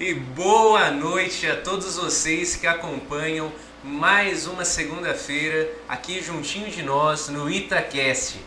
E 0.00 0.14
boa 0.14 0.90
noite 0.90 1.46
a 1.46 1.60
todos 1.60 1.96
vocês 1.96 2.56
que 2.56 2.66
acompanham 2.66 3.52
mais 3.84 4.46
uma 4.46 4.64
segunda-feira 4.64 5.70
aqui 5.86 6.22
juntinho 6.22 6.70
de 6.70 6.82
nós 6.82 7.28
no 7.28 7.50
Itacast. 7.50 8.38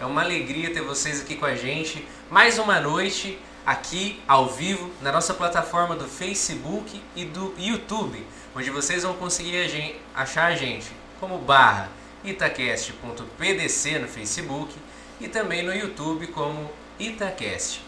É 0.00 0.04
uma 0.04 0.22
alegria 0.22 0.74
ter 0.74 0.80
vocês 0.80 1.20
aqui 1.20 1.36
com 1.36 1.46
a 1.46 1.54
gente. 1.54 2.04
Mais 2.28 2.58
uma 2.58 2.80
noite 2.80 3.38
aqui 3.64 4.20
ao 4.26 4.48
vivo 4.48 4.90
na 5.00 5.12
nossa 5.12 5.32
plataforma 5.32 5.94
do 5.94 6.08
Facebook 6.08 7.00
e 7.14 7.24
do 7.24 7.54
YouTube, 7.56 8.26
onde 8.52 8.68
vocês 8.70 9.04
vão 9.04 9.14
conseguir 9.14 9.94
achar 10.12 10.46
a 10.46 10.56
gente 10.56 10.90
como 11.20 11.38
barra 11.38 11.88
itacast.pdc 12.24 14.00
no 14.00 14.08
Facebook 14.08 14.74
e 15.20 15.28
também 15.28 15.62
no 15.62 15.72
YouTube 15.72 16.26
como 16.26 16.68
Itacast. 16.98 17.85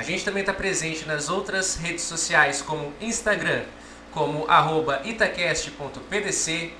A 0.00 0.02
gente 0.02 0.24
também 0.24 0.40
está 0.40 0.54
presente 0.54 1.06
nas 1.06 1.28
outras 1.28 1.76
redes 1.76 2.04
sociais, 2.04 2.62
como 2.62 2.90
Instagram, 3.02 3.64
como 4.10 4.46
itacast.pdc, 5.04 6.72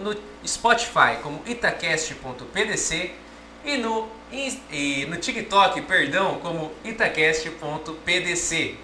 no 0.00 0.16
Spotify 0.46 1.16
como 1.24 1.42
itacast.pdc 1.44 3.10
e 3.64 3.76
no, 3.78 4.08
e 4.30 5.06
no 5.06 5.16
TikTok, 5.16 5.82
perdão, 5.82 6.38
como 6.38 6.70
itacast.pdc. 6.84 8.76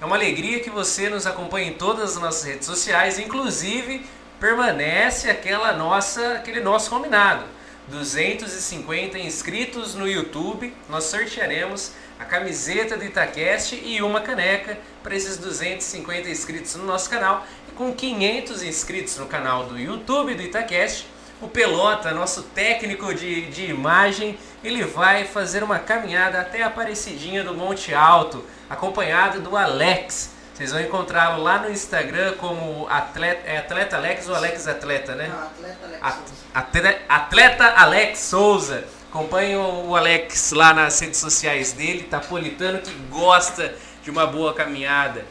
É 0.00 0.04
uma 0.06 0.16
alegria 0.16 0.60
que 0.60 0.70
você 0.70 1.10
nos 1.10 1.26
acompanhe 1.26 1.68
em 1.68 1.74
todas 1.74 2.16
as 2.16 2.22
nossas 2.22 2.44
redes 2.44 2.64
sociais, 2.64 3.18
inclusive 3.18 4.06
permanece 4.40 5.28
aquela 5.28 5.74
nossa, 5.74 6.32
aquele 6.32 6.60
nosso 6.60 6.88
combinado. 6.88 7.44
250 7.88 9.18
inscritos 9.18 9.94
no 9.94 10.08
YouTube, 10.08 10.72
nós 10.88 11.04
sortearemos 11.04 11.92
a 12.18 12.24
camiseta 12.24 12.96
do 12.96 13.04
Itacast 13.04 13.74
e 13.74 14.02
uma 14.02 14.20
caneca 14.20 14.78
para 15.02 15.14
esses 15.14 15.36
250 15.36 16.28
inscritos 16.28 16.74
no 16.76 16.84
nosso 16.84 17.08
canal. 17.10 17.46
E 17.68 17.72
com 17.72 17.92
500 17.92 18.62
inscritos 18.62 19.18
no 19.18 19.26
canal 19.26 19.66
do 19.66 19.78
YouTube 19.78 20.34
do 20.34 20.42
Itacast, 20.42 21.06
o 21.40 21.48
Pelota, 21.48 22.12
nosso 22.12 22.42
técnico 22.42 23.14
de, 23.14 23.46
de 23.50 23.66
imagem, 23.66 24.38
ele 24.64 24.84
vai 24.84 25.24
fazer 25.24 25.62
uma 25.62 25.78
caminhada 25.78 26.40
até 26.40 26.62
a 26.62 26.68
Aparecidinha 26.68 27.44
do 27.44 27.54
Monte 27.54 27.94
Alto, 27.94 28.44
acompanhado 28.70 29.40
do 29.40 29.56
Alex. 29.56 30.34
Vocês 30.54 30.72
vão 30.72 30.80
encontrá-lo 30.80 31.42
lá 31.42 31.58
no 31.58 31.70
Instagram 31.70 32.32
como 32.38 32.88
atleta, 32.88 33.42
é 33.44 33.58
atleta 33.58 33.96
Alex 33.96 34.26
ou 34.26 34.34
Alex 34.34 34.66
Atleta, 34.66 35.14
né? 35.14 35.28
Não, 35.28 35.42
atleta 35.42 35.84
Alex 35.84 36.22
Atleta, 36.54 36.98
atleta 37.06 37.64
Alex 37.76 38.18
Souza. 38.20 38.84
Acompanhe 39.16 39.56
o 39.56 39.96
Alex 39.96 40.52
lá 40.52 40.74
nas 40.74 41.00
redes 41.00 41.18
sociais 41.18 41.72
dele, 41.72 42.02
Tapolitano, 42.02 42.80
que 42.80 42.92
gosta 43.08 43.74
de 44.04 44.10
uma 44.10 44.26
boa 44.26 44.52
caminhada. 44.52 45.24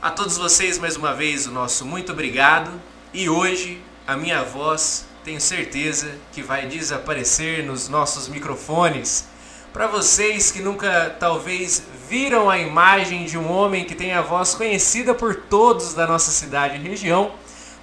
A 0.00 0.12
todos 0.12 0.38
vocês, 0.38 0.78
mais 0.78 0.94
uma 0.94 1.12
vez, 1.12 1.44
o 1.48 1.50
nosso 1.50 1.84
muito 1.84 2.12
obrigado. 2.12 2.70
E 3.12 3.28
hoje, 3.28 3.82
a 4.06 4.16
minha 4.16 4.44
voz, 4.44 5.06
tenho 5.24 5.40
certeza 5.40 6.08
que 6.30 6.40
vai 6.40 6.68
desaparecer 6.68 7.66
nos 7.66 7.88
nossos 7.88 8.28
microfones. 8.28 9.26
Para 9.72 9.88
vocês 9.88 10.52
que 10.52 10.62
nunca, 10.62 11.16
talvez, 11.18 11.82
viram 12.08 12.48
a 12.48 12.60
imagem 12.60 13.24
de 13.24 13.36
um 13.36 13.50
homem 13.50 13.84
que 13.84 13.96
tem 13.96 14.12
a 14.12 14.22
voz 14.22 14.54
conhecida 14.54 15.12
por 15.12 15.34
todos 15.34 15.94
da 15.94 16.06
nossa 16.06 16.30
cidade 16.30 16.76
e 16.76 16.88
região, 16.88 17.32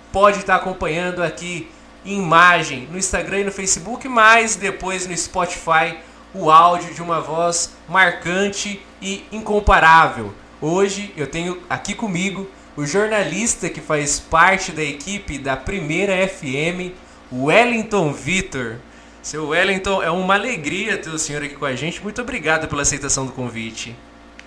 pode 0.10 0.40
estar 0.40 0.56
acompanhando 0.56 1.22
aqui 1.22 1.70
imagem 2.06 2.88
no 2.92 2.98
Instagram 2.98 3.42
e 3.42 3.44
no 3.46 3.52
Facebook, 3.52 4.08
mas 4.08 4.56
depois 4.56 5.08
no 5.08 5.16
Spotify 5.16 5.98
o 6.34 6.50
áudio 6.50 6.94
de 6.94 7.02
uma 7.02 7.20
voz 7.20 7.74
marcante 7.88 8.82
e 9.02 9.26
incomparável. 9.32 10.34
Hoje 10.62 11.14
eu 11.18 11.28
tenho 11.28 11.62
aqui 11.70 11.94
comigo 11.94 12.50
o 12.76 12.86
jornalista 12.86 13.70
que 13.70 13.82
faz 13.82 14.20
parte 14.20 14.72
da 14.72 14.84
equipe 14.84 15.38
da 15.38 15.58
Primeira 15.58 16.28
FM, 16.28 16.94
Wellington 17.32 18.14
Vitor. 18.14 18.78
Seu 19.22 19.50
Wellington, 19.50 20.02
é 20.02 20.10
uma 20.10 20.34
alegria 20.34 20.98
ter 20.98 21.10
o 21.10 21.20
senhor 21.20 21.44
aqui 21.44 21.56
com 21.56 21.66
a 21.66 21.76
gente. 21.76 22.02
Muito 22.02 22.22
obrigado 22.22 22.68
pela 22.68 22.82
aceitação 22.82 23.26
do 23.26 23.32
convite. 23.32 23.96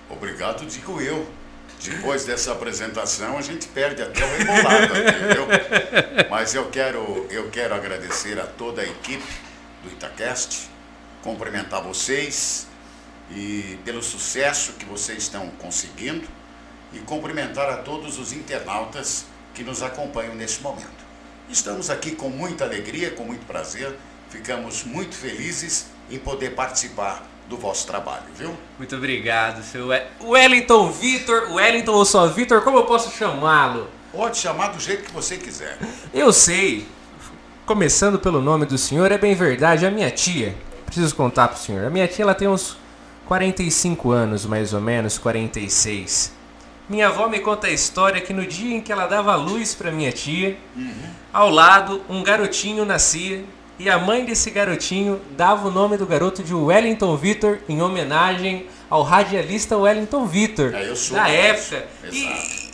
Obrigado, 0.09 0.65
digo 0.65 0.99
eu. 0.99 1.25
Depois 1.89 2.25
dessa 2.25 2.51
apresentação, 2.51 3.37
a 3.37 3.41
gente 3.41 3.67
perde 3.67 4.01
até 4.01 4.23
o 4.25 4.41
embolado, 4.41 4.93
entendeu? 4.97 5.47
Mas 6.29 6.53
eu 6.53 6.69
quero, 6.69 7.27
eu 7.29 7.49
quero 7.49 7.73
agradecer 7.73 8.39
a 8.39 8.45
toda 8.45 8.81
a 8.81 8.85
equipe 8.85 9.25
do 9.83 9.91
Itacast, 9.91 10.69
cumprimentar 11.21 11.81
vocês 11.81 12.67
e 13.31 13.79
pelo 13.83 14.01
sucesso 14.01 14.73
que 14.73 14.85
vocês 14.85 15.23
estão 15.23 15.49
conseguindo 15.51 16.27
e 16.93 16.99
cumprimentar 16.99 17.69
a 17.69 17.77
todos 17.77 18.17
os 18.17 18.31
internautas 18.31 19.25
que 19.53 19.63
nos 19.63 19.81
acompanham 19.81 20.35
nesse 20.35 20.61
momento. 20.61 21.05
Estamos 21.49 21.89
aqui 21.89 22.11
com 22.11 22.29
muita 22.29 22.63
alegria, 22.63 23.11
com 23.11 23.23
muito 23.23 23.45
prazer, 23.45 23.95
ficamos 24.29 24.83
muito 24.83 25.15
felizes 25.15 25.87
em 26.09 26.17
poder 26.17 26.55
participar 26.55 27.25
do 27.47 27.57
vosso 27.57 27.85
trabalho, 27.85 28.23
viu? 28.35 28.55
Muito 28.77 28.95
obrigado, 28.95 29.63
seu 29.63 29.87
Wellington 30.21 30.91
Vitor, 30.91 31.53
Wellington 31.53 31.91
ou 31.91 32.05
só 32.05 32.27
Vitor, 32.27 32.61
como 32.61 32.77
eu 32.77 32.85
posso 32.85 33.15
chamá-lo? 33.15 33.87
Pode 34.11 34.37
chamar 34.37 34.69
do 34.69 34.79
jeito 34.79 35.03
que 35.03 35.11
você 35.11 35.37
quiser. 35.37 35.77
Eu 36.13 36.31
sei. 36.31 36.87
Começando 37.65 38.19
pelo 38.19 38.41
nome 38.41 38.65
do 38.65 38.77
senhor, 38.77 39.11
é 39.11 39.17
bem 39.17 39.35
verdade, 39.35 39.85
a 39.85 39.91
minha 39.91 40.09
tia. 40.09 40.55
Preciso 40.85 41.15
contar 41.15 41.47
pro 41.49 41.59
senhor. 41.59 41.85
A 41.85 41.89
minha 41.89 42.07
tia 42.07 42.23
ela 42.23 42.35
tem 42.35 42.47
uns 42.47 42.77
45 43.25 44.11
anos, 44.11 44.45
mais 44.45 44.73
ou 44.73 44.79
menos, 44.79 45.17
46. 45.17 46.33
Minha 46.87 47.07
avó 47.07 47.27
me 47.27 47.39
conta 47.39 47.67
a 47.67 47.71
história 47.71 48.21
que 48.21 48.31
no 48.31 48.45
dia 48.45 48.75
em 48.75 48.81
que 48.81 48.91
ela 48.91 49.07
dava 49.07 49.35
luz 49.35 49.73
para 49.73 49.91
minha 49.91 50.11
tia, 50.11 50.57
uhum. 50.75 51.09
ao 51.33 51.49
lado 51.49 52.01
um 52.07 52.21
garotinho 52.21 52.85
nascia 52.85 53.43
e 53.77 53.89
a 53.89 53.97
mãe 53.97 54.25
desse 54.25 54.49
garotinho 54.49 55.21
dava 55.31 55.67
o 55.67 55.71
nome 55.71 55.97
do 55.97 56.05
garoto 56.05 56.41
de 56.43 56.53
Wellington 56.53 57.15
Vitor 57.17 57.59
em 57.67 57.81
homenagem 57.81 58.67
ao 58.89 59.03
radialista 59.03 59.77
Wellington 59.77 60.25
Vitor 60.25 60.73
é, 60.73 60.93
da 61.11 61.29
época. 61.29 61.85
E 62.11 62.65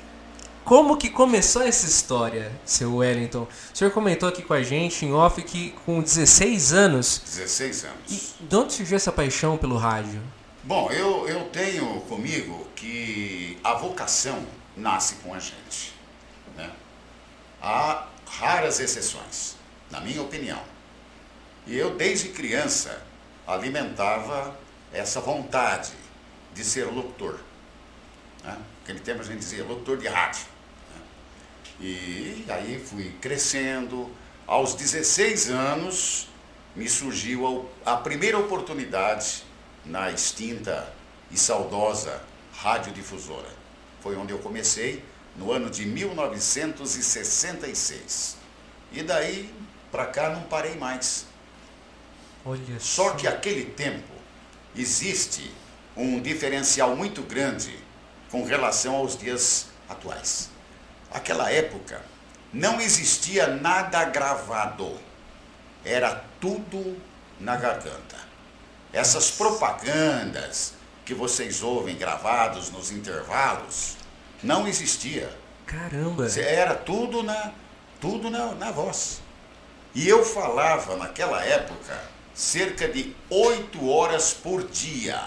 como 0.63 0.95
que 0.95 1.09
começou 1.09 1.63
essa 1.63 1.85
história, 1.87 2.51
seu 2.63 2.97
Wellington? 2.97 3.47
O 3.73 3.77
senhor 3.77 3.91
comentou 3.91 4.29
aqui 4.29 4.43
com 4.43 4.53
a 4.53 4.61
gente 4.61 5.05
em 5.05 5.11
off 5.11 5.41
que 5.41 5.71
com 5.85 6.01
16 6.01 6.73
anos. 6.73 7.21
16 7.25 7.85
anos. 7.85 8.35
E 8.39 8.43
de 8.43 8.55
onde 8.55 8.73
surgiu 8.73 8.95
essa 8.95 9.11
paixão 9.11 9.57
pelo 9.57 9.77
rádio? 9.77 10.21
Bom, 10.63 10.91
eu, 10.91 11.27
eu 11.27 11.45
tenho 11.45 12.01
comigo 12.01 12.67
que 12.75 13.57
a 13.63 13.73
vocação 13.73 14.45
nasce 14.77 15.15
com 15.15 15.33
a 15.33 15.39
gente. 15.39 15.93
Né? 16.55 16.69
Há 17.61 18.05
raras 18.29 18.79
exceções, 18.79 19.55
na 19.89 19.99
minha 19.99 20.21
opinião. 20.21 20.70
E 21.67 21.77
eu, 21.77 21.95
desde 21.95 22.29
criança, 22.29 23.03
alimentava 23.45 24.59
essa 24.91 25.21
vontade 25.21 25.91
de 26.53 26.63
ser 26.63 26.85
locutor. 26.85 27.39
Né? 28.43 28.57
Naquele 28.79 28.99
tempo 28.99 29.21
a 29.21 29.23
gente 29.23 29.37
dizia 29.39 29.63
locutor 29.63 29.97
de 29.97 30.07
rádio. 30.07 30.45
Né? 30.89 31.01
E 31.79 32.45
aí 32.49 32.83
fui 32.83 33.11
crescendo. 33.21 34.09
Aos 34.47 34.73
16 34.73 35.49
anos 35.49 36.27
me 36.75 36.89
surgiu 36.89 37.69
a, 37.85 37.95
primeira 37.97 38.39
oportunidade 38.39 39.43
na 39.85 40.09
extinta 40.11 40.91
e 41.29 41.37
saudosa 41.37 42.23
radiodifusora. 42.53 43.49
Foi 44.01 44.15
onde 44.15 44.33
eu 44.33 44.39
comecei 44.39 45.05
no 45.35 45.51
ano 45.51 45.69
de 45.69 45.85
1966. 45.85 48.37
E 48.91 49.03
daí 49.03 49.53
para 49.91 50.07
cá 50.07 50.29
não 50.29 50.41
parei 50.43 50.75
mais. 50.75 51.27
Olha 52.45 52.79
só 52.79 53.11
que 53.11 53.27
aquele 53.27 53.65
tempo 53.65 54.13
existe 54.75 55.53
um 55.95 56.19
diferencial 56.19 56.95
muito 56.95 57.21
grande 57.21 57.77
com 58.31 58.43
relação 58.43 58.95
aos 58.95 59.17
dias 59.17 59.67
atuais. 59.87 60.49
Aquela 61.11 61.51
época 61.51 62.01
não 62.51 62.81
existia 62.81 63.47
nada 63.47 64.03
gravado, 64.05 64.97
era 65.85 66.23
tudo 66.39 66.97
na 67.39 67.55
garganta. 67.55 68.17
Essas 68.91 69.31
propagandas 69.31 70.73
que 71.05 71.13
vocês 71.13 71.61
ouvem 71.61 71.95
gravados 71.95 72.71
nos 72.71 72.91
intervalos 72.91 73.97
não 74.41 74.67
existia. 74.67 75.29
Caramba! 75.65 76.27
Era 76.39 76.75
tudo 76.75 77.21
na, 77.21 77.51
tudo 77.99 78.29
na, 78.29 78.53
na 78.55 78.71
voz. 78.71 79.21
E 79.93 80.07
eu 80.07 80.25
falava 80.25 80.95
naquela 80.97 81.43
época 81.43 82.01
cerca 82.41 82.87
de 82.87 83.15
oito 83.29 83.87
horas 83.87 84.33
por 84.33 84.63
dia. 84.63 85.21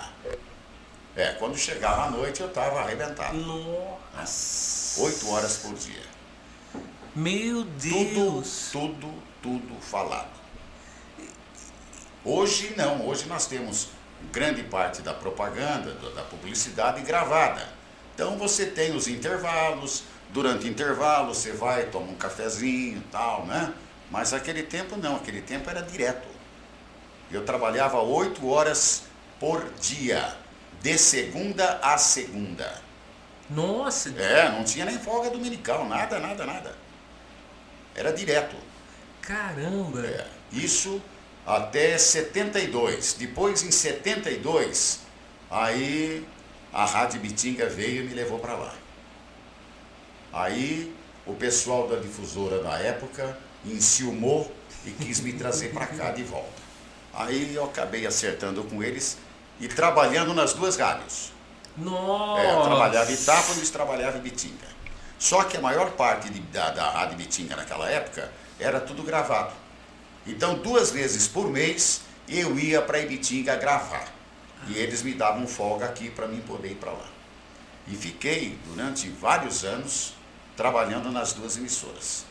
É, 1.15 1.29
quando 1.35 1.57
chegava 1.57 2.07
a 2.07 2.11
noite 2.11 2.41
eu 2.41 2.49
estava 2.49 2.81
arrebentado. 2.81 3.37
Nossa! 3.37 5.01
Oito 5.01 5.31
horas 5.31 5.59
por 5.59 5.75
dia. 5.75 6.03
Meu 7.15 7.63
Deus! 7.63 8.71
Tudo, 8.73 8.95
tudo, 9.01 9.23
tudo 9.41 9.81
falado. 9.81 10.35
Hoje 12.25 12.75
não, 12.77 13.07
hoje 13.07 13.27
nós 13.27 13.47
temos 13.47 13.91
grande 14.33 14.65
parte 14.65 15.01
da 15.01 15.15
propaganda, 15.15 15.93
da 16.11 16.23
publicidade 16.23 17.01
gravada. 17.03 17.69
Então 18.13 18.37
você 18.37 18.67
tem 18.67 18.93
os 18.97 19.07
intervalos, 19.07 20.03
durante 20.31 20.67
o 20.67 20.69
intervalo 20.69 21.33
você 21.33 21.53
vai, 21.53 21.85
toma 21.87 22.11
um 22.11 22.17
cafezinho 22.17 22.99
e 22.99 23.09
tal, 23.13 23.47
né? 23.47 23.73
Mas 24.11 24.33
aquele 24.33 24.65
tempo 24.65 24.97
não, 24.97 25.15
aquele 25.15 25.43
tempo 25.43 25.71
era 25.71 25.81
direto. 25.81 26.34
Eu 27.35 27.45
trabalhava 27.45 28.01
oito 28.01 28.49
horas 28.49 29.03
por 29.41 29.69
dia, 29.81 30.37
de 30.81 30.97
segunda 30.97 31.81
a 31.83 31.99
segunda. 31.99 32.81
Nossa! 33.51 34.11
É, 34.11 34.49
não 34.51 34.63
tinha 34.63 34.85
nem 34.85 34.97
folga 35.01 35.31
dominical, 35.31 35.85
nada, 35.85 36.21
nada, 36.21 36.47
nada. 36.47 36.77
Era 37.93 38.13
direto. 38.13 38.55
Caramba! 39.21 40.07
É, 40.07 40.27
isso 40.53 41.03
até 41.45 41.99
72. 41.99 43.15
Depois, 43.15 43.65
em 43.65 43.73
72, 43.73 45.01
aí 45.51 46.25
a 46.73 46.85
Rádio 46.85 47.21
Bitinga 47.21 47.69
veio 47.69 48.05
e 48.05 48.07
me 48.07 48.15
levou 48.15 48.39
para 48.39 48.55
lá. 48.55 48.75
Aí 50.33 50.95
o 51.27 51.35
pessoal 51.35 51.89
da 51.89 51.97
difusora 51.97 52.63
da 52.63 52.79
época 52.79 53.37
enciumou 53.65 54.55
e 54.87 54.91
quis 54.93 55.19
me 55.19 55.33
trazer 55.33 55.73
para 55.73 55.89
cá 55.89 56.13
de 56.13 56.23
volta. 56.23 56.64
Aí 57.17 57.55
eu 57.55 57.65
acabei 57.65 58.07
acertando 58.07 58.65
com 58.65 58.83
eles 58.83 59.19
e 59.61 59.69
trabalhando 59.69 60.35
nas 60.35 60.53
duas 60.53 60.77
rádios. 60.77 61.33
Nossa! 61.77 62.43
É, 62.43 62.53
eu 62.53 62.63
trabalhava 62.63 63.11
em 63.11 63.15
Itápolis, 63.15 63.71
trabalhava 63.71 64.19
em 64.19 64.21
Bitinga. 64.21 64.75
Só 65.19 65.45
que 65.45 65.57
a 65.57 65.61
maior 65.61 65.93
parte 65.93 66.29
de, 66.29 66.41
da, 66.41 66.71
da 66.71 66.91
Rádio 66.91 67.17
Bitinga 67.17 67.57
naquela 67.57 67.89
época 67.89 68.31
era 68.59 68.81
tudo 68.81 69.03
gravado. 69.03 69.53
Então, 70.27 70.55
duas 70.55 70.91
vezes 70.91 71.29
por 71.29 71.51
mês, 71.51 72.03
eu 72.29 72.59
ia 72.59 72.81
para 72.81 72.99
Ibitinga 73.01 73.57
gravar. 73.57 74.13
E 74.69 74.77
eles 74.79 75.03
me 75.03 75.13
davam 75.13 75.47
folga 75.47 75.85
aqui 75.85 76.11
para 76.11 76.27
mim 76.27 76.41
poder 76.41 76.73
ir 76.73 76.77
para 76.77 76.91
lá. 76.91 77.07
E 77.87 77.95
fiquei 77.95 78.59
durante 78.67 79.09
vários 79.09 79.65
anos 79.65 80.15
trabalhando 80.57 81.11
nas 81.11 81.33
duas 81.33 81.57
emissoras. 81.57 82.25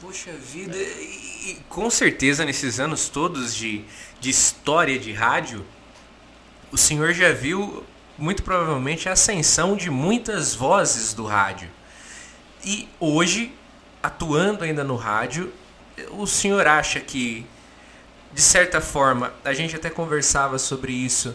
Puxa 0.00 0.32
vida, 0.32 0.76
e, 0.76 1.50
e 1.50 1.64
com 1.68 1.90
certeza 1.90 2.44
nesses 2.44 2.80
anos 2.80 3.08
todos 3.08 3.54
de, 3.54 3.84
de 4.20 4.30
história 4.30 4.98
de 4.98 5.12
rádio, 5.12 5.64
o 6.70 6.76
senhor 6.76 7.12
já 7.12 7.32
viu 7.32 7.84
muito 8.16 8.42
provavelmente 8.42 9.08
a 9.08 9.12
ascensão 9.12 9.74
de 9.74 9.90
muitas 9.90 10.54
vozes 10.54 11.14
do 11.14 11.24
rádio. 11.24 11.68
E 12.64 12.86
hoje, 13.00 13.52
atuando 14.02 14.62
ainda 14.62 14.84
no 14.84 14.94
rádio, 14.94 15.52
o 16.10 16.26
senhor 16.26 16.66
acha 16.66 17.00
que, 17.00 17.46
de 18.32 18.42
certa 18.42 18.80
forma, 18.80 19.32
a 19.42 19.54
gente 19.54 19.74
até 19.74 19.88
conversava 19.88 20.58
sobre 20.58 20.92
isso, 20.92 21.34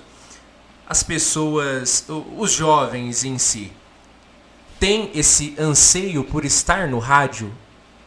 as 0.87 1.01
pessoas, 1.01 2.05
os 2.37 2.51
jovens 2.51 3.23
em 3.23 3.39
si, 3.39 3.71
têm 4.79 5.09
esse 5.15 5.55
anseio 5.57 6.23
por 6.23 6.45
estar 6.45 6.87
no 6.87 6.99
rádio 6.99 7.51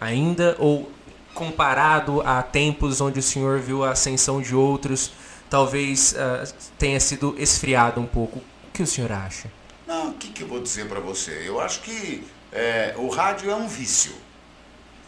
ainda 0.01 0.55
ou 0.61 0.91
comparado 1.39 2.21
a 2.23 2.43
tempos 2.43 3.01
onde 3.01 3.21
o 3.21 3.23
senhor 3.23 3.61
viu 3.61 3.85
a 3.85 3.93
ascensão 3.93 4.43
de 4.43 4.57
outros, 4.57 5.13
talvez 5.49 6.13
uh, 6.13 6.53
tenha 6.77 6.99
sido 6.99 7.37
esfriado 7.39 8.01
um 8.01 8.07
pouco. 8.07 8.41
O 8.41 8.71
que 8.73 8.83
o 8.83 8.87
senhor 8.87 9.13
acha? 9.13 9.49
Não, 9.87 10.11
o 10.11 10.15
que, 10.15 10.33
que 10.33 10.43
eu 10.43 10.49
vou 10.49 10.61
dizer 10.61 10.89
para 10.89 10.99
você? 10.99 11.45
Eu 11.47 11.61
acho 11.61 11.81
que 11.83 12.27
é, 12.53 12.93
o 12.97 13.09
rádio 13.09 13.49
é 13.53 13.55
um 13.55 13.69
vício, 13.69 14.13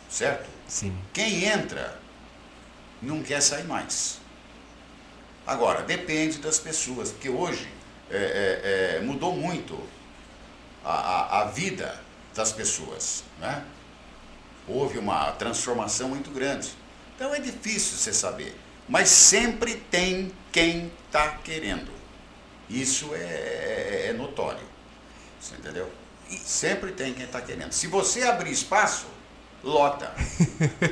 certo? 0.09 0.49
Sim. 0.69 0.97
Quem 1.13 1.45
entra 1.47 1.99
não 3.03 3.23
quer 3.23 3.43
sair 3.43 3.65
mais. 3.65 4.21
Agora, 5.45 5.83
depende 5.83 6.39
das 6.39 6.61
pessoas, 6.61 7.11
porque 7.11 7.29
hoje 7.29 7.69
é, 8.09 8.17
é, 8.17 8.97
é, 8.99 9.01
mudou 9.01 9.35
muito 9.35 9.77
a, 10.85 10.93
a, 10.93 11.41
a, 11.41 11.45
vida 11.47 12.01
das 12.35 12.53
pessoas. 12.53 13.25
Né? 13.41 13.65
Houve 14.71 14.99
uma 14.99 15.33
transformação 15.33 16.09
muito 16.09 16.31
grande. 16.31 16.71
Então 17.17 17.35
é 17.35 17.41
difícil 17.41 17.99
você 17.99 18.13
saber. 18.13 18.57
Mas 18.89 19.09
sempre 19.09 19.75
tem 19.75 20.33
quem 20.53 20.91
está 21.07 21.29
querendo. 21.45 21.91
Isso 22.69 23.11
é, 23.15 23.19
é, 23.19 24.07
é 24.09 24.13
notório. 24.13 24.65
Você 25.41 25.55
entendeu? 25.57 25.91
Sempre 26.45 26.93
tem 26.93 27.13
quem 27.13 27.25
está 27.25 27.41
querendo. 27.41 27.73
Se 27.73 27.87
você 27.87 28.23
abrir 28.23 28.53
espaço, 28.53 29.07
lota. 29.63 30.13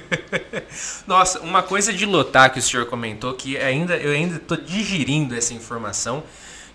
Nossa, 1.07 1.41
uma 1.41 1.63
coisa 1.63 1.93
de 1.93 2.05
lotar 2.05 2.53
que 2.53 2.59
o 2.59 2.63
senhor 2.63 2.87
comentou, 2.87 3.35
que 3.35 3.57
ainda 3.57 3.97
eu 3.97 4.13
ainda 4.13 4.37
estou 4.37 4.57
digerindo 4.57 5.35
essa 5.35 5.55
informação, 5.55 6.23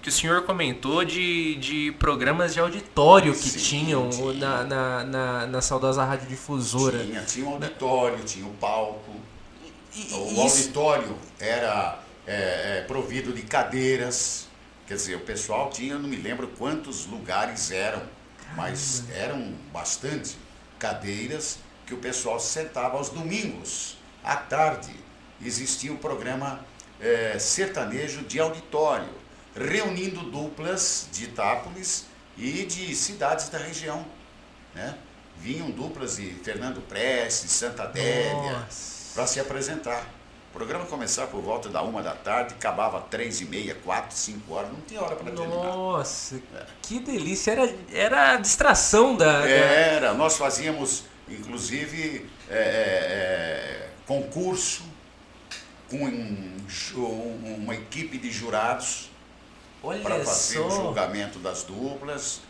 que 0.04 0.10
o 0.10 0.12
senhor 0.12 0.44
comentou 0.44 1.06
de, 1.06 1.56
de 1.56 1.94
programas 1.94 2.54
de 2.54 2.60
auditório 2.60 3.32
que 3.32 3.50
Sim, 3.50 3.60
tinham 3.60 4.10
tinha. 4.10 4.34
Na, 4.34 4.64
na, 4.66 5.04
na, 5.06 5.48
na, 5.48 5.62
saudosa 5.62 6.04
radiodifusora. 6.04 7.00
Tinha, 7.00 7.22
tinha 7.22 7.48
um 7.48 7.54
auditório, 7.54 8.22
tinha 8.26 8.46
um 8.46 8.54
palco. 8.56 9.16
E, 9.96 10.14
o 10.14 10.28
isso... 10.28 10.42
auditório 10.42 11.18
era 11.40 12.00
é, 12.28 12.80
é, 12.80 12.82
provido 12.86 13.32
de 13.32 13.44
cadeiras. 13.44 14.50
Quer 14.86 14.96
dizer, 14.96 15.16
o 15.16 15.22
pessoal 15.22 15.70
tinha, 15.70 15.98
não 15.98 16.10
me 16.10 16.18
lembro 16.18 16.50
quantos 16.50 17.06
lugares 17.06 17.72
eram, 17.72 18.04
mas 18.58 19.06
eram 19.16 19.54
bastante 19.72 20.36
cadeiras 20.78 21.60
que 21.86 21.94
o 21.94 21.98
pessoal 21.98 22.42
se 22.42 22.48
sentava 22.48 22.98
aos 22.98 23.08
domingos, 23.08 23.98
à 24.22 24.36
tarde. 24.36 24.94
Existia 25.42 25.92
o 25.92 25.96
um 25.96 25.98
programa 25.98 26.60
é, 27.00 27.40
sertanejo 27.40 28.24
de 28.24 28.38
auditório, 28.42 29.23
reunindo 29.56 30.22
duplas 30.24 31.08
de 31.12 31.26
Itápolis 31.26 32.06
e 32.38 32.66
de 32.66 32.96
cidades 32.96 33.50
da 33.50 33.58
região. 33.58 34.06
Né? 34.74 34.96
Vinham 35.38 35.70
duplas 35.72 36.18
de 36.18 36.30
Fernando 36.44 36.82
Prestes, 36.82 37.52
Santa 37.52 37.84
Adélia, 37.84 38.68
para 39.14 39.28
se 39.28 39.40
apresentar. 39.40 40.08
O 40.50 40.54
programa 40.54 40.86
começava 40.86 41.28
por 41.32 41.42
volta 41.42 41.68
da 41.68 41.82
uma 41.82 42.04
da 42.04 42.14
tarde, 42.14 42.54
acabava 42.54 43.02
três 43.02 43.42
e 43.42 43.46
meia, 43.46 43.74
quatro, 43.84 44.16
cinco 44.16 44.54
horas, 44.54 44.72
não 44.72 44.82
tinha 44.82 45.02
hora 45.02 45.16
para 45.16 45.32
terminar. 45.32 45.64
Nossa, 45.64 46.36
é. 46.56 46.66
que 46.82 47.00
delícia! 47.00 47.52
Era, 47.52 47.76
era 47.92 48.32
a 48.34 48.38
distração 48.38 49.16
da, 49.16 49.50
Era, 49.50 50.14
nós 50.14 50.38
fazíamos 50.38 51.06
inclusive 51.28 52.30
é, 52.50 52.56
é, 52.56 52.58
é, 52.58 53.90
concurso 54.06 54.84
com 55.90 56.06
um, 56.06 57.56
uma 57.56 57.76
equipe 57.76 58.18
de 58.18 58.32
jurados 58.32 59.10
para 60.02 60.24
fazer 60.24 60.58
só. 60.58 60.68
o 60.68 60.72
julgamento 60.72 61.40
das 61.40 61.64
duplas. 61.64 62.42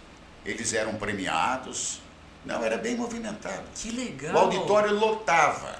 Eles 0.45 0.73
eram 0.73 0.95
premiados. 0.95 2.01
Não, 2.45 2.63
era 2.63 2.77
bem 2.77 2.95
movimentado. 2.95 3.63
Que 3.75 3.91
legal! 3.91 4.35
O 4.35 4.37
auditório 4.39 4.93
lotava, 4.93 5.79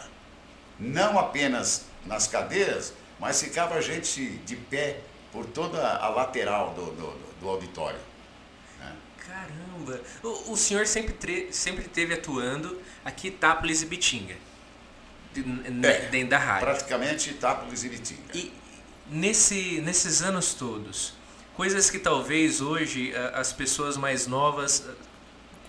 não 0.79 1.19
apenas 1.19 1.86
nas 2.05 2.27
cadeiras, 2.27 2.93
mas 3.19 3.41
ficava 3.41 3.81
gente 3.81 4.29
de 4.45 4.55
pé 4.55 5.01
por 5.31 5.45
toda 5.45 5.98
a 5.98 6.10
lateral 6.10 6.74
do, 6.74 6.86
do, 6.86 7.13
do 7.41 7.50
auditório. 7.50 8.00
Caramba! 9.27 10.01
O, 10.22 10.53
o 10.53 10.57
senhor 10.57 10.86
sempre, 10.86 11.51
sempre 11.51 11.86
teve 11.86 12.13
atuando 12.13 12.79
aqui 13.03 13.29
Itápolis 13.29 13.81
e 13.81 13.86
Bitinga. 13.86 14.36
É, 15.36 16.10
dentro 16.10 16.29
da 16.29 16.38
rádio. 16.38 16.67
Praticamente 16.67 17.31
Itápolis 17.31 17.83
e 17.83 17.89
Bitinga. 17.89 18.22
E 18.33 18.53
nesse, 19.10 19.81
nesses 19.81 20.22
anos 20.22 20.53
todos, 20.53 21.13
coisas 21.55 21.89
que 21.89 22.00
talvez 22.00 22.62
hoje 22.62 23.13
as 23.33 23.53
pessoas 23.53 23.98
mais 23.98 24.27
novas, 24.27 24.88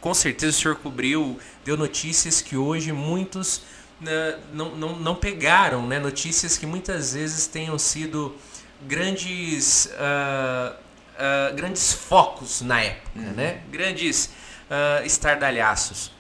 com 0.01 0.13
certeza 0.15 0.57
o 0.57 0.61
senhor 0.61 0.77
cobriu, 0.77 1.39
deu 1.65 1.77
notícias 1.77 2.41
que 2.41 2.57
hoje 2.57 2.93
muitos 2.93 3.63
né, 4.01 4.39
não, 4.53 4.75
não, 4.77 4.97
não 4.97 5.15
pegaram, 5.15 5.87
né? 5.87 5.99
notícias 5.99 6.59
que 6.59 6.67
muitas 6.67 7.15
vezes 7.15 7.47
tenham 7.47 7.79
sido 7.79 8.35
grandes 8.83 9.87
uh, 9.87 10.75
uh, 11.15 11.55
grandes 11.55 11.93
focos 11.93 12.61
na 12.61 12.83
época, 12.83 13.21
uhum. 13.21 13.33
né? 13.33 13.63
Grandes 13.71 14.27
uh, 14.71 15.05
estardalhaços. 15.05 16.11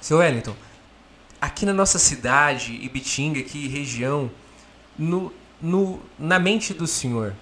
Seu 0.00 0.18
Wellington, 0.18 0.56
aqui 1.40 1.64
na 1.64 1.72
nossa 1.72 1.98
cidade, 1.98 2.72
Ibitinga, 2.72 3.40
aqui 3.40 3.68
região, 3.68 4.30
no, 4.98 5.32
no, 5.60 6.00
na 6.18 6.38
mente 6.38 6.74
do 6.74 6.86
senhor, 6.86 7.34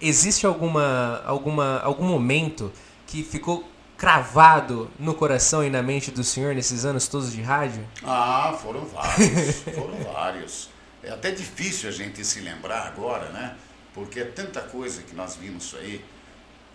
existe 0.00 0.46
alguma, 0.46 1.22
alguma, 1.24 1.80
algum 1.80 2.04
momento 2.04 2.72
que 3.06 3.22
ficou 3.22 3.68
cravado 3.96 4.90
no 4.98 5.14
coração 5.14 5.64
e 5.64 5.70
na 5.70 5.82
mente 5.82 6.10
do 6.10 6.22
senhor 6.22 6.54
nesses 6.54 6.84
anos 6.84 7.08
todos 7.08 7.32
de 7.32 7.42
rádio? 7.42 7.84
Ah, 8.04 8.56
foram 8.62 8.84
vários, 8.84 9.56
foram 9.74 9.96
vários. 10.12 10.70
É 11.02 11.10
até 11.10 11.30
difícil 11.30 11.88
a 11.88 11.92
gente 11.92 12.24
se 12.24 12.40
lembrar 12.40 12.86
agora, 12.86 13.30
né? 13.30 13.56
porque 13.98 14.20
é 14.20 14.24
tanta 14.24 14.60
coisa 14.60 15.02
que 15.02 15.14
nós 15.14 15.34
vimos 15.34 15.64
isso 15.64 15.76
aí. 15.76 16.04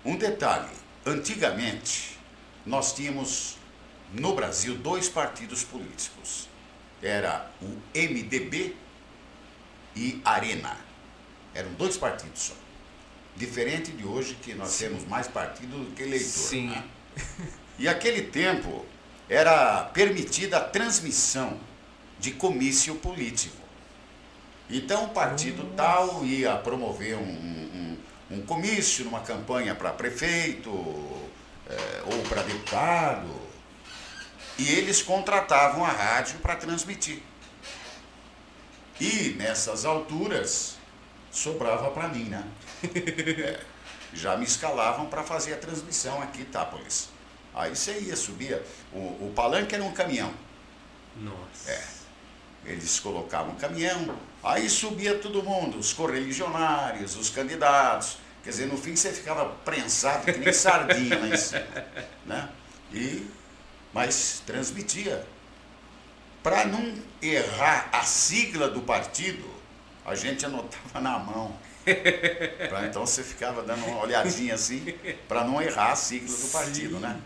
Um 0.04 0.18
detalhe: 0.18 0.70
antigamente 1.06 2.18
nós 2.66 2.94
tínhamos 2.94 3.58
no 4.12 4.36
Brasil 4.36 4.76
dois 4.76 5.08
partidos 5.08 5.64
políticos. 5.64 6.50
Era 7.02 7.50
o 7.62 7.68
MDB 7.94 8.76
e 9.96 10.22
Arena. 10.24 10.78
Eram 11.54 11.72
dois 11.74 11.98
partidos 11.98 12.42
só. 12.42 12.54
Diferente 13.36 13.92
de 13.92 14.06
hoje, 14.06 14.38
que 14.42 14.54
nós 14.54 14.70
Sim. 14.70 14.86
temos 14.90 15.06
mais 15.08 15.28
partido 15.28 15.78
do 15.86 15.92
que 15.96 16.04
eleitor. 16.04 16.28
Sim. 16.28 16.68
né? 16.70 16.84
E 17.80 17.88
aquele 17.88 18.22
tempo 18.24 18.86
era 19.30 19.84
permitida 19.86 20.58
a 20.58 20.62
transmissão 20.62 21.60
de 22.20 22.32
comício 22.32 22.96
político. 22.96 23.58
Então 24.70 25.06
o 25.06 25.10
partido 25.10 25.64
tal 25.76 26.24
ia 26.26 26.56
promover 26.56 27.16
um, 27.18 27.22
um- 27.22 27.98
um 28.32 28.42
comício 28.44 29.04
numa 29.06 29.20
campanha 29.22 29.76
para 29.76 29.92
prefeito 29.92 30.72
eh, 31.70 32.04
ou 32.06 32.22
para 32.24 32.42
deputado. 32.44 33.30
E 34.58 34.70
eles 34.70 35.02
contratavam 35.02 35.84
a 35.84 35.90
rádio 35.92 36.38
para 36.40 36.56
transmitir. 36.56 37.22
E 39.00 39.36
nessas 39.38 39.86
alturas 39.86 40.78
sobrava 41.32 41.90
para 41.92 42.08
mim, 42.08 42.26
né? 42.26 42.44
É, 42.84 43.60
já 44.14 44.38
me 44.38 44.46
escalavam 44.46 45.08
para 45.08 45.24
fazer 45.24 45.54
a 45.54 45.58
transmissão 45.58 46.22
aqui 46.22 46.40
em 46.40 46.44
Itápolis. 46.44 47.10
Aí 47.54 47.76
você 47.76 48.00
ia, 48.00 48.16
subia. 48.16 48.64
O, 48.92 48.98
o 48.98 49.34
palanque 49.36 49.76
era 49.76 49.84
um 49.84 49.92
caminhão. 49.92 50.34
Nossa. 51.16 51.72
É. 51.72 51.84
Eles 52.66 53.00
colocavam 53.00 53.54
um 53.54 53.56
caminhão, 53.56 54.18
aí 54.42 54.70
subia 54.70 55.20
todo 55.20 55.44
mundo, 55.44 55.78
os 55.78 55.92
correligionários, 55.92 57.16
os 57.18 57.30
candidatos. 57.30 58.18
Quer 58.44 58.52
dizer, 58.52 58.66
no 58.68 58.78
fim 58.78 58.96
você 58.96 59.12
ficava 59.12 59.46
prensado 59.66 60.26
que 60.26 60.38
nem 60.38 60.54
sardinha 60.54 61.20
lá 61.20 61.28
em 61.28 61.38
cima. 61.38 61.66
Né? 62.26 62.50
E, 62.94 63.28
mas 63.94 64.42
transmitia. 64.46 65.26
Para 66.42 66.66
não 66.66 66.96
errar 67.22 67.90
a 67.92 68.04
sigla 68.04 68.70
do 68.70 68.82
partido, 68.82 69.46
a 70.06 70.16
gente 70.16 70.46
anotava 70.46 71.02
na 71.02 71.20
mão. 71.20 71.54
Pra, 72.70 72.86
então 72.88 73.06
você 73.06 73.24
ficava 73.24 73.62
dando 73.64 73.86
uma 73.86 74.02
olhadinha 74.02 74.56
assim, 74.56 74.86
para 75.28 75.44
não 75.44 75.62
errar 75.62 75.92
a 75.92 75.96
sigla 75.96 76.36
do 76.36 76.48
partido, 76.48 76.96
Sim. 76.96 77.02
né? 77.02 77.20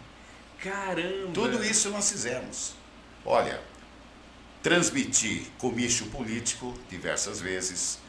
Caramba. 0.59 1.31
Tudo 1.33 1.63
isso 1.63 1.89
nós 1.89 2.11
fizemos. 2.11 2.73
Olha, 3.23 3.61
transmitir 4.63 5.43
comício 5.59 6.07
político 6.07 6.73
diversas 6.89 7.39
vezes, 7.39 7.99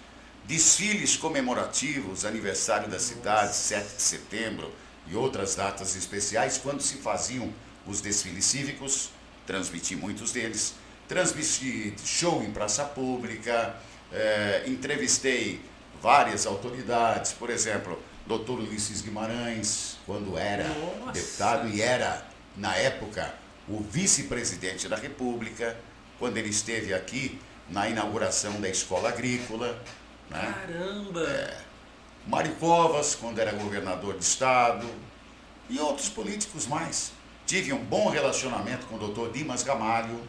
desfiles 0.45 1.17
comemorativos, 1.17 2.25
aniversário 2.25 2.89
da 2.89 2.99
cidade, 2.99 3.55
7 3.55 3.97
de 3.97 4.03
setembro 4.03 4.73
e 5.07 5.15
outras 5.15 5.55
datas 5.55 5.95
especiais, 5.95 6.59
quando 6.59 6.81
se 6.81 6.97
faziam 6.97 7.53
os 7.87 8.01
desfiles 8.01 8.45
cívicos, 8.45 9.11
transmiti 9.47 9.95
muitos 9.95 10.33
deles, 10.33 10.75
transmiti 11.07 11.95
show 12.05 12.43
em 12.43 12.51
praça 12.51 12.85
pública, 12.85 13.77
eh, 14.13 14.65
entrevistei 14.67 15.61
várias 16.01 16.47
autoridades, 16.47 17.33
por 17.33 17.51
exemplo, 17.51 18.01
doutor 18.27 18.59
Ulisses 18.61 19.01
Guimarães, 19.01 19.97
quando 20.07 20.37
era 20.37 20.69
Nossa. 20.69 21.13
deputado 21.13 21.69
e 21.69 21.81
era, 21.81 22.27
na 22.57 22.75
época, 22.77 23.35
o 23.69 23.81
vice-presidente 23.81 24.89
da 24.89 24.97
República, 24.97 25.77
quando 26.19 26.37
ele 26.37 26.51
esteve 26.51 26.95
aqui 26.95 27.41
na 27.69 27.89
inauguração 27.89 28.61
da 28.61 28.69
escola 28.69 29.09
agrícola. 29.09 29.79
Né? 30.31 30.55
Caramba. 30.55 31.23
É. 31.23 31.61
Mário 32.27 32.55
Covas, 32.57 33.15
quando 33.15 33.39
era 33.39 33.53
governador 33.53 34.19
de 34.19 34.25
estado, 34.25 34.87
e 35.69 35.79
outros 35.79 36.09
políticos 36.09 36.67
mais. 36.67 37.13
Tive 37.47 37.73
um 37.73 37.83
bom 37.83 38.09
relacionamento 38.09 38.87
com 38.87 38.97
o 38.97 38.99
doutor 38.99 39.33
Dimas 39.33 39.63
Gamalho, 39.63 40.21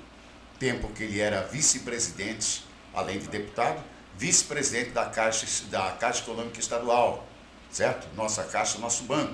tempo 0.57 0.89
que 0.89 1.03
ele 1.03 1.19
era 1.19 1.41
vice-presidente, 1.43 2.65
além 2.93 3.19
de 3.19 3.27
deputado, 3.27 3.81
vice-presidente 4.19 4.89
da 4.89 5.05
Caixa, 5.05 5.47
da 5.69 5.91
Caixa 5.93 6.21
Econômica 6.23 6.59
Estadual, 6.59 7.25
certo? 7.71 8.05
Nossa 8.15 8.43
Caixa, 8.43 8.77
nosso 8.77 9.03
banco. 9.03 9.33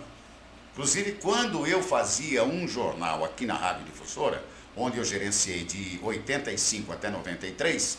Inclusive, 0.74 1.14
quando 1.14 1.66
eu 1.66 1.82
fazia 1.82 2.44
um 2.44 2.68
jornal 2.68 3.26
aqui 3.26 3.48
na 3.48 3.56
Rádio 3.56 3.86
Difusora, 3.86 4.44
onde 4.78 5.00
eu 5.00 5.04
gerenciei 5.04 5.64
de 5.64 6.00
85 6.04 6.94
até 6.94 7.10
93, 7.10 7.98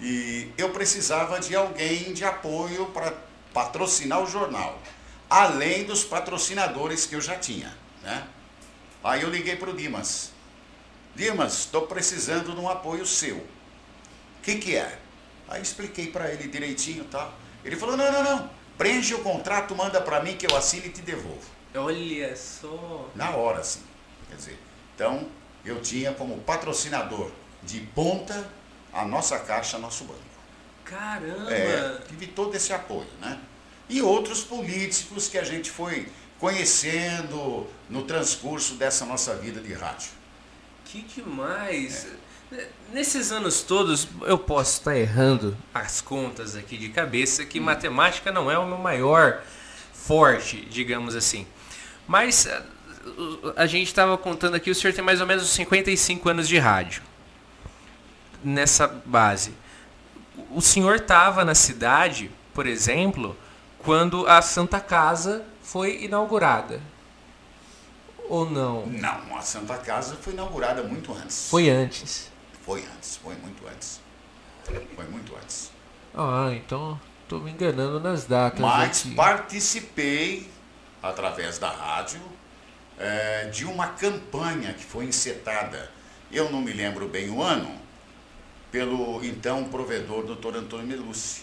e 0.00 0.50
eu 0.56 0.70
precisava 0.70 1.38
de 1.38 1.54
alguém 1.54 2.14
de 2.14 2.24
apoio 2.24 2.86
para 2.86 3.12
patrocinar 3.52 4.22
o 4.22 4.26
jornal, 4.26 4.80
além 5.28 5.84
dos 5.84 6.02
patrocinadores 6.02 7.04
que 7.04 7.14
eu 7.14 7.20
já 7.20 7.36
tinha. 7.36 7.76
Né? 8.02 8.26
Aí 9.04 9.20
eu 9.20 9.28
liguei 9.28 9.56
para 9.56 9.68
o 9.68 9.76
Dimas. 9.76 10.30
Dimas, 11.14 11.58
estou 11.58 11.86
precisando 11.86 12.54
de 12.54 12.60
um 12.60 12.68
apoio 12.70 13.04
seu. 13.04 13.36
O 13.36 14.42
que, 14.42 14.56
que 14.56 14.76
é? 14.76 14.98
Aí 15.48 15.62
expliquei 15.62 16.08
para 16.08 16.30
ele 16.30 16.48
direitinho 16.48 17.04
e 17.04 17.06
tal. 17.06 17.34
Ele 17.64 17.76
falou, 17.76 17.96
não, 17.96 18.10
não, 18.10 18.22
não. 18.22 18.50
Preenche 18.76 19.14
o 19.14 19.22
contrato, 19.22 19.74
manda 19.74 20.00
para 20.00 20.22
mim 20.22 20.36
que 20.36 20.46
eu 20.46 20.56
assino 20.56 20.86
e 20.86 20.90
te 20.90 21.00
devolvo. 21.00 21.56
Olha 21.74 22.36
só. 22.36 23.08
Na 23.14 23.30
hora, 23.30 23.62
sim. 23.62 23.82
Quer 24.28 24.36
dizer, 24.36 24.58
então 24.94 25.28
eu 25.64 25.80
tinha 25.80 26.12
como 26.12 26.38
patrocinador 26.38 27.30
de 27.62 27.80
ponta 27.80 28.48
a 28.92 29.04
nossa 29.04 29.38
caixa, 29.38 29.78
nosso 29.78 30.04
banco. 30.04 30.20
Caramba. 30.84 31.52
É, 31.52 31.98
tive 32.08 32.28
todo 32.28 32.54
esse 32.54 32.72
apoio, 32.72 33.08
né? 33.20 33.38
E 33.88 34.00
outros 34.00 34.42
políticos 34.42 35.28
que 35.28 35.36
a 35.36 35.44
gente 35.44 35.70
foi 35.70 36.08
conhecendo 36.38 37.66
no 37.88 38.02
transcurso 38.02 38.74
dessa 38.74 39.04
nossa 39.04 39.34
vida 39.36 39.60
de 39.60 39.72
rádio. 39.72 40.10
Que 40.86 41.02
demais. 41.02 42.06
Nesses 42.92 43.32
anos 43.32 43.62
todos, 43.62 44.08
eu 44.22 44.38
posso 44.38 44.78
estar 44.78 44.96
errando 44.96 45.56
as 45.74 46.00
contas 46.00 46.54
aqui 46.54 46.76
de 46.76 46.90
cabeça, 46.90 47.44
que 47.44 47.58
matemática 47.58 48.30
não 48.30 48.48
é 48.48 48.56
o 48.56 48.64
meu 48.64 48.78
maior 48.78 49.42
forte, 49.92 50.64
digamos 50.70 51.16
assim. 51.16 51.44
Mas 52.06 52.46
a, 52.46 52.62
a 53.56 53.66
gente 53.66 53.88
estava 53.88 54.16
contando 54.16 54.54
aqui, 54.54 54.70
o 54.70 54.74
senhor 54.74 54.94
tem 54.94 55.04
mais 55.04 55.20
ou 55.20 55.26
menos 55.26 55.48
55 55.48 56.28
anos 56.28 56.46
de 56.46 56.56
rádio. 56.56 57.02
Nessa 58.44 58.86
base. 58.86 59.54
O 60.52 60.60
senhor 60.60 60.96
estava 60.96 61.44
na 61.44 61.54
cidade, 61.54 62.30
por 62.54 62.64
exemplo, 62.64 63.36
quando 63.80 64.24
a 64.28 64.40
Santa 64.40 64.78
Casa 64.78 65.44
foi 65.62 66.04
inaugurada. 66.04 66.80
Ou 68.28 68.48
não? 68.48 68.86
Não, 68.86 69.36
a 69.36 69.42
Santa 69.42 69.76
Casa 69.78 70.16
foi 70.16 70.32
inaugurada 70.32 70.82
muito 70.82 71.12
antes. 71.12 71.48
Foi 71.48 71.68
antes. 71.68 72.30
Foi 72.64 72.84
antes, 72.96 73.16
foi 73.16 73.34
muito 73.36 73.66
antes. 73.66 74.00
Foi 74.64 75.04
muito 75.06 75.34
antes. 75.36 75.70
Ah, 76.14 76.50
então 76.52 77.00
tô 77.28 77.38
me 77.38 77.50
enganando 77.50 78.00
nas 78.00 78.24
datas. 78.24 78.60
Mas 78.60 79.00
aqui. 79.00 79.14
participei, 79.14 80.50
através 81.02 81.58
da 81.58 81.70
rádio, 81.70 82.20
eh, 82.98 83.50
de 83.52 83.64
uma 83.64 83.88
campanha 83.88 84.72
que 84.72 84.84
foi 84.84 85.04
encetada, 85.04 85.90
eu 86.32 86.50
não 86.50 86.60
me 86.60 86.72
lembro 86.72 87.06
bem 87.06 87.30
o 87.30 87.42
ano, 87.42 87.70
pelo 88.72 89.24
então 89.24 89.64
provedor 89.64 90.24
Dr. 90.24 90.56
Antônio 90.56 90.86
Melucci. 90.86 91.42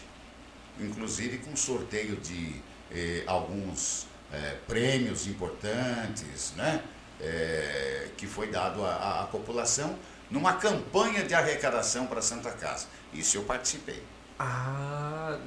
Inclusive 0.80 1.38
com 1.38 1.56
sorteio 1.56 2.18
de 2.18 2.62
eh, 2.92 3.24
alguns 3.28 4.08
eh, 4.34 4.58
prêmios 4.68 5.28
importantes, 5.28 6.54
né? 6.58 6.82
eh, 7.22 8.10
que 8.18 8.28
foi 8.28 8.48
dado 8.48 8.84
à- 8.84 9.28
população 9.32 9.98
numa 10.30 10.54
campanha 10.54 11.24
de 11.24 11.34
arrecadação 11.34 12.08
para 12.08 12.20
a 12.20 12.22
Santa 12.22 12.52
Casa. 12.52 12.88
Isso 13.14 13.38
eu 13.38 13.44
participei. 13.44 14.02
Ah, 14.40 15.38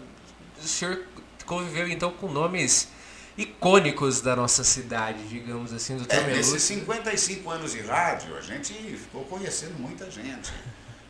o 0.62 0.66
senhor 0.66 1.04
conviveu 1.44 1.88
então 1.88 2.12
com 2.12 2.28
nomes 2.30 2.88
icônicos 3.36 4.20
da 4.22 4.34
nossa 4.34 4.64
cidade, 4.64 5.26
digamos 5.28 5.72
assim, 5.72 5.96
do 5.96 6.04
É, 6.04 6.06
Tomeluz. 6.06 6.36
nesses 6.52 6.62
55 6.62 7.50
anos 7.50 7.72
de 7.72 7.80
rádio, 7.82 8.36
a 8.36 8.40
gente 8.40 8.72
ficou 8.72 9.24
conhecendo 9.24 9.78
muita 9.78 10.10
gente. 10.10 10.50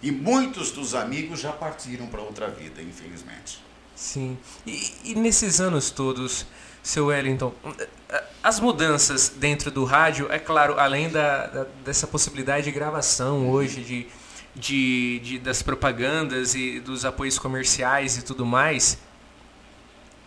E 0.02 0.10
muitos 0.10 0.70
dos 0.72 0.94
amigos 0.94 1.40
já 1.40 1.52
partiram 1.52 2.06
para 2.08 2.20
outra 2.20 2.48
vida, 2.50 2.82
infelizmente. 2.82 3.62
Sim. 3.94 4.36
E, 4.66 4.94
e 5.04 5.14
nesses 5.14 5.60
anos 5.60 5.90
todos, 5.90 6.46
seu 6.86 7.06
Wellington, 7.06 7.52
as 8.42 8.60
mudanças 8.60 9.28
dentro 9.28 9.70
do 9.72 9.84
rádio, 9.84 10.28
é 10.30 10.38
claro, 10.38 10.78
além 10.78 11.08
da, 11.10 11.46
da- 11.46 11.66
dessa 11.84 12.06
possibilidade 12.06 12.64
de 12.66 12.70
gravação 12.70 13.50
hoje, 13.50 13.80
de, 13.82 14.06
de, 14.54 15.18
de- 15.18 15.38
das 15.40 15.62
propagandas 15.62 16.54
e 16.54 16.78
dos 16.78 17.04
apoios 17.04 17.38
comerciais 17.40 18.16
e 18.18 18.22
tudo 18.22 18.46
mais, 18.46 18.98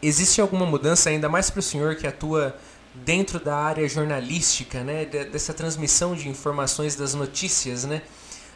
existe 0.01 0.42
alguma 0.42 0.66
mudança 0.66 1.10
ainda 1.10 1.30
mais 1.30 1.50
para 1.50 1.60
o 1.60 1.63
senhor 1.63 1.96
que 1.96 2.06
atua 2.08 2.56
dentro 2.94 3.39
da 3.39 3.56
área 3.56 3.88
jornalística, 3.88 4.84
né, 4.84 5.06
de- 5.06 5.25
dessa 5.25 5.54
transmissão 5.54 6.13
de 6.16 6.28
informações 6.28 6.96
das 6.96 7.13
notícias, 7.13 7.86
né? 7.86 8.01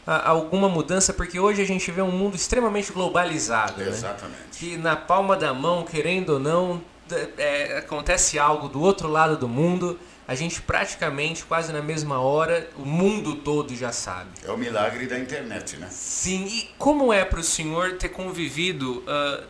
Alguma 0.06 0.68
mudança 0.68 1.14
porque 1.14 1.40
hoje 1.40 1.62
a 1.62 1.66
gente 1.66 1.90
vê 1.90 2.02
um 2.02 2.12
mundo 2.12 2.36
extremamente 2.36 2.92
globalizado, 2.92 3.82
né? 3.82 3.88
Exatamente. 3.88 4.38
que 4.60 4.76
na 4.78 4.98
palma 4.98 5.38
da 5.38 5.54
mão, 5.54 5.86
querendo 5.86 6.32
ou 6.32 6.40
não, 6.40 6.82
é, 7.38 7.78
acontece 7.78 8.38
algo 8.38 8.68
do 8.68 8.82
outro 8.82 9.08
lado 9.08 9.38
do 9.38 9.48
mundo, 9.48 10.00
a 10.28 10.36
gente 10.36 10.62
praticamente, 10.62 11.44
quase 11.44 11.74
na 11.74 11.82
mesma 11.82 12.20
hora, 12.20 12.70
o 12.78 12.86
mundo 12.86 13.36
todo 13.36 13.76
já 13.76 13.92
sabe. 13.92 14.30
É 14.44 14.52
o 14.52 14.58
milagre 14.58 15.06
da 15.06 15.20
internet, 15.20 15.78
né? 15.78 15.88
Sim, 15.92 16.46
e 16.46 16.70
como 16.78 17.12
é 17.12 17.26
para 17.26 17.40
o 17.40 17.44
senhor 17.44 17.98
ter 17.98 18.10
convivido 18.10 19.04
ah, 19.08 19.44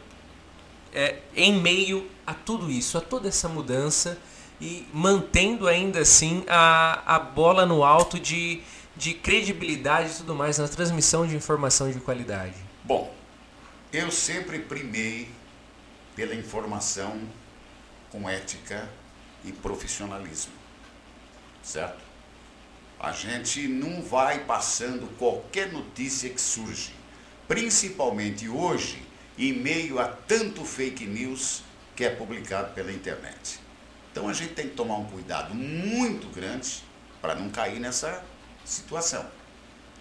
é, 0.93 1.17
em 1.36 1.60
meio 1.60 2.10
a 2.25 2.34
tudo 2.34 2.72
isso, 2.72 2.98
a 2.98 3.01
toda 3.01 3.27
essa 3.27 3.50
mudança 3.50 4.17
e 4.62 4.88
mantendo 4.93 5.67
ainda 5.67 6.00
assim 6.00 6.43
a, 6.48 7.15
a 7.15 7.20
bola 7.20 7.65
no 7.65 7.84
alto 7.84 8.20
de, 8.20 8.62
de 8.96 9.13
credibilidade 9.13 10.12
e 10.12 10.15
tudo 10.17 10.36
mais 10.36 10.58
na 10.58 10.67
transmissão 10.67 11.27
de 11.27 11.36
informação 11.36 11.91
de 11.91 12.00
qualidade? 12.00 12.55
Bom, 12.84 13.13
eu 13.91 14.12
sempre 14.12 14.60
primei 14.60 15.29
pela 16.15 16.34
informação 16.34 17.20
com 18.13 18.29
ética 18.29 18.88
e 19.43 19.51
profissionalismo, 19.51 20.53
certo? 21.63 22.03
A 23.00 23.12
gente 23.12 23.67
não 23.67 24.03
vai 24.03 24.46
passando 24.46 25.08
qualquer 25.17 25.74
notícia 25.74 26.29
que 26.29 26.39
surge, 26.39 26.93
principalmente 27.48 28.48
hoje, 28.48 29.03
em 29.36 29.51
meio 29.51 30.00
a 30.00 30.08
tanto 30.08 30.63
fake 30.63 31.08
news 31.08 31.63
que 31.96 32.05
é 32.05 32.10
publicado 32.12 32.72
pela 32.75 32.93
internet. 32.93 33.60
Então 34.12 34.29
a 34.29 34.34
gente 34.34 34.53
tem 34.53 34.70
que 34.70 34.75
tomar 34.75 34.98
um 34.98 35.05
cuidado 35.05 35.55
muito 35.55 36.27
grande 36.27 36.84
para 37.20 37.34
não 37.34 37.50
cair 37.50 37.79
nessa 37.79 38.24
situação. 38.63 39.25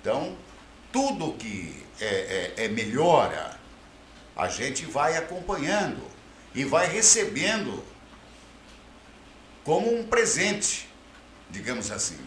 Então, 0.00 0.36
tudo 0.92 1.32
que 1.32 1.82
é, 1.98 2.52
é, 2.56 2.64
é 2.66 2.68
melhora, 2.68 3.58
a 4.36 4.48
gente 4.48 4.84
vai 4.84 5.16
acompanhando 5.16 6.06
e 6.54 6.62
vai 6.64 6.86
recebendo 6.86 7.91
como 9.64 9.94
um 9.94 10.06
presente, 10.06 10.88
digamos 11.50 11.90
assim. 11.90 12.18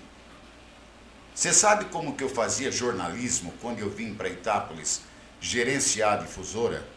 Você 1.33 1.51
sabe 1.51 1.85
como 1.85 2.15
que 2.15 2.23
eu 2.23 2.29
fazia 2.29 2.71
jornalismo 2.71 3.53
quando 3.61 3.79
eu 3.79 3.89
vim 3.89 4.13
para 4.13 4.29
Itápolis 4.29 5.01
gerenciar 5.41 6.13
a 6.13 6.17
difusora? 6.17 6.87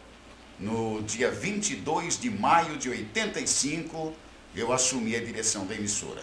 No 0.57 1.01
dia 1.03 1.29
22 1.29 2.19
de 2.19 2.29
maio 2.29 2.77
de 2.77 2.89
85, 2.89 4.13
eu 4.55 4.71
assumi 4.71 5.15
a 5.15 5.23
direção 5.23 5.65
da 5.65 5.75
emissora. 5.75 6.21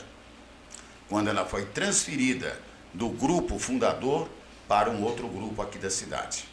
Quando 1.08 1.28
ela 1.28 1.44
foi 1.44 1.66
transferida 1.66 2.58
do 2.92 3.08
grupo 3.10 3.58
fundador 3.58 4.28
para 4.66 4.90
um 4.90 5.02
outro 5.02 5.28
grupo 5.28 5.60
aqui 5.62 5.78
da 5.78 5.90
cidade. 5.90 6.44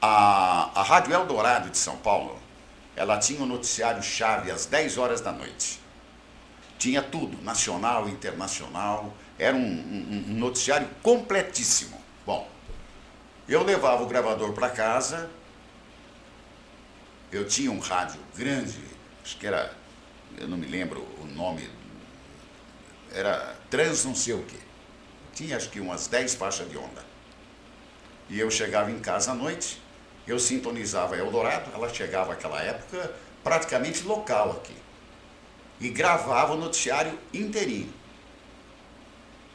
A, 0.00 0.70
a 0.74 0.82
Rádio 0.82 1.14
Eldorado 1.14 1.70
de 1.70 1.78
São 1.78 1.96
Paulo, 1.96 2.38
ela 2.96 3.18
tinha 3.18 3.40
um 3.42 3.46
noticiário 3.46 4.02
chave 4.02 4.50
às 4.50 4.64
10 4.64 4.96
horas 4.96 5.20
da 5.20 5.30
noite. 5.30 5.78
Tinha 6.78 7.02
tudo, 7.02 7.40
nacional, 7.42 8.08
internacional, 8.08 9.14
era 9.38 9.54
um, 9.54 9.60
um, 9.60 10.24
um 10.30 10.34
noticiário 10.34 10.88
completíssimo. 11.02 12.00
Bom, 12.24 12.50
eu 13.46 13.62
levava 13.62 14.02
o 14.02 14.06
gravador 14.06 14.52
para 14.54 14.70
casa, 14.70 15.30
eu 17.30 17.46
tinha 17.46 17.70
um 17.70 17.78
rádio 17.78 18.20
grande, 18.34 18.80
acho 19.22 19.36
que 19.36 19.46
era, 19.46 19.74
eu 20.38 20.48
não 20.48 20.56
me 20.56 20.66
lembro 20.66 21.00
o 21.20 21.26
nome, 21.26 21.68
era 23.12 23.56
trans 23.68 24.04
não 24.04 24.14
sei 24.14 24.34
o 24.34 24.42
quê. 24.42 24.58
Tinha 25.34 25.56
acho 25.56 25.68
que 25.68 25.80
umas 25.80 26.06
10 26.06 26.34
faixas 26.34 26.68
de 26.70 26.78
onda. 26.78 27.04
E 28.28 28.40
eu 28.40 28.50
chegava 28.50 28.90
em 28.90 28.98
casa 28.98 29.32
à 29.32 29.34
noite, 29.34 29.80
eu 30.26 30.38
sintonizava 30.38 31.16
Eldorado, 31.16 31.70
ela 31.74 31.88
chegava 31.88 32.30
naquela 32.30 32.60
época 32.60 33.12
praticamente 33.44 34.02
local 34.02 34.50
aqui. 34.52 34.74
E 35.80 35.88
gravava 35.88 36.54
o 36.54 36.56
noticiário 36.56 37.16
inteirinho. 37.32 37.92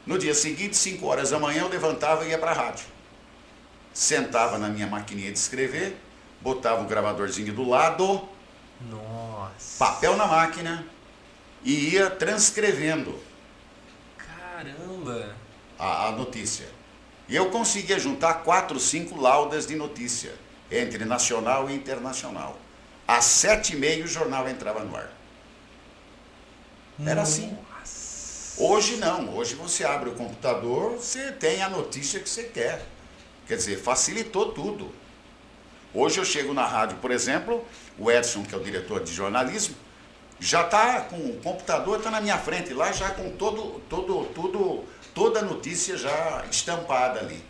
No 0.06 0.18
dia 0.18 0.34
seguinte, 0.34 0.78
5 0.78 1.06
horas 1.06 1.30
da 1.30 1.40
manhã, 1.40 1.62
eu 1.62 1.68
levantava 1.68 2.26
e 2.26 2.30
ia 2.30 2.38
para 2.38 2.52
a 2.52 2.54
rádio. 2.54 2.86
Sentava 3.94 4.58
na 4.58 4.70
minha 4.70 4.88
maquininha 4.88 5.32
de 5.32 5.38
escrever, 5.38 5.98
botava 6.40 6.82
o 6.82 6.86
gravadorzinho 6.86 7.54
do 7.54 7.68
lado, 7.68 8.28
Nossa. 8.90 9.78
papel 9.78 10.16
na 10.16 10.26
máquina 10.26 10.88
e 11.64 11.94
ia 11.94 12.10
transcrevendo 12.10 13.20
Caramba. 14.18 15.36
a, 15.78 16.08
a 16.08 16.12
notícia. 16.14 16.68
E 17.28 17.36
eu 17.36 17.50
conseguia 17.50 18.00
juntar 18.00 18.36
quatro, 18.36 18.80
cinco 18.80 19.20
laudas 19.20 19.68
de 19.68 19.76
notícia, 19.76 20.34
entre 20.72 21.06
nacional 21.06 21.70
e 21.70 21.76
internacional. 21.76 22.58
Às 23.08 23.26
sete 23.26 23.74
e 23.74 23.76
meia 23.76 24.04
o 24.04 24.08
jornal 24.08 24.48
entrava 24.48 24.80
no 24.80 24.96
ar. 24.96 25.12
Era 27.06 27.24
assim. 27.24 27.58
Hoje 28.58 28.98
não, 28.98 29.36
hoje 29.36 29.56
você 29.56 29.84
abre 29.84 30.10
o 30.10 30.14
computador, 30.14 30.92
você 30.92 31.32
tem 31.32 31.62
a 31.62 31.70
notícia 31.70 32.20
que 32.20 32.30
você 32.30 32.44
quer. 32.44 32.86
Quer 33.48 33.56
dizer, 33.56 33.78
facilitou 33.78 34.52
tudo. 34.54 34.94
Hoje 35.94 36.20
eu 36.20 36.26
chego 36.26 36.54
na 36.54 36.66
rádio, 36.66 36.98
por 36.98 37.12
exemplo, 37.12 37.66
o 37.98 38.10
Edson, 38.10 38.44
que 38.44 38.56
é 38.56 38.58
o 38.58 38.64
diretor 38.64 39.04
de 39.04 39.12
jornalismo, 39.12 39.76
já 40.40 40.64
está 40.64 41.02
com 41.02 41.18
o 41.18 41.40
computador, 41.44 41.98
está 41.98 42.10
na 42.10 42.22
minha 42.22 42.38
frente 42.38 42.74
lá, 42.74 42.92
já 42.92 43.10
com 43.12 43.32
todo, 43.32 43.82
todo, 43.90 44.26
tudo, 44.34 44.84
toda 45.14 45.40
a 45.40 45.44
notícia 45.44 45.98
já 45.98 46.46
estampada 46.50 47.20
ali. 47.20 47.44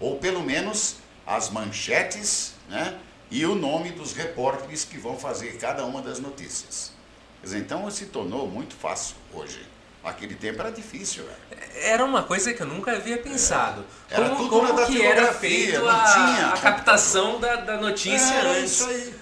Ou 0.00 0.18
pelo 0.18 0.42
menos 0.42 0.96
as 1.26 1.50
manchetes 1.50 2.54
né, 2.68 2.98
e 3.30 3.44
o 3.44 3.54
nome 3.54 3.90
dos 3.90 4.12
repórteres 4.12 4.84
que 4.84 4.96
vão 4.96 5.18
fazer 5.18 5.56
cada 5.58 5.84
uma 5.84 6.00
das 6.00 6.20
notícias. 6.20 6.92
Quer 7.40 7.46
dizer, 7.46 7.58
então 7.58 7.90
se 7.90 8.06
tornou 8.06 8.46
muito 8.48 8.74
fácil 8.74 9.16
hoje. 9.32 9.66
Aquele 10.04 10.36
tempo 10.36 10.60
era 10.60 10.70
difícil, 10.70 11.24
velho. 11.24 11.62
Era 11.74 12.04
uma 12.04 12.22
coisa 12.22 12.54
que 12.54 12.62
eu 12.62 12.66
nunca 12.66 12.92
havia 12.92 13.18
pensado. 13.18 13.84
Era 14.08 14.28
como 14.28 14.36
tudo 14.36 14.50
como 14.50 14.72
na 14.72 14.86
que 14.86 15.02
era 15.02 15.32
feito 15.34 15.80
não 15.80 15.90
a, 15.90 16.04
tinha 16.04 16.46
a 16.46 16.58
captação 16.58 17.40
da, 17.40 17.56
da 17.56 17.76
notícia 17.78 18.34
Era 18.34 18.50
antes. 18.50 18.72
isso 18.72 18.88
aí. 18.88 19.14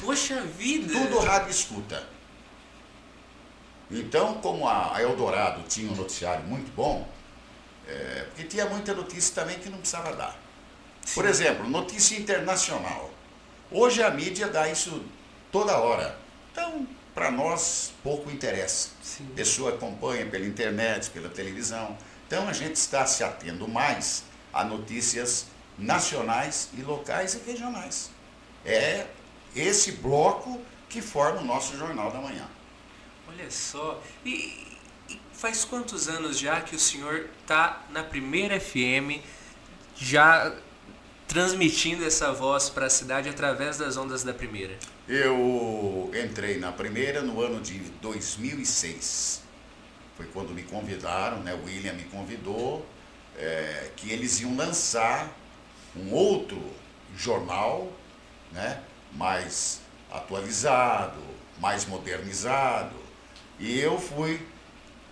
Poxa 0.00 0.40
vida. 0.40 0.92
Tudo 0.92 1.20
rádio 1.20 1.50
escuta. 1.50 2.04
Então, 3.88 4.34
como 4.34 4.66
a 4.66 4.96
a 4.96 5.02
Eldorado 5.02 5.62
tinha 5.68 5.92
um 5.92 5.94
noticiário 5.94 6.42
muito 6.44 6.72
bom, 6.74 7.06
é, 7.86 8.24
porque 8.28 8.42
tinha 8.42 8.66
muita 8.66 8.92
notícia 8.94 9.32
também 9.36 9.60
que 9.60 9.68
não 9.68 9.78
precisava 9.78 10.12
dar. 10.16 10.41
Por 11.14 11.26
exemplo, 11.26 11.68
notícia 11.68 12.16
internacional. 12.16 13.10
Hoje 13.70 14.02
a 14.02 14.10
mídia 14.10 14.48
dá 14.48 14.68
isso 14.68 15.04
toda 15.50 15.78
hora. 15.78 16.18
Então, 16.50 16.86
para 17.14 17.30
nós, 17.30 17.92
pouco 18.02 18.30
interessa. 18.30 18.90
Sim. 19.02 19.28
A 19.32 19.34
pessoa 19.34 19.74
acompanha 19.74 20.26
pela 20.26 20.46
internet, 20.46 21.10
pela 21.10 21.28
televisão. 21.28 21.96
Então, 22.26 22.48
a 22.48 22.52
gente 22.52 22.76
está 22.76 23.04
se 23.06 23.22
atendo 23.22 23.68
mais 23.68 24.24
a 24.52 24.64
notícias 24.64 25.46
nacionais 25.78 26.68
e 26.74 26.82
locais 26.82 27.34
e 27.34 27.50
regionais. 27.50 28.10
É 28.64 29.06
esse 29.54 29.92
bloco 29.92 30.60
que 30.88 31.00
forma 31.02 31.40
o 31.40 31.44
nosso 31.44 31.76
Jornal 31.76 32.10
da 32.10 32.20
Manhã. 32.20 32.48
Olha 33.28 33.50
só. 33.50 34.02
E, 34.24 34.78
e 35.08 35.20
faz 35.32 35.64
quantos 35.64 36.08
anos 36.08 36.38
já 36.38 36.60
que 36.60 36.76
o 36.76 36.78
senhor 36.78 37.28
está 37.40 37.82
na 37.90 38.02
primeira 38.02 38.60
FM, 38.60 39.22
já 39.96 40.54
transmitindo 41.32 42.04
essa 42.04 42.30
voz 42.30 42.68
para 42.68 42.84
a 42.84 42.90
cidade 42.90 43.26
através 43.26 43.78
das 43.78 43.96
ondas 43.96 44.22
da 44.22 44.34
primeira? 44.34 44.76
Eu 45.08 46.10
entrei 46.22 46.58
na 46.58 46.70
primeira 46.70 47.22
no 47.22 47.40
ano 47.40 47.58
de 47.58 47.78
2006. 48.02 49.40
Foi 50.14 50.26
quando 50.26 50.50
me 50.50 50.62
convidaram, 50.62 51.38
né? 51.38 51.54
O 51.54 51.64
William 51.64 51.94
me 51.94 52.04
convidou, 52.04 52.84
é, 53.38 53.88
que 53.96 54.12
eles 54.12 54.42
iam 54.42 54.54
lançar 54.54 55.34
um 55.96 56.12
outro 56.12 56.62
jornal, 57.16 57.90
né? 58.52 58.82
Mais 59.14 59.80
atualizado, 60.10 61.18
mais 61.58 61.86
modernizado. 61.86 62.94
E 63.58 63.80
eu 63.80 63.98
fui 63.98 64.38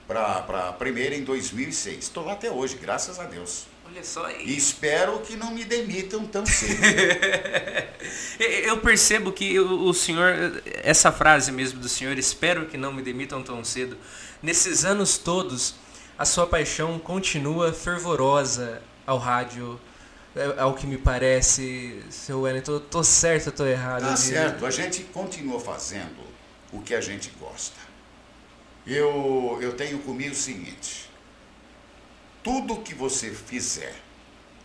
para 0.07 0.69
a 0.69 0.73
primeira 0.75 1.15
em 1.15 1.25
2006. 1.25 1.97
Estou 1.97 2.27
lá 2.27 2.35
até 2.35 2.51
hoje, 2.51 2.77
graças 2.77 3.19
a 3.19 3.25
Deus. 3.25 3.70
Olha 3.93 4.05
só. 4.05 4.31
E 4.31 4.57
espero 4.57 5.19
que 5.21 5.37
não 5.37 5.51
me 5.53 5.65
demitam 5.65 6.25
tão 6.27 6.47
cedo. 6.47 6.81
Eu 8.39 8.79
percebo 8.79 9.33
que 9.33 9.59
o 9.59 9.93
senhor, 9.93 10.63
essa 10.83 11.11
frase 11.11 11.51
mesmo 11.53 11.81
do 11.81 11.89
senhor, 11.89 12.17
espero 12.19 12.67
que 12.67 12.77
não 12.77 12.93
me 12.93 13.03
demitam 13.03 13.43
tão 13.43 13.65
cedo. 13.65 13.97
Nesses 14.43 14.85
anos 14.85 15.19
todos, 15.19 15.75
a 16.19 16.25
sua 16.25 16.47
paixão 16.47 16.99
continua 16.99 17.73
fervorosa 17.73 18.81
ao 19.07 19.19
rádio, 19.19 19.79
é- 20.37 20.61
ao 20.61 20.75
que 20.75 20.87
me 20.87 20.97
parece, 20.97 22.01
seu 22.11 22.43
Wellington. 22.43 22.79
Tô 22.79 23.03
certo 23.03 23.49
ou 23.49 23.53
tô 23.53 23.67
errado? 23.67 24.03
Tá 24.03 24.17
certo, 24.17 24.65
a 24.65 24.71
gente 24.71 25.03
continua 25.05 25.61
fazendo 25.61 26.21
o 26.73 26.81
que 26.81 26.95
a 26.95 27.01
gente 27.01 27.31
gosta. 27.41 27.77
Eu, 28.87 29.59
eu 29.61 29.73
tenho 29.75 29.99
comigo 29.99 30.33
o 30.33 30.37
seguinte: 30.37 31.10
tudo 32.43 32.83
que 32.83 32.95
você 32.95 33.31
fizer, 33.31 33.95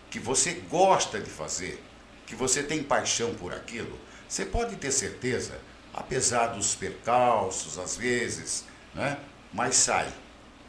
que 0.09 0.19
você 0.19 0.53
gosta 0.69 1.19
de 1.19 1.29
fazer, 1.29 1.83
que 2.25 2.35
você 2.35 2.63
tem 2.63 2.83
paixão 2.83 3.35
por 3.35 3.53
aquilo, 3.53 3.99
você 4.27 4.45
pode 4.45 4.75
ter 4.77 4.91
certeza, 4.91 5.59
apesar 5.93 6.47
dos 6.47 6.75
percalços 6.75 7.77
às 7.77 7.95
vezes, 7.95 8.65
né? 8.93 9.17
mas 9.53 9.75
sai 9.75 10.11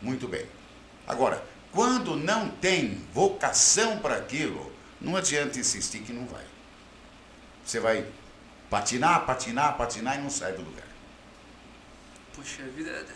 muito 0.02 0.28
bem. 0.28 0.46
Agora, 1.06 1.42
quando 1.72 2.16
não 2.16 2.48
tem 2.48 3.02
vocação 3.12 3.98
para 3.98 4.16
aquilo, 4.16 4.72
não 5.00 5.16
adianta 5.16 5.58
insistir 5.58 6.00
que 6.00 6.12
não 6.12 6.26
vai. 6.26 6.44
Você 7.64 7.80
vai 7.80 8.06
Patinar, 8.68 9.24
patinar, 9.24 9.76
patinar 9.76 10.18
e 10.18 10.22
não 10.22 10.30
sai 10.30 10.52
do 10.52 10.62
lugar. 10.62 10.86
Puxa 12.34 12.62
vida. 12.64 13.06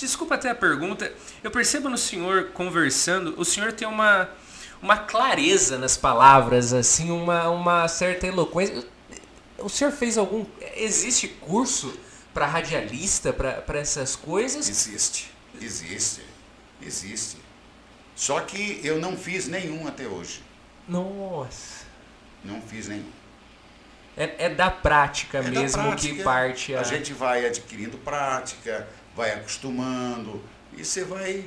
Desculpa 0.00 0.34
até 0.34 0.48
a 0.48 0.54
pergunta. 0.54 1.12
Eu 1.44 1.50
percebo 1.50 1.90
no 1.90 1.98
senhor 1.98 2.52
conversando, 2.52 3.38
o 3.38 3.44
senhor 3.44 3.70
tem 3.70 3.86
uma, 3.86 4.30
uma 4.80 4.96
clareza 4.96 5.76
nas 5.76 5.94
palavras, 5.94 6.72
assim, 6.72 7.10
uma, 7.10 7.50
uma 7.50 7.86
certa 7.86 8.26
eloquência. 8.26 8.82
O 9.58 9.68
senhor 9.68 9.92
fez 9.92 10.16
algum. 10.16 10.46
Existe 10.74 11.28
curso 11.28 11.92
para 12.32 12.46
radialista, 12.46 13.30
para 13.30 13.78
essas 13.78 14.16
coisas? 14.16 14.70
Existe, 14.70 15.30
existe, 15.60 16.22
existe. 16.80 17.36
Só 18.16 18.40
que 18.40 18.80
eu 18.82 18.98
não 18.98 19.18
fiz 19.18 19.48
nenhum 19.48 19.86
até 19.86 20.06
hoje. 20.06 20.42
Nossa. 20.88 21.84
Não 22.42 22.62
fiz 22.62 22.88
nenhum. 22.88 23.10
É, 24.16 24.46
é 24.46 24.48
da 24.48 24.70
prática 24.70 25.38
é 25.38 25.42
mesmo 25.42 25.82
da 25.82 25.88
prática, 25.88 26.14
que 26.14 26.22
parte 26.22 26.74
a... 26.74 26.80
a 26.80 26.82
gente 26.82 27.12
vai 27.12 27.46
adquirindo 27.46 27.96
prática, 27.98 28.88
vai 29.16 29.32
acostumando 29.32 30.42
e 30.76 30.84
você 30.84 31.04
vai 31.04 31.44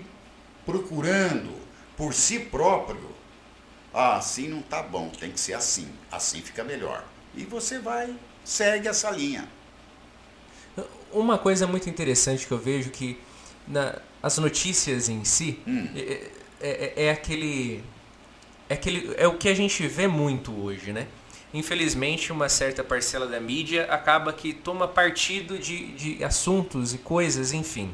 procurando 0.66 1.54
por 1.98 2.14
si 2.14 2.40
próprio. 2.40 3.14
Ah, 3.94 4.18
assim 4.18 4.48
não 4.48 4.62
tá 4.62 4.82
bom, 4.82 5.10
tem 5.10 5.32
que 5.32 5.40
ser 5.40 5.54
assim, 5.54 5.88
assim 6.12 6.42
fica 6.42 6.64
melhor. 6.64 7.06
E 7.36 7.44
você 7.44 7.80
vai, 7.80 8.16
segue 8.44 8.88
essa 8.88 9.12
linha. 9.12 9.48
Uma 11.12 11.38
coisa 11.38 11.68
muito 11.68 11.90
interessante 11.90 12.48
que 12.48 12.52
eu 12.52 12.58
vejo 12.58 12.90
que 12.90 13.20
na, 13.68 14.00
as 14.22 14.38
notícias 14.38 15.10
em 15.10 15.24
si 15.24 15.60
hum. 15.68 15.88
é, 15.96 16.32
é, 16.60 16.94
é, 16.96 17.06
é 17.06 17.12
aquele 17.12 17.84
é 18.68 18.74
aquele 18.74 19.14
é 19.16 19.28
o 19.28 19.38
que 19.38 19.48
a 19.48 19.54
gente 19.54 19.86
vê 19.88 20.08
muito 20.08 20.52
hoje, 20.52 20.92
né? 20.92 21.08
Infelizmente, 21.54 22.32
uma 22.32 22.50
certa 22.50 22.84
parcela 22.84 23.28
da 23.28 23.40
mídia 23.40 23.86
acaba 23.86 24.34
que 24.34 24.54
toma 24.54 24.88
partido 24.88 25.58
de, 25.60 25.92
de 25.94 26.24
assuntos 26.24 26.94
e 26.94 26.98
coisas, 26.98 27.54
enfim. 27.54 27.94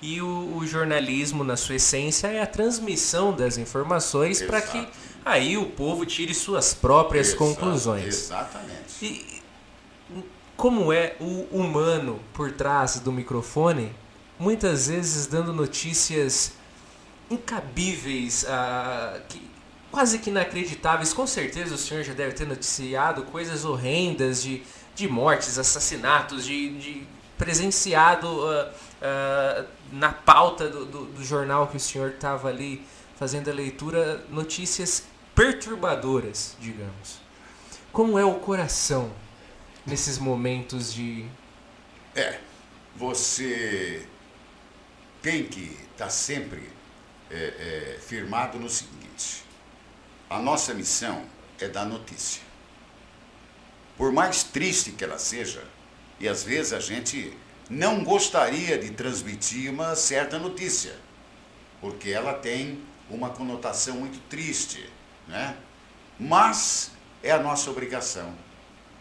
E 0.00 0.20
o, 0.20 0.56
o, 0.56 0.66
jornalismo, 0.66 1.42
na 1.42 1.56
sua 1.56 1.76
essência, 1.76 2.28
é 2.28 2.42
a 2.42 2.46
transmissão 2.46 3.32
das 3.32 3.58
informações 3.58 4.42
para 4.42 4.60
que 4.60 4.86
aí 5.24 5.56
o 5.56 5.66
povo 5.66 6.04
tire 6.04 6.34
suas 6.34 6.74
próprias 6.74 7.28
Exato, 7.28 7.38
conclusões. 7.38 8.06
Exatamente. 8.06 8.76
E 9.02 9.42
como 10.56 10.92
é 10.92 11.16
o 11.20 11.46
humano 11.50 12.20
por 12.32 12.52
trás 12.52 12.98
do 13.00 13.12
microfone, 13.12 13.92
muitas 14.38 14.88
vezes 14.88 15.26
dando 15.26 15.52
notícias 15.52 16.52
incabíveis, 17.30 18.44
uh, 18.44 19.20
que, 19.28 19.42
quase 19.96 20.18
que 20.18 20.28
inacreditáveis. 20.28 21.14
Com 21.14 21.26
certeza 21.26 21.74
o 21.74 21.78
senhor 21.78 22.04
já 22.04 22.12
deve 22.12 22.34
ter 22.34 22.46
noticiado 22.46 23.22
coisas 23.22 23.64
horrendas 23.64 24.42
de, 24.42 24.62
de 24.94 25.08
mortes, 25.08 25.58
assassinatos, 25.58 26.44
de, 26.44 26.78
de 26.78 27.06
presenciado 27.38 28.26
uh, 28.28 28.68
uh, 28.68 29.66
na 29.90 30.12
pauta 30.12 30.68
do, 30.68 30.84
do, 30.84 31.04
do, 31.06 31.24
jornal 31.24 31.68
que 31.68 31.78
o 31.78 31.80
senhor 31.80 32.10
estava 32.10 32.50
ali 32.50 32.86
fazendo 33.18 33.48
a 33.48 33.54
leitura, 33.54 34.22
notícias 34.28 35.04
perturbadoras, 35.34 36.58
digamos. 36.60 37.18
Como 37.90 38.18
é 38.18 38.24
o 38.24 38.34
coração 38.34 39.10
nesses 39.86 40.18
momentos 40.18 40.92
de. 40.92 41.24
É, 42.14 42.38
você 42.94 44.06
tem 45.22 45.44
que 45.44 45.74
estar 45.92 46.04
tá 46.04 46.10
sempre 46.10 46.70
é, 47.30 47.94
é, 47.96 47.98
firmado 47.98 48.58
no 48.58 48.68
seguinte: 48.68 49.45
a 50.28 50.38
nossa 50.38 50.74
missão 50.74 51.24
é 51.60 51.68
dar 51.68 51.84
notícia. 51.84 52.42
Por 53.96 54.12
mais 54.12 54.42
triste 54.42 54.92
que 54.92 55.04
ela 55.04 55.18
seja, 55.18 55.64
e 56.20 56.28
às 56.28 56.42
vezes 56.42 56.72
a 56.72 56.80
gente 56.80 57.32
não 57.70 58.04
gostaria 58.04 58.78
de 58.78 58.90
transmitir 58.90 59.70
uma 59.70 59.94
certa 59.96 60.38
notícia, 60.38 60.96
porque 61.80 62.10
ela 62.10 62.34
tem 62.34 62.82
uma 63.08 63.30
conotação 63.30 63.96
muito 63.96 64.18
triste, 64.28 64.88
né? 65.28 65.56
Mas 66.18 66.90
é 67.22 67.30
a 67.30 67.38
nossa 67.38 67.70
obrigação. 67.70 68.34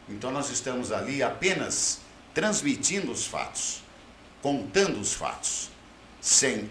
Então 0.07 0.31
nós 0.31 0.49
estamos 0.49 0.91
ali 0.91 1.23
apenas 1.23 2.01
transmitindo 2.33 3.11
os 3.11 3.25
fatos, 3.25 3.81
contando 4.41 4.99
os 4.99 5.13
fatos, 5.13 5.69
sem 6.21 6.69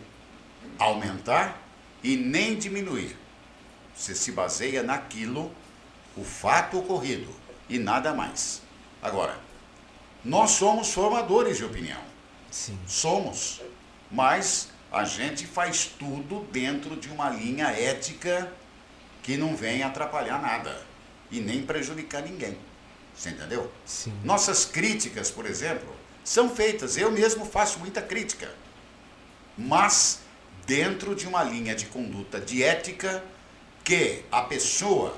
aumentar 0.78 1.60
e 2.02 2.16
nem 2.16 2.56
diminuir. 2.56 3.16
Você 3.94 4.14
se 4.14 4.32
baseia 4.32 4.82
naquilo, 4.82 5.52
o 6.16 6.24
fato 6.24 6.78
ocorrido 6.78 7.32
e 7.68 7.78
nada 7.78 8.12
mais. 8.12 8.62
Agora, 9.02 9.38
nós 10.24 10.52
somos 10.52 10.92
formadores 10.92 11.58
de 11.58 11.64
opinião. 11.64 12.00
Sim. 12.50 12.78
Somos. 12.86 13.60
Mas 14.10 14.68
a 14.90 15.04
gente 15.04 15.46
faz 15.46 15.86
tudo 15.98 16.46
dentro 16.50 16.96
de 16.96 17.08
uma 17.08 17.28
linha 17.28 17.66
ética 17.66 18.52
que 19.22 19.36
não 19.36 19.56
vem 19.56 19.82
atrapalhar 19.82 20.40
nada 20.40 20.80
e 21.30 21.40
nem 21.40 21.64
prejudicar 21.64 22.22
ninguém. 22.22 22.56
Você 23.14 23.30
entendeu? 23.30 23.72
Sim. 23.84 24.12
Nossas 24.24 24.64
críticas, 24.64 25.30
por 25.30 25.46
exemplo, 25.46 25.94
são 26.24 26.48
feitas. 26.48 26.96
Eu 26.96 27.10
mesmo 27.10 27.44
faço 27.44 27.78
muita 27.78 28.02
crítica. 28.02 28.52
Mas 29.56 30.20
dentro 30.66 31.14
de 31.14 31.26
uma 31.26 31.42
linha 31.42 31.74
de 31.74 31.86
conduta 31.86 32.40
de 32.40 32.62
ética 32.62 33.22
que 33.84 34.24
a 34.32 34.40
pessoa 34.40 35.14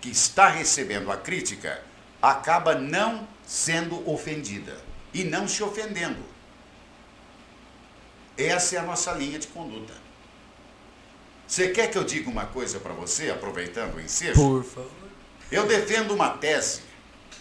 que 0.00 0.10
está 0.10 0.48
recebendo 0.48 1.10
a 1.10 1.16
crítica 1.16 1.82
acaba 2.20 2.74
não 2.74 3.26
sendo 3.46 4.08
ofendida 4.08 4.78
e 5.12 5.24
não 5.24 5.48
se 5.48 5.62
ofendendo. 5.62 6.22
Essa 8.36 8.76
é 8.76 8.78
a 8.78 8.82
nossa 8.82 9.12
linha 9.12 9.38
de 9.38 9.46
conduta. 9.48 9.94
Você 11.46 11.68
quer 11.68 11.90
que 11.90 11.98
eu 11.98 12.04
diga 12.04 12.30
uma 12.30 12.46
coisa 12.46 12.78
para 12.78 12.92
você, 12.92 13.30
aproveitando 13.30 13.96
o 13.96 14.00
ensejo? 14.00 14.40
Por 14.40 14.62
favor. 14.62 14.90
Eu 15.50 15.66
defendo 15.66 16.14
uma 16.14 16.30
tese, 16.30 16.82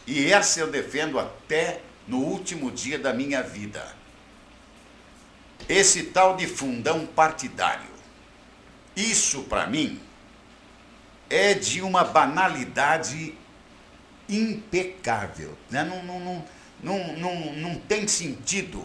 e 0.08 0.32
essa 0.32 0.60
eu 0.60 0.72
defendo 0.72 1.20
até 1.20 1.82
no 2.08 2.18
último 2.18 2.72
dia 2.72 2.98
da 2.98 3.14
minha 3.14 3.44
vida. 3.44 3.96
Esse 5.68 6.04
tal 6.06 6.36
de 6.36 6.48
fundão 6.48 7.06
partidário. 7.06 7.88
Isso, 8.96 9.44
para 9.44 9.68
mim, 9.68 10.02
é 11.30 11.54
de 11.54 11.82
uma 11.82 12.04
banalidade 12.04 13.36
impecável. 14.28 15.58
Né? 15.70 15.84
Não, 15.84 16.04
não, 16.04 16.20
não, 16.20 16.46
não, 16.82 17.18
não, 17.18 17.54
não 17.54 17.76
tem 17.76 18.08
sentido 18.08 18.84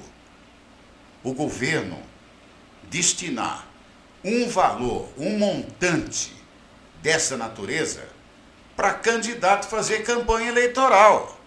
o 1.23 1.33
governo 1.33 2.01
destinar 2.85 3.67
um 4.23 4.49
valor, 4.49 5.09
um 5.17 5.39
montante 5.39 6.33
dessa 7.03 7.37
natureza 7.37 8.07
para 8.77 8.93
candidato 8.95 9.67
fazer 9.69 10.03
campanha 10.03 10.49
eleitoral. 10.49 11.39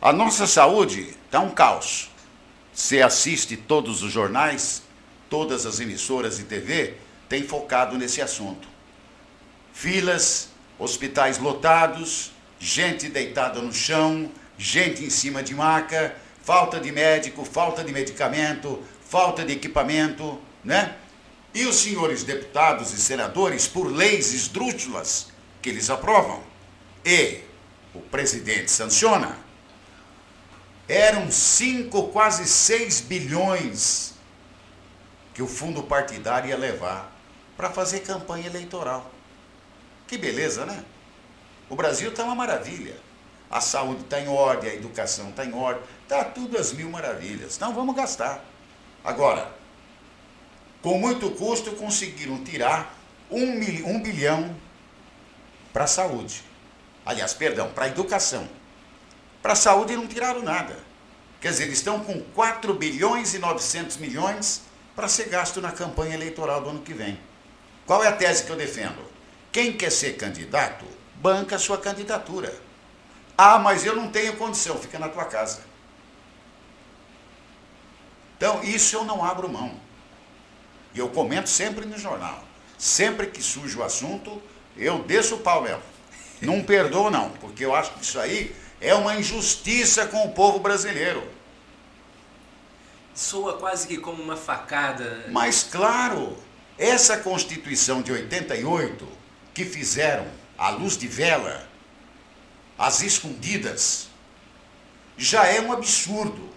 A 0.00 0.12
nossa 0.12 0.46
saúde 0.46 1.14
está 1.26 1.40
um 1.40 1.50
caos. 1.50 2.10
Você 2.72 3.02
assiste 3.02 3.56
todos 3.56 4.02
os 4.02 4.12
jornais, 4.12 4.82
todas 5.28 5.66
as 5.66 5.80
emissoras 5.80 6.38
de 6.38 6.44
TV 6.44 6.94
têm 7.28 7.42
focado 7.42 7.98
nesse 7.98 8.22
assunto 8.22 8.77
filas, 9.78 10.48
hospitais 10.76 11.38
lotados, 11.38 12.32
gente 12.58 13.08
deitada 13.08 13.62
no 13.62 13.72
chão, 13.72 14.28
gente 14.58 15.04
em 15.04 15.08
cima 15.08 15.40
de 15.40 15.54
maca, 15.54 16.16
falta 16.42 16.80
de 16.80 16.90
médico, 16.90 17.44
falta 17.44 17.84
de 17.84 17.92
medicamento, 17.92 18.82
falta 19.08 19.44
de 19.44 19.52
equipamento, 19.52 20.36
né? 20.64 20.96
E 21.54 21.64
os 21.64 21.76
senhores 21.76 22.24
deputados 22.24 22.92
e 22.92 23.00
senadores, 23.00 23.68
por 23.68 23.86
leis 23.86 24.32
esdrúxulas 24.32 25.28
que 25.62 25.68
eles 25.68 25.88
aprovam, 25.90 26.42
e 27.04 27.38
o 27.94 28.00
presidente 28.00 28.72
sanciona, 28.72 29.38
eram 30.88 31.30
5, 31.30 32.08
quase 32.08 32.48
6 32.48 33.02
bilhões 33.02 34.14
que 35.32 35.40
o 35.40 35.46
fundo 35.46 35.84
partidário 35.84 36.48
ia 36.48 36.56
levar 36.56 37.16
para 37.56 37.70
fazer 37.70 38.00
campanha 38.00 38.48
eleitoral. 38.48 39.17
Que 40.08 40.16
beleza, 40.16 40.64
né? 40.64 40.82
O 41.68 41.76
Brasil 41.76 42.08
está 42.10 42.24
uma 42.24 42.34
maravilha. 42.34 42.96
A 43.50 43.60
saúde 43.60 44.02
está 44.02 44.18
em 44.18 44.28
ordem, 44.28 44.70
a 44.70 44.74
educação 44.74 45.28
está 45.28 45.44
em 45.44 45.54
ordem, 45.54 45.82
está 46.02 46.24
tudo 46.24 46.58
às 46.58 46.72
mil 46.72 46.90
maravilhas. 46.90 47.56
Então 47.56 47.74
vamos 47.74 47.94
gastar. 47.94 48.42
Agora, 49.04 49.52
com 50.82 50.98
muito 50.98 51.30
custo 51.32 51.72
conseguiram 51.72 52.42
tirar 52.42 52.94
um, 53.30 53.52
mil, 53.52 53.86
um 53.86 54.02
bilhão 54.02 54.56
para 55.72 55.84
a 55.84 55.86
saúde. 55.86 56.42
Aliás, 57.04 57.34
perdão, 57.34 57.70
para 57.70 57.84
a 57.84 57.88
educação. 57.88 58.48
Para 59.42 59.52
a 59.52 59.56
saúde 59.56 59.94
não 59.94 60.06
tiraram 60.06 60.42
nada. 60.42 60.76
Quer 61.40 61.50
dizer, 61.50 61.64
eles 61.64 61.78
estão 61.78 62.00
com 62.00 62.20
4 62.34 62.74
bilhões 62.74 63.34
e 63.34 63.38
900 63.38 63.98
milhões 63.98 64.62
para 64.96 65.06
ser 65.06 65.28
gasto 65.28 65.60
na 65.60 65.70
campanha 65.70 66.14
eleitoral 66.14 66.62
do 66.62 66.70
ano 66.70 66.82
que 66.82 66.92
vem. 66.92 67.18
Qual 67.86 68.02
é 68.02 68.08
a 68.08 68.12
tese 68.12 68.44
que 68.44 68.50
eu 68.50 68.56
defendo? 68.56 69.17
Quem 69.58 69.72
quer 69.72 69.90
ser 69.90 70.16
candidato, 70.16 70.84
banca 71.16 71.56
a 71.56 71.58
sua 71.58 71.78
candidatura. 71.78 72.54
Ah, 73.36 73.58
mas 73.58 73.84
eu 73.84 73.96
não 73.96 74.08
tenho 74.08 74.36
condição, 74.36 74.78
fica 74.78 75.00
na 75.00 75.08
tua 75.08 75.24
casa. 75.24 75.62
Então, 78.36 78.62
isso 78.62 78.94
eu 78.94 79.04
não 79.04 79.24
abro 79.24 79.48
mão. 79.48 79.74
E 80.94 81.00
eu 81.00 81.08
comento 81.08 81.48
sempre 81.48 81.84
no 81.84 81.98
jornal. 81.98 82.44
Sempre 82.78 83.26
que 83.26 83.42
surge 83.42 83.76
o 83.76 83.82
assunto, 83.82 84.40
eu 84.76 85.02
desço 85.02 85.34
o 85.34 85.40
pau 85.40 85.60
mesmo. 85.60 85.82
Não 86.40 86.62
perdoo, 86.62 87.10
não, 87.10 87.30
porque 87.30 87.64
eu 87.64 87.74
acho 87.74 87.94
que 87.94 88.04
isso 88.04 88.20
aí 88.20 88.54
é 88.80 88.94
uma 88.94 89.16
injustiça 89.16 90.06
com 90.06 90.24
o 90.24 90.30
povo 90.34 90.60
brasileiro. 90.60 91.28
Soa 93.12 93.58
quase 93.58 93.88
que 93.88 93.96
como 93.96 94.22
uma 94.22 94.36
facada. 94.36 95.24
Mas, 95.32 95.64
claro, 95.64 96.36
essa 96.78 97.16
Constituição 97.18 98.00
de 98.02 98.12
88, 98.12 99.17
que 99.58 99.64
fizeram 99.64 100.24
à 100.56 100.70
luz 100.70 100.96
de 100.96 101.08
vela, 101.08 101.68
às 102.78 103.02
escondidas, 103.02 104.06
já 105.16 105.46
é 105.46 105.60
um 105.60 105.72
absurdo. 105.72 106.48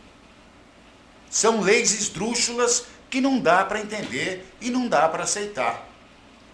São 1.27 1.61
leis 1.61 1.99
esdrúxulas 1.99 2.85
que 3.09 3.19
não 3.19 3.39
dá 3.39 3.65
para 3.65 3.81
entender 3.81 4.45
e 4.61 4.69
não 4.69 4.87
dá 4.87 5.09
para 5.09 5.23
aceitar. 5.23 5.89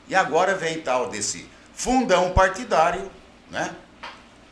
E 0.08 0.16
agora 0.16 0.56
vem 0.56 0.80
tal 0.80 1.10
desse 1.10 1.50
fundão 1.74 2.32
partidário, 2.32 3.12
né? 3.52 3.76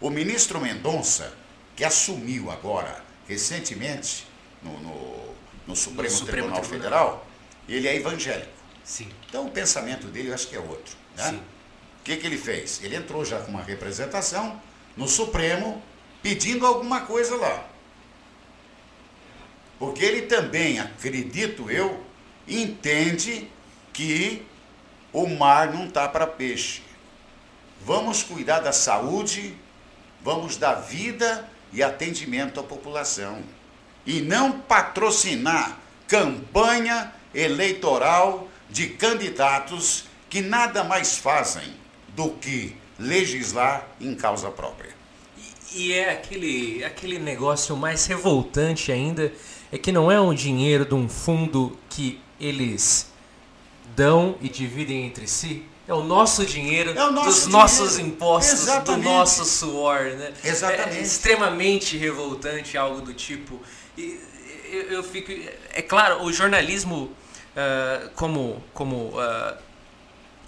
O 0.02 0.10
ministro 0.10 0.60
Mendonça, 0.60 1.34
que 1.78 1.86
assumiu 1.86 2.52
agora, 2.52 3.02
recentemente, 3.26 4.28
no, 4.62 4.78
no, 4.82 5.36
no 5.66 5.76
Supremo, 5.78 6.10
no 6.10 6.18
Supremo 6.18 6.52
Tribunal, 6.52 6.62
Tribunal, 6.62 6.64
Federal, 6.64 7.28
ele 7.70 7.88
é 7.88 7.96
evangélico. 7.96 8.52
Sim. 8.84 9.10
Então 9.30 9.48
o 9.48 9.50
pensamento 9.50 10.08
dele 10.08 10.28
eu 10.28 10.34
acho 10.34 10.48
que 10.50 10.58
é 10.58 10.60
outro. 10.60 10.98
Né? 11.16 11.30
Sim. 11.30 11.55
Que, 12.06 12.18
que 12.18 12.28
ele 12.28 12.38
fez? 12.38 12.82
Ele 12.84 12.96
entrou 12.96 13.26
já 13.26 13.40
com 13.40 13.50
uma 13.50 13.64
representação 13.64 14.62
no 14.96 15.08
Supremo 15.08 15.82
pedindo 16.22 16.64
alguma 16.64 17.02
coisa 17.02 17.36
lá. 17.36 17.66
Porque 19.80 20.06
ele 20.06 20.22
também, 20.22 20.80
acredito 20.80 21.70
eu, 21.70 22.06
entende 22.48 23.50
que 23.92 24.46
o 25.12 25.28
mar 25.28 25.74
não 25.74 25.88
está 25.88 26.08
para 26.08 26.28
peixe. 26.28 26.84
Vamos 27.84 28.22
cuidar 28.22 28.60
da 28.60 28.72
saúde, 28.72 29.58
vamos 30.22 30.58
dar 30.58 30.76
vida 30.76 31.50
e 31.74 31.82
atendimento 31.82 32.60
à 32.60 32.64
população. 32.64 33.42
E 34.06 34.22
não 34.22 34.60
patrocinar 34.60 35.80
campanha 36.08 37.12
eleitoral 37.34 38.48
de 38.70 38.90
candidatos 38.90 40.06
que 40.30 40.42
nada 40.42 40.84
mais 40.84 41.18
fazem 41.18 41.85
do 42.16 42.30
que 42.32 42.76
legislar 42.98 43.88
em 44.00 44.16
causa 44.16 44.50
própria. 44.50 44.90
E, 45.74 45.82
e 45.82 45.94
é 45.94 46.12
aquele, 46.12 46.84
aquele 46.84 47.20
negócio 47.20 47.76
mais 47.76 48.06
revoltante 48.06 48.92
ainda 48.92 49.32
é 49.72 49.78
que 49.78 49.92
não 49.92 50.12
é 50.12 50.20
um 50.20 50.34
dinheiro 50.34 50.86
de 50.86 50.94
um 50.94 51.10
fundo 51.10 51.78
que 51.90 52.20
eles 52.40 53.12
dão 53.96 54.36
e 54.42 54.50
dividem 54.50 55.06
entre 55.06 55.28
si. 55.28 55.64
É 55.88 55.94
o 55.94 56.04
nosso 56.04 56.46
dinheiro, 56.46 56.92
é 56.98 57.04
o 57.04 57.12
nosso 57.12 57.28
dos 57.28 57.36
dinheiro. 57.36 57.60
nossos 57.60 58.00
impostos, 58.00 58.64
Exatamente. 58.64 59.04
do 59.04 59.10
nosso 59.10 59.46
suor, 59.46 60.04
né? 60.16 60.34
Exatamente. 60.44 60.98
É 60.98 61.02
extremamente 61.02 61.98
revoltante 61.98 62.78
algo 62.78 63.02
do 63.02 63.14
tipo. 63.14 63.62
E 63.98 64.20
eu, 64.72 64.82
eu 64.84 65.04
fico, 65.04 65.32
é 65.72 65.82
claro, 65.82 66.24
o 66.24 66.34
jornalismo 66.34 67.12
uh, 67.56 68.10
como 68.16 68.64
como 68.74 69.10
uh, 69.10 69.58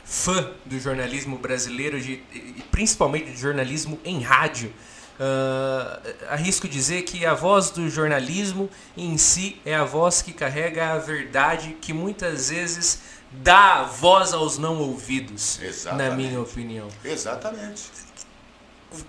fã 0.08 0.52
do 0.66 0.80
jornalismo 0.80 1.38
brasileiro, 1.38 2.00
de, 2.00 2.24
e 2.34 2.64
principalmente 2.72 3.32
do 3.32 3.38
jornalismo 3.38 4.00
em 4.04 4.22
rádio, 4.22 4.74
Uh, 5.20 6.30
arrisco 6.30 6.68
dizer 6.68 7.02
que 7.02 7.26
a 7.26 7.34
voz 7.34 7.72
do 7.72 7.90
jornalismo 7.90 8.70
em 8.96 9.18
si 9.18 9.60
é 9.66 9.74
a 9.74 9.84
voz 9.84 10.22
que 10.22 10.32
carrega 10.32 10.94
a 10.94 11.00
verdade 11.00 11.76
que 11.82 11.92
muitas 11.92 12.52
vezes 12.52 13.00
dá 13.32 13.82
voz 13.82 14.32
aos 14.32 14.60
não 14.60 14.78
ouvidos, 14.78 15.60
Exatamente. 15.60 16.10
na 16.10 16.16
minha 16.16 16.40
opinião. 16.40 16.88
Exatamente. 17.04 17.82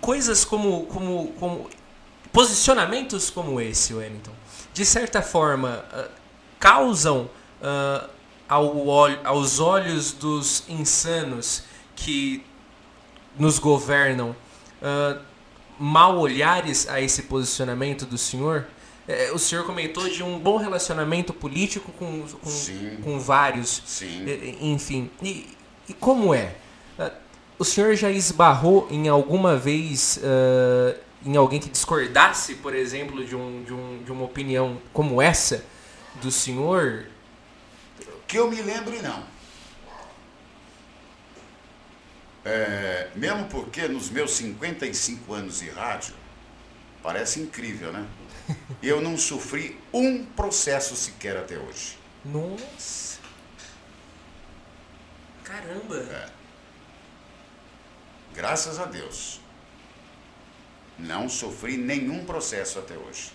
Coisas 0.01 0.47
como, 0.47 0.87
como, 0.87 1.31
como 1.33 1.69
posicionamentos 2.33 3.29
como 3.29 3.61
esse, 3.61 3.93
Wellington, 3.93 4.33
de 4.73 4.87
certa 4.87 5.21
forma 5.21 5.85
uh, 5.93 6.11
causam 6.59 7.29
uh, 7.61 8.09
ao, 8.49 8.91
aos 9.25 9.61
olhos 9.61 10.13
dos 10.13 10.65
insanos 10.69 11.65
que 11.95 12.45
nos 13.39 13.59
governam 13.59 14.35
uh, 14.83 15.21
mal 15.79 16.19
olhares 16.19 16.89
a 16.89 17.01
esse 17.01 17.23
posicionamento 17.23 18.05
do 18.07 18.19
senhor? 18.19 18.67
É, 19.07 19.33
o 19.33 19.39
senhor 19.39 19.65
comentou 19.65 20.07
de 20.09 20.23
um 20.23 20.39
bom 20.39 20.59
relacionamento 20.59 21.33
político 21.33 21.91
com, 21.93 22.23
com, 22.23 23.03
com 23.03 23.19
vários. 23.19 23.83
Sim. 23.87 24.25
Enfim. 24.61 25.11
E, 25.23 25.47
e, 25.89 25.95
como 25.95 26.35
é? 26.35 26.55
Ah, 26.99 27.13
o 27.59 27.65
senhor 27.65 27.95
já 27.95 28.11
esbarrou 28.11 28.87
em 28.91 29.09
alguma 29.09 29.57
vez 29.57 30.19
uh, 30.19 30.99
em 31.25 31.37
alguém 31.37 31.59
que 31.59 31.71
discordasse, 31.71 32.57
por 32.57 32.75
exemplo, 32.75 33.25
de, 33.25 33.35
um, 33.35 33.63
de, 33.65 33.73
um, 33.73 34.03
de 34.05 34.13
uma 34.13 34.25
opinião 34.25 34.79
como 34.93 35.23
essa 35.23 35.65
do 36.21 36.31
senhor? 36.31 37.07
Que 38.29 38.39
eu 38.39 38.51
me 38.51 38.61
lembre, 38.61 39.01
não. 39.01 39.27
É, 42.45 43.11
mesmo 43.15 43.47
porque 43.47 43.89
nos 43.89 44.11
meus 44.11 44.33
55 44.33 45.33
anos 45.33 45.61
de 45.61 45.71
rádio, 45.71 46.15
parece 47.03 47.41
incrível, 47.41 47.91
né? 47.91 48.07
Eu 48.83 49.01
não 49.01 49.17
sofri 49.17 49.79
um 49.93 50.25
processo 50.25 50.95
sequer 50.95 51.37
até 51.37 51.59
hoje. 51.59 51.99
Nossa! 52.25 53.19
Caramba! 55.45 55.97
É. 55.97 56.31
Graças 58.35 58.79
a 58.79 58.85
Deus. 58.85 59.41
Não 60.99 61.29
sofri 61.29 61.77
nenhum 61.77 62.25
processo 62.25 62.79
até 62.79 62.95
hoje. 62.95 63.33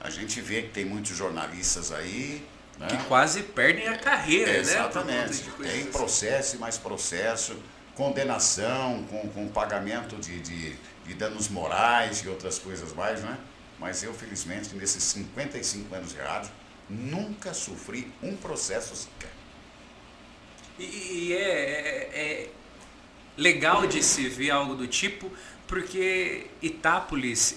A 0.00 0.10
gente 0.10 0.40
vê 0.40 0.62
que 0.62 0.70
tem 0.70 0.84
muitos 0.84 1.16
jornalistas 1.16 1.92
aí 1.92 2.46
né? 2.78 2.88
Que 2.88 2.96
quase 3.04 3.42
perdem 3.42 3.88
a 3.88 3.96
carreira, 3.96 4.52
né? 4.52 4.58
Exatamente. 4.58 5.42
Tem 5.42 5.80
assim. 5.80 5.90
processo 5.90 6.56
e 6.56 6.58
mais 6.58 6.76
processo, 6.76 7.56
condenação 7.94 9.04
com, 9.04 9.28
com 9.28 9.48
pagamento 9.48 10.16
de, 10.16 10.40
de, 10.40 10.76
de 11.04 11.14
danos 11.14 11.48
morais 11.48 12.18
e 12.18 12.28
outras 12.28 12.58
coisas 12.58 12.92
mais, 12.92 13.22
né? 13.22 13.38
Mas 13.78 14.02
eu, 14.02 14.12
felizmente, 14.14 14.74
nesses 14.74 15.02
55 15.02 15.94
anos 15.94 16.12
de 16.12 16.18
rádio, 16.18 16.50
nunca 16.88 17.52
sofri 17.52 18.12
um 18.22 18.36
processo 18.36 18.94
sequer. 18.94 19.30
E, 20.78 20.84
e 20.84 21.32
é, 21.32 21.38
é, 21.38 22.10
é, 22.14 22.50
legal 23.36 23.86
de 23.86 24.02
se 24.02 24.28
ver 24.28 24.50
algo 24.50 24.74
do 24.74 24.86
tipo, 24.86 25.30
porque 25.66 26.46
Itápolis, 26.62 27.56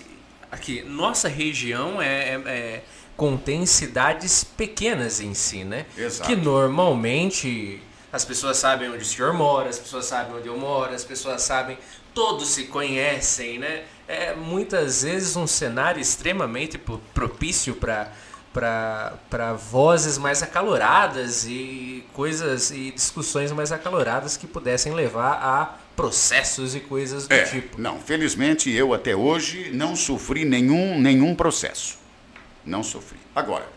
aqui, 0.51 0.81
nossa 0.83 1.27
região 1.27 2.01
é, 2.01 2.35
é, 2.35 2.41
é 2.45 2.83
contém 3.19 3.65
cidades 3.65 4.45
pequenas 4.45 5.19
em 5.19 5.33
si, 5.33 5.65
né? 5.65 5.85
Exato. 5.97 6.29
Que 6.29 6.37
normalmente 6.37 7.83
as 8.13 8.23
pessoas 8.23 8.55
sabem 8.55 8.89
onde 8.89 9.03
o 9.03 9.05
senhor 9.05 9.33
mora, 9.33 9.67
as 9.67 9.77
pessoas 9.77 10.05
sabem 10.05 10.37
onde 10.37 10.47
eu 10.47 10.57
moro, 10.57 10.93
as 10.93 11.03
pessoas 11.03 11.41
sabem, 11.41 11.77
todos 12.13 12.47
se 12.47 12.63
conhecem, 12.63 13.59
né? 13.59 13.83
É 14.07 14.33
muitas 14.33 15.03
vezes 15.03 15.35
um 15.35 15.45
cenário 15.45 16.01
extremamente 16.01 16.77
propício 17.13 17.75
para 17.75 18.09
para 18.51 19.53
vozes 19.53 20.17
mais 20.17 20.41
acaloradas 20.41 21.45
e 21.45 22.03
coisas 22.13 22.71
e 22.71 22.89
discussões 22.89 23.51
mais 23.51 23.71
acaloradas 23.71 24.35
que 24.37 24.47
pudessem 24.47 24.93
levar 24.93 25.33
a 25.33 25.77
processos 25.95 26.73
e 26.73 26.79
coisas 26.79 27.27
do 27.27 27.33
é, 27.33 27.43
tipo. 27.43 27.79
Não, 27.79 27.99
felizmente 27.99 28.71
eu 28.71 28.91
até 28.91 29.15
hoje 29.15 29.69
não 29.71 29.95
sofri 29.95 30.45
nenhum 30.45 30.99
nenhum 30.99 31.35
processo 31.35 31.98
não 32.69 32.83
sofri. 32.83 33.19
Agora, 33.35 33.67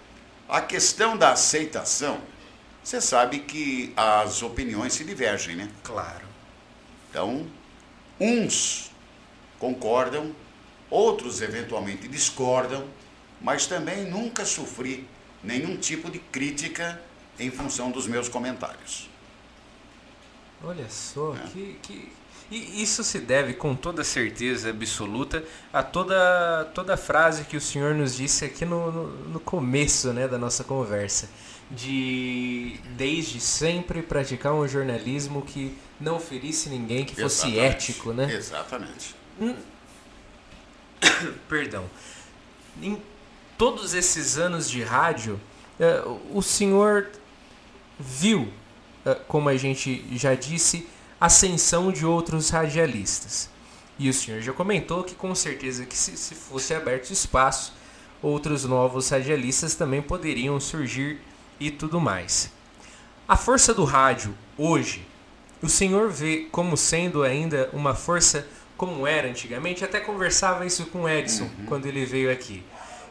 a 0.48 0.60
questão 0.60 1.16
da 1.16 1.32
aceitação, 1.32 2.20
você 2.84 3.00
sabe 3.00 3.40
que 3.40 3.92
as 3.96 4.42
opiniões 4.42 4.92
se 4.92 5.04
divergem, 5.04 5.56
né? 5.56 5.68
Claro. 5.82 6.26
Então, 7.10 7.46
uns 8.20 8.90
concordam, 9.58 10.34
outros 10.90 11.40
eventualmente 11.40 12.06
discordam, 12.06 12.86
mas 13.40 13.66
também 13.66 14.04
nunca 14.04 14.44
sofri 14.44 15.08
nenhum 15.42 15.76
tipo 15.76 16.10
de 16.10 16.18
crítica 16.18 17.00
em 17.38 17.50
função 17.50 17.90
dos 17.90 18.06
meus 18.06 18.28
comentários. 18.28 19.08
Olha 20.62 20.88
só, 20.88 21.34
é. 21.34 21.48
que, 21.48 21.78
que, 21.82 22.12
e 22.52 22.82
isso 22.82 23.02
se 23.02 23.18
deve, 23.18 23.54
com 23.54 23.74
toda 23.74 24.04
certeza 24.04 24.68
absoluta, 24.68 25.42
a 25.72 25.82
toda, 25.82 26.70
toda 26.74 26.92
a 26.92 26.96
frase 26.98 27.44
que 27.44 27.56
o 27.56 27.60
senhor 27.60 27.94
nos 27.94 28.14
disse 28.14 28.44
aqui 28.44 28.66
no, 28.66 28.92
no, 28.92 29.08
no 29.28 29.40
começo 29.40 30.12
né, 30.12 30.28
da 30.28 30.36
nossa 30.36 30.62
conversa. 30.62 31.30
De 31.70 32.78
desde 32.90 33.40
sempre 33.40 34.02
praticar 34.02 34.52
um 34.52 34.68
jornalismo 34.68 35.40
que 35.40 35.74
não 35.98 36.20
ferisse 36.20 36.68
ninguém, 36.68 37.06
que 37.06 37.14
fosse 37.14 37.46
Exatamente. 37.46 37.74
ético, 37.74 38.12
né? 38.12 38.34
Exatamente. 38.34 39.14
Perdão. 41.48 41.88
Em 42.82 43.00
todos 43.56 43.94
esses 43.94 44.36
anos 44.36 44.68
de 44.68 44.82
rádio, 44.82 45.40
eh, 45.80 46.02
o 46.30 46.42
senhor 46.42 47.08
viu, 47.98 48.52
eh, 49.06 49.14
como 49.26 49.48
a 49.48 49.56
gente 49.56 50.04
já 50.12 50.34
disse, 50.34 50.86
ascensão 51.26 51.92
de 51.92 52.04
outros 52.04 52.50
radialistas. 52.50 53.48
E 53.96 54.08
o 54.08 54.12
senhor 54.12 54.40
já 54.40 54.52
comentou 54.52 55.04
que 55.04 55.14
com 55.14 55.32
certeza 55.36 55.86
que 55.86 55.96
se, 55.96 56.16
se 56.16 56.34
fosse 56.34 56.74
aberto 56.74 57.12
espaço, 57.12 57.72
outros 58.20 58.64
novos 58.64 59.08
radialistas 59.08 59.76
também 59.76 60.02
poderiam 60.02 60.58
surgir 60.58 61.20
e 61.60 61.70
tudo 61.70 62.00
mais. 62.00 62.50
A 63.28 63.36
força 63.36 63.72
do 63.72 63.84
rádio 63.84 64.34
hoje, 64.58 65.06
o 65.62 65.68
senhor 65.68 66.10
vê 66.10 66.48
como 66.50 66.76
sendo 66.76 67.22
ainda 67.22 67.70
uma 67.72 67.94
força 67.94 68.44
como 68.76 69.06
era 69.06 69.28
antigamente? 69.28 69.84
Até 69.84 70.00
conversava 70.00 70.66
isso 70.66 70.86
com 70.86 71.02
o 71.02 71.08
Edson 71.08 71.44
uhum. 71.44 71.66
quando 71.66 71.86
ele 71.86 72.04
veio 72.04 72.32
aqui. 72.32 72.64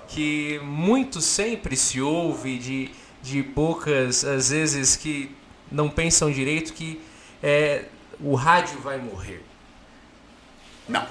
Que 0.09 0.59
muito 0.59 1.21
sempre 1.21 1.77
se 1.77 2.01
ouve 2.01 2.57
de, 2.57 2.91
de 3.23 3.41
poucas, 3.41 4.25
às 4.25 4.49
vezes, 4.49 4.97
que 4.97 5.33
não 5.71 5.89
pensam 5.89 6.29
direito 6.29 6.73
que 6.73 6.99
é, 7.41 7.85
o 8.23 8.35
rádio 8.35 8.79
vai 8.79 8.97
morrer. 8.97 9.43
Não. 10.87 11.07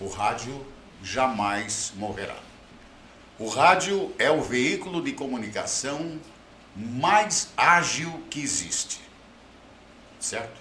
O 0.00 0.08
rádio 0.08 0.66
jamais 1.02 1.92
morrerá. 1.96 2.36
O 3.38 3.48
rádio 3.48 4.12
é 4.18 4.30
o 4.30 4.42
veículo 4.42 5.02
de 5.02 5.12
comunicação 5.12 6.18
mais 6.76 7.50
ágil 7.56 8.22
que 8.28 8.40
existe. 8.40 9.00
Certo? 10.18 10.60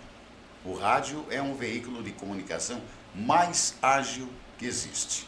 O 0.64 0.74
rádio 0.74 1.26
é 1.30 1.42
um 1.42 1.56
veículo 1.56 2.04
de 2.04 2.12
comunicação 2.12 2.82
mais 3.14 3.76
ágil 3.82 4.30
que 4.58 4.66
existe. 4.66 5.28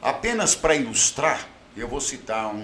Apenas 0.00 0.54
para 0.54 0.74
ilustrar, 0.74 1.46
eu 1.76 1.88
vou 1.88 2.00
citar 2.00 2.54
um, 2.54 2.58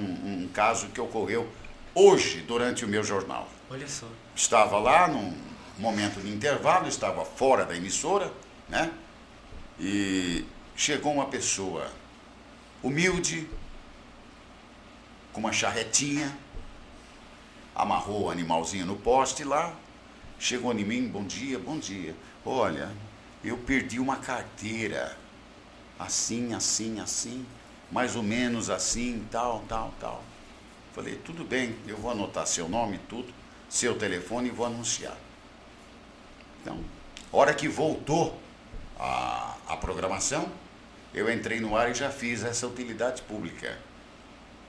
um, 0.44 0.48
caso 0.52 0.88
que 0.88 1.00
ocorreu 1.00 1.50
hoje 1.94 2.40
durante 2.42 2.84
o 2.84 2.88
meu 2.88 3.02
jornal. 3.02 3.48
Olha 3.70 3.88
só. 3.88 4.06
Estava 4.34 4.78
lá 4.78 5.08
num 5.08 5.34
momento 5.78 6.20
de 6.20 6.30
intervalo, 6.30 6.88
estava 6.88 7.24
fora 7.24 7.64
da 7.64 7.76
emissora, 7.76 8.32
né? 8.68 8.92
E 9.78 10.44
chegou 10.76 11.12
uma 11.12 11.26
pessoa 11.26 11.90
humilde, 12.82 13.48
com 15.32 15.40
uma 15.40 15.52
charretinha, 15.52 16.36
amarrou 17.74 18.24
o 18.24 18.30
animalzinho 18.30 18.84
no 18.84 18.96
poste 18.96 19.44
lá, 19.44 19.74
chegou 20.38 20.72
em 20.72 20.84
mim, 20.84 21.08
bom 21.08 21.24
dia, 21.24 21.58
bom 21.58 21.78
dia. 21.78 22.14
Olha, 22.44 22.90
eu 23.42 23.56
perdi 23.56 23.98
uma 23.98 24.16
carteira, 24.16 25.16
assim, 25.98 26.52
assim, 26.54 27.00
assim, 27.00 27.46
mais 27.90 28.14
ou 28.16 28.22
menos 28.22 28.68
assim, 28.68 29.26
tal, 29.30 29.64
tal, 29.68 29.92
tal. 29.98 30.24
Falei, 30.94 31.16
tudo 31.24 31.44
bem, 31.44 31.74
eu 31.86 31.96
vou 31.96 32.10
anotar 32.10 32.46
seu 32.46 32.68
nome, 32.68 32.98
tudo, 33.08 33.32
seu 33.68 33.96
telefone 33.98 34.48
e 34.48 34.52
vou 34.52 34.66
anunciar. 34.66 35.16
Então, 36.62 36.78
hora 37.32 37.52
que 37.52 37.66
voltou 37.66 38.40
a, 38.98 39.56
a 39.68 39.76
programação, 39.76 40.48
eu 41.12 41.30
entrei 41.30 41.60
no 41.60 41.76
ar 41.76 41.90
e 41.90 41.94
já 41.94 42.08
fiz 42.08 42.44
essa 42.44 42.66
utilidade 42.66 43.20
pública. 43.22 43.76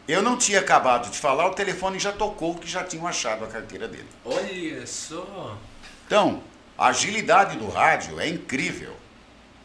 Eu 0.08 0.21
não 0.21 0.38
tinha 0.38 0.60
acabado 0.60 1.10
de 1.10 1.17
falar, 1.17 1.47
o 1.47 1.53
telefone 1.53 1.99
já 1.99 2.12
tocou 2.12 2.56
que 2.56 2.67
já 2.67 2.84
tinham 2.84 3.08
achado 3.08 3.45
a 3.45 3.47
carteira 3.47 3.88
dele. 3.88 4.08
Olha 4.25 4.86
só. 4.86 5.58
Então, 6.06 6.43
a 6.77 6.88
agilidade 6.88 7.58
do 7.58 7.69
rádio 7.69 8.19
é 8.19 8.27
incrível. 8.27 8.95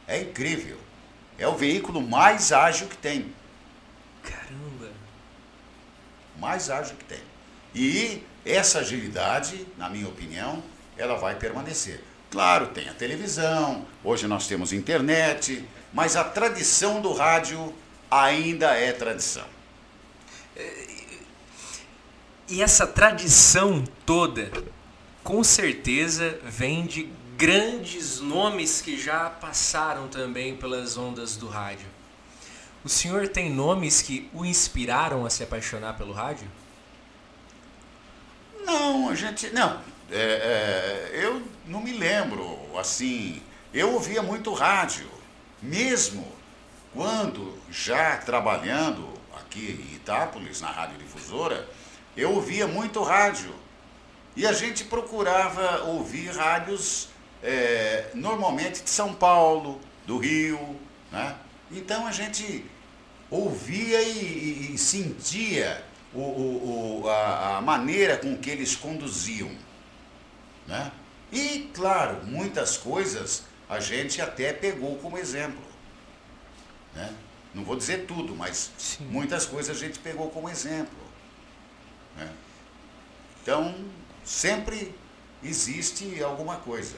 É 0.06 0.20
incrível. 0.20 0.78
É 1.38 1.48
o 1.48 1.56
veículo 1.56 2.00
mais 2.00 2.52
ágil 2.52 2.86
que 2.88 2.96
tem. 2.96 3.34
Caramba. 4.22 4.92
Mais 6.38 6.70
ágil 6.70 6.96
que 6.96 7.04
tem. 7.04 7.22
E 7.74 8.22
essa 8.44 8.80
agilidade, 8.80 9.66
na 9.76 9.88
minha 9.88 10.08
opinião, 10.08 10.62
ela 10.96 11.16
vai 11.16 11.34
permanecer. 11.34 12.02
Claro, 12.30 12.66
tem 12.68 12.88
a 12.88 12.94
televisão, 12.94 13.86
hoje 14.04 14.26
nós 14.26 14.46
temos 14.46 14.72
internet, 14.72 15.64
mas 15.92 16.14
a 16.14 16.24
tradição 16.24 17.00
do 17.00 17.12
rádio 17.12 17.74
ainda 18.10 18.74
é 18.74 18.92
tradição. 18.92 19.46
E 22.48 22.62
essa 22.62 22.86
tradição 22.86 23.84
toda, 24.04 24.50
com 25.22 25.42
certeza, 25.42 26.38
vem 26.44 26.86
de 26.86 27.08
grandes 27.36 28.20
nomes 28.20 28.80
que 28.82 29.00
já 29.00 29.30
passaram 29.30 30.08
também 30.08 30.56
pelas 30.56 30.96
ondas 30.96 31.36
do 31.36 31.46
rádio. 31.46 31.86
O 32.84 32.88
senhor 32.88 33.28
tem 33.28 33.50
nomes 33.50 34.02
que 34.02 34.28
o 34.32 34.44
inspiraram 34.44 35.24
a 35.24 35.30
se 35.30 35.42
apaixonar 35.42 35.96
pelo 35.96 36.12
rádio? 36.12 36.50
Não, 38.64 39.08
a 39.08 39.14
gente. 39.14 39.50
Não. 39.50 39.80
É, 40.10 41.10
é, 41.12 41.24
eu 41.24 41.42
não 41.66 41.80
me 41.80 41.92
lembro, 41.92 42.58
assim. 42.78 43.42
Eu 43.72 43.92
ouvia 43.92 44.22
muito 44.22 44.52
rádio, 44.52 45.08
mesmo 45.60 46.26
quando 46.94 47.58
já 47.70 48.16
trabalhando 48.16 49.06
aqui 49.36 49.86
em 49.90 49.96
Itápolis, 49.96 50.60
na 50.60 50.70
Rádio 50.70 50.98
Difusora, 50.98 51.68
eu 52.16 52.32
ouvia 52.32 52.66
muito 52.66 53.02
rádio. 53.02 53.54
E 54.34 54.46
a 54.46 54.52
gente 54.52 54.84
procurava 54.84 55.82
ouvir 55.84 56.30
rádios 56.30 57.08
é, 57.42 58.10
normalmente 58.14 58.82
de 58.82 58.90
São 58.90 59.12
Paulo, 59.14 59.80
do 60.06 60.18
Rio, 60.18 60.76
né? 61.12 61.36
Então 61.70 62.06
a 62.06 62.12
gente 62.12 62.64
ouvia 63.30 64.00
e, 64.02 64.72
e, 64.74 64.78
sentia 64.78 65.84
o, 66.14 66.20
o, 66.20 67.02
o, 67.02 67.08
a, 67.08 67.58
a, 67.58 67.60
maneira 67.60 68.16
com 68.16 68.36
que 68.36 68.48
eles 68.48 68.74
conduziam. 68.74 69.50
Né? 70.68 70.92
E, 71.32 71.70
claro, 71.74 72.24
muitas 72.26 72.76
coisas 72.76 73.44
a 73.68 73.80
gente 73.80 74.20
até 74.20 74.52
pegou 74.52 74.96
como 74.98 75.16
exemplo. 75.16 75.62
Né? 76.94 77.12
Não 77.54 77.64
vou 77.64 77.74
dizer 77.74 78.04
tudo, 78.06 78.36
mas 78.36 78.70
Sim. 78.76 79.06
muitas 79.06 79.46
coisas 79.46 79.74
a 79.74 79.78
gente 79.78 79.98
pegou 79.98 80.30
como 80.30 80.48
exemplo. 80.48 80.98
Né? 82.16 82.30
Então, 83.42 83.74
sempre 84.24 84.94
existe 85.42 86.22
alguma 86.22 86.56
coisa. 86.56 86.96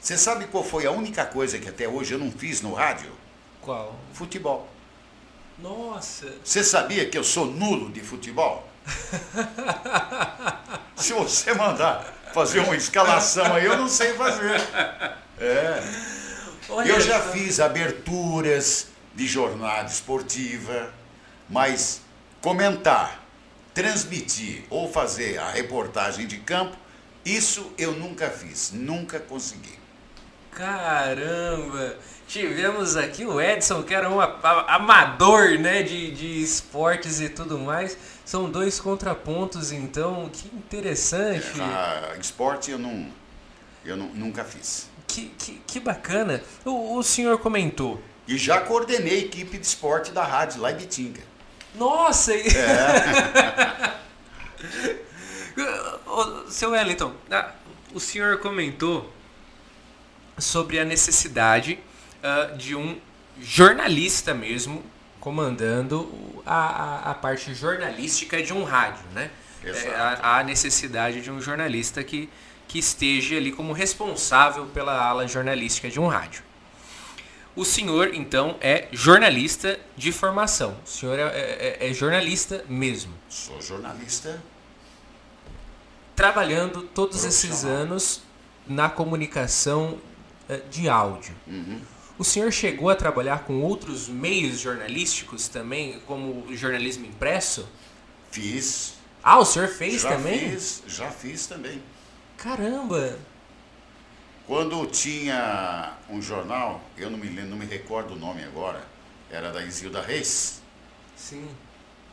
Você 0.00 0.18
sabe 0.18 0.48
qual 0.48 0.64
foi 0.64 0.86
a 0.86 0.90
única 0.90 1.24
coisa 1.24 1.58
que 1.58 1.68
até 1.68 1.88
hoje 1.88 2.14
eu 2.14 2.18
não 2.18 2.32
fiz 2.32 2.60
no 2.60 2.74
rádio? 2.74 3.12
Qual? 3.60 3.96
Futebol. 4.12 4.68
Nossa! 5.58 6.34
Você 6.42 6.64
sabia 6.64 7.08
que 7.08 7.18
eu 7.18 7.24
sou 7.24 7.46
nulo 7.46 7.90
de 7.90 8.00
futebol? 8.00 8.68
Se 10.96 11.12
você 11.12 11.52
mandar 11.52 12.17
fazer 12.38 12.60
uma 12.60 12.76
escalação 12.76 13.52
aí, 13.54 13.64
eu 13.64 13.76
não 13.76 13.88
sei 13.88 14.14
fazer. 14.14 14.60
É. 15.40 15.82
Olha 16.68 16.88
eu 16.88 17.00
já 17.00 17.20
fiz 17.20 17.58
aberturas, 17.58 18.88
de 19.12 19.26
jornada 19.26 19.88
esportiva, 19.88 20.92
mas 21.48 22.00
comentar, 22.40 23.24
transmitir 23.74 24.62
ou 24.70 24.92
fazer 24.92 25.38
a 25.38 25.50
reportagem 25.50 26.28
de 26.28 26.36
campo, 26.36 26.76
isso 27.24 27.72
eu 27.76 27.92
nunca 27.92 28.30
fiz, 28.30 28.70
nunca 28.72 29.18
consegui. 29.18 29.76
Caramba! 30.52 31.96
Tivemos 32.28 32.96
aqui 32.96 33.24
o 33.24 33.40
Edson, 33.40 33.82
que 33.82 33.94
era 33.94 34.08
um 34.08 34.20
amador 34.20 35.58
né, 35.58 35.82
de, 35.82 36.12
de 36.12 36.42
esportes 36.42 37.20
e 37.20 37.28
tudo 37.28 37.58
mais. 37.58 37.96
São 38.28 38.50
dois 38.50 38.78
contrapontos, 38.78 39.72
então, 39.72 40.28
que 40.30 40.48
interessante. 40.48 41.58
É, 41.62 42.14
esporte 42.20 42.70
eu, 42.70 42.78
não, 42.78 43.10
eu 43.82 43.96
não, 43.96 44.08
nunca 44.08 44.44
fiz. 44.44 44.90
Que, 45.06 45.32
que, 45.38 45.62
que 45.66 45.80
bacana. 45.80 46.42
O, 46.62 46.98
o 46.98 47.02
senhor 47.02 47.38
comentou 47.38 47.98
e 48.26 48.36
já 48.36 48.60
coordenei 48.60 49.14
a 49.14 49.18
equipe 49.20 49.56
de 49.56 49.66
esporte 49.66 50.12
da 50.12 50.22
rádio 50.24 50.60
lá 50.60 50.70
em 50.70 50.76
Bitinga. 50.76 51.22
Nossa! 51.74 52.34
É. 52.34 53.94
Seu 56.50 56.72
Wellington, 56.72 57.14
ah, 57.30 57.52
o 57.94 57.98
senhor 57.98 58.40
comentou 58.40 59.10
sobre 60.36 60.78
a 60.78 60.84
necessidade 60.84 61.78
uh, 62.22 62.54
de 62.58 62.76
um 62.76 63.00
jornalista 63.40 64.34
mesmo 64.34 64.84
comandando 65.20 66.08
a, 66.46 67.08
a, 67.08 67.10
a, 67.10 67.14
parte 67.14 67.54
jornalística 67.54 68.42
de 68.42 68.52
um 68.52 68.64
rádio, 68.64 69.04
né? 69.14 69.30
É, 69.64 70.18
a, 70.22 70.42
necessidade 70.44 71.20
de 71.20 71.30
um 71.30 71.40
jornalista 71.40 72.02
que, 72.04 72.30
que 72.66 72.78
esteja 72.78 73.36
ali 73.36 73.50
como 73.50 73.72
responsável 73.72 74.66
pela 74.66 74.96
ala 74.96 75.26
jornalística 75.26 75.88
de 75.88 75.98
um 75.98 76.06
rádio. 76.06 76.42
O 77.56 77.64
senhor, 77.64 78.14
então, 78.14 78.56
é 78.60 78.86
jornalista 78.92 79.80
de 79.96 80.12
formação. 80.12 80.76
O 80.84 80.88
senhor 80.88 81.18
é, 81.18 81.22
é, 81.24 81.90
é 81.90 81.92
jornalista 81.92 82.64
mesmo. 82.68 83.12
Sou 83.28 83.60
jornalista. 83.60 84.40
Trabalhando 86.14 86.82
todos 86.82 87.24
esses 87.24 87.64
anos 87.64 88.22
na 88.66 88.88
comunicação 88.88 89.98
é, 90.48 90.58
de 90.70 90.88
áudio. 90.88 91.34
Uhum. 91.48 91.80
O 92.18 92.24
senhor 92.24 92.50
chegou 92.50 92.90
a 92.90 92.96
trabalhar 92.96 93.44
com 93.44 93.62
outros 93.62 94.08
meios 94.08 94.58
jornalísticos 94.58 95.46
também, 95.46 96.00
como 96.00 96.44
o 96.48 96.56
jornalismo 96.56 97.06
impresso? 97.06 97.68
Fiz. 98.32 98.94
Ah, 99.22 99.38
o 99.38 99.44
senhor 99.44 99.68
fez 99.68 100.02
já 100.02 100.10
também? 100.10 100.50
Fiz, 100.50 100.82
já 100.88 101.10
fiz 101.12 101.46
também. 101.46 101.80
Caramba! 102.36 103.16
Quando 104.48 104.84
tinha 104.86 105.96
um 106.10 106.20
jornal, 106.20 106.80
eu 106.96 107.08
não 107.08 107.18
me, 107.18 107.28
lembro, 107.28 107.50
não 107.50 107.56
me 107.56 107.66
recordo 107.66 108.14
o 108.14 108.18
nome 108.18 108.42
agora, 108.42 108.84
era 109.30 109.52
da 109.52 109.62
Isilda 109.62 110.02
Reis. 110.02 110.60
Sim. 111.16 111.48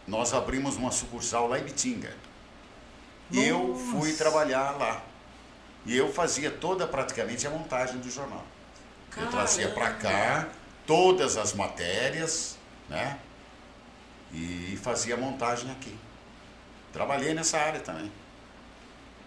Nós 0.05 0.33
abrimos 0.33 0.75
uma 0.75 0.91
sucursal 0.91 1.47
lá 1.47 1.57
em 1.57 1.63
Bitinga. 1.63 2.15
E 3.31 3.43
eu 3.43 3.75
fui 3.91 4.13
trabalhar 4.13 4.77
lá. 4.77 5.01
E 5.85 5.97
eu 5.97 6.13
fazia 6.13 6.51
toda 6.51 6.85
praticamente 6.85 7.47
a 7.47 7.49
montagem 7.49 7.97
do 7.97 8.09
jornal. 8.09 8.45
Eu 9.17 9.27
trazia 9.27 9.69
para 9.69 9.91
cá 9.93 10.47
todas 10.85 11.37
as 11.37 11.53
matérias, 11.53 12.57
né? 12.89 13.17
E 14.33 14.77
fazia 14.83 15.15
montagem 15.15 15.71
aqui. 15.71 15.97
Trabalhei 16.91 17.33
nessa 17.33 17.57
área 17.57 17.79
também. 17.79 18.11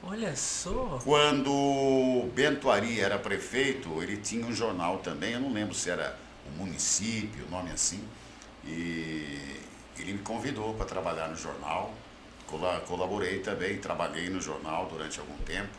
Olha 0.03 0.35
só. 0.37 1.01
Quando 1.03 1.51
o 1.53 2.31
Bento 2.35 2.71
Ari 2.71 3.01
era 3.01 3.19
prefeito, 3.19 4.03
ele 4.03 4.17
tinha 4.19 4.47
um 4.47 4.53
jornal 4.55 4.99
também, 4.99 5.33
eu 5.33 5.41
não 5.41 5.53
lembro 5.53 5.75
se 5.75 5.91
era 5.91 6.17
o 6.47 6.51
município, 6.59 7.47
o 7.47 7.51
nome 7.51 7.71
assim. 7.73 8.07
E 8.65 9.61
ele 9.99 10.13
me 10.13 10.19
convidou 10.21 10.75
para 10.75 10.87
trabalhar 10.87 11.29
no 11.29 11.37
jornal. 11.37 11.93
Cola- 12.47 12.81
Colaborei 12.87 13.41
também, 13.41 13.79
trabalhei 13.79 14.29
no 14.31 14.41
jornal 14.41 14.87
durante 14.87 15.19
algum 15.19 15.37
tempo, 15.39 15.71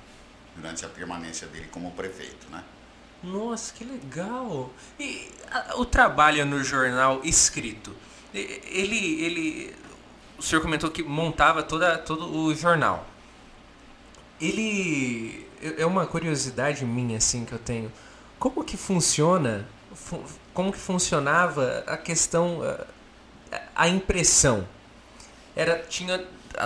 durante 0.55 0.83
a 0.85 0.89
permanência 0.89 1.47
dele 1.47 1.67
como 1.71 1.91
prefeito, 1.91 2.47
né? 2.51 2.63
Nossa, 3.23 3.73
que 3.73 3.83
legal! 3.83 4.69
E 4.99 5.29
a- 5.51 5.73
o 5.77 5.85
trabalho 5.85 6.45
no 6.45 6.63
jornal 6.63 7.19
escrito, 7.23 7.93
ele, 8.33 9.21
ele, 9.21 9.75
o 10.37 10.41
senhor 10.41 10.61
comentou 10.61 10.89
que 10.89 11.03
montava 11.03 11.61
toda, 11.63 11.97
todo 11.97 12.31
o 12.33 12.53
jornal. 12.55 13.05
Ele 14.39 15.45
é 15.77 15.85
uma 15.85 16.05
curiosidade 16.05 16.85
minha 16.85 17.17
assim 17.17 17.43
que 17.45 17.51
eu 17.53 17.59
tenho. 17.59 17.91
Como 18.37 18.63
que 18.63 18.77
funciona? 18.77 19.67
fu- 19.93 20.23
Como 20.53 20.71
que 20.71 20.77
funcionava 20.79 21.83
a 21.87 21.97
questão 21.97 22.61
a 23.75 23.87
impressão? 23.87 24.67
Era 25.59 25.79
tinha 25.89 26.23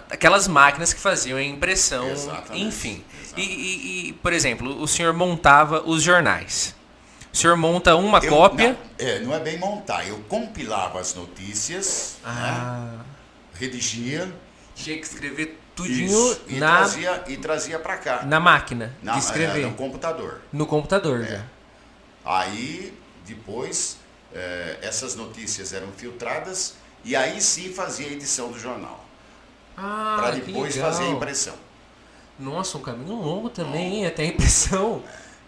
aquelas 0.10 0.48
máquinas 0.48 0.94
que 0.94 1.00
faziam 1.00 1.38
a 1.38 1.44
impressão, 1.44 2.10
Exatamente, 2.10 2.62
enfim. 2.66 3.04
E, 3.14 3.22
exatamente. 3.24 3.52
e- 3.60 4.10
e, 4.10 4.14
por 4.14 4.32
exemplo, 4.34 4.82
o 4.82 4.88
senhor 4.88 5.14
montava 5.14 5.82
os 5.86 6.02
jornais. 6.04 6.76
O 7.34 7.38
senhor 7.38 7.58
monta 7.58 7.96
uma 7.96 8.20
Eu- 8.20 8.30
cópia. 8.30 8.78
Não, 9.00 9.08
é, 9.08 9.20
não 9.20 9.34
é 9.34 9.40
bem 9.40 9.58
montar, 9.58 10.08
eu 10.08 10.20
compilava 10.30 11.00
as 11.00 11.16
notícias, 11.16 12.18
né? 12.24 12.30
Ah, 12.32 12.98
redigia 13.56 14.32
tinha 14.76 14.96
que 14.98 15.06
escrever 15.06 15.60
tudinho 15.76 16.06
isso, 16.06 16.42
e 16.48 16.56
na, 16.60 16.78
trazia, 16.78 17.24
e 17.28 17.38
trazia 17.38 17.80
para 17.80 17.98
cá. 17.98 18.22
na 18.24 18.40
máquina 18.40 18.96
Na- 19.02 19.14
de 19.14 19.18
é, 19.18 19.22
escrever. 19.22 19.66
no 19.66 19.74
computador. 19.74 20.42
no 20.52 20.68
computador 20.68 21.24
É. 21.24 21.28
já. 21.38 21.44
Aí, 22.24 22.94
depois, 23.26 23.98
eh, 24.34 24.78
essas 24.82 25.16
notícias 25.16 25.74
eram 25.74 25.92
filtradas 25.92 26.76
e 27.04 27.16
aí 27.16 27.40
sim 27.42 27.74
fazia 27.74 28.08
a 28.08 28.12
edição 28.12 28.52
do 28.52 28.60
jornal. 28.60 29.04
Ah, 29.76 30.16
para 30.18 30.32
depois 30.32 30.76
fazer 30.78 31.04
a 31.06 31.08
impressão. 31.10 31.56
Nossa, 32.40 32.78
um 32.78 32.82
caminho 32.82 33.16
longo 33.16 33.50
também, 33.50 33.98
hein? 33.98 34.06
Até 34.06 34.24
a 34.24 34.28
impressão. 34.28 35.04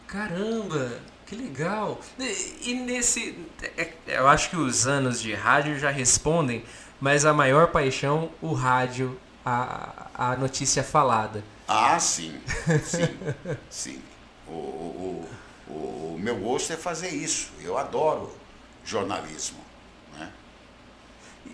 Caramba, 0.08 1.00
que 1.26 1.36
legal. 1.36 2.00
E, 2.20 2.72
e 2.72 2.74
nesse. 2.76 3.38
é- 3.78 3.94
eu 4.08 4.28
acho 4.28 4.50
que 4.50 4.56
os 4.56 4.88
anos 4.88 5.22
de 5.22 5.34
rádio 5.34 5.78
já 5.80 5.90
respondem, 5.90 6.64
mas 7.02 7.26
a 7.26 7.34
maior 7.34 7.68
paixão, 7.68 8.30
o 8.42 8.54
rádio, 8.54 9.20
a, 9.46 10.08
a 10.14 10.36
notícia 10.36 10.84
falada. 10.84 11.44
Ah, 11.68 12.00
sim, 12.00 12.40
sim, 12.84 13.18
sim. 13.70 14.02
O, 14.48 14.52
o, 14.52 15.30
o, 15.68 15.72
o 15.72 16.18
meu 16.20 16.36
gosto 16.38 16.72
é 16.72 16.78
fazer 16.78 17.10
isso. 17.10 17.50
Eu 17.64 17.78
adoro 17.78 18.32
jornalismo. 18.86 19.65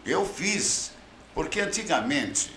Eu 0.06 0.26
fiz, 0.26 0.92
porque 1.34 1.60
antigamente, 1.60 2.52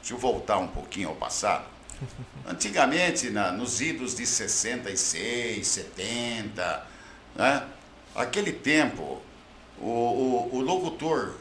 deixa 0.00 0.14
eu 0.14 0.18
voltar 0.18 0.58
um 0.58 0.68
pouquinho 0.68 1.08
ao 1.08 1.14
passado, 1.14 1.64
antigamente, 2.46 3.30
na, 3.30 3.52
nos 3.52 3.80
idos 3.80 4.14
de 4.14 4.26
66, 4.26 5.66
70, 5.66 6.86
né? 7.34 7.66
aquele 8.14 8.52
tempo, 8.52 9.20
o, 9.78 9.86
o, 9.86 10.56
o 10.56 10.60
locutor, 10.60 11.34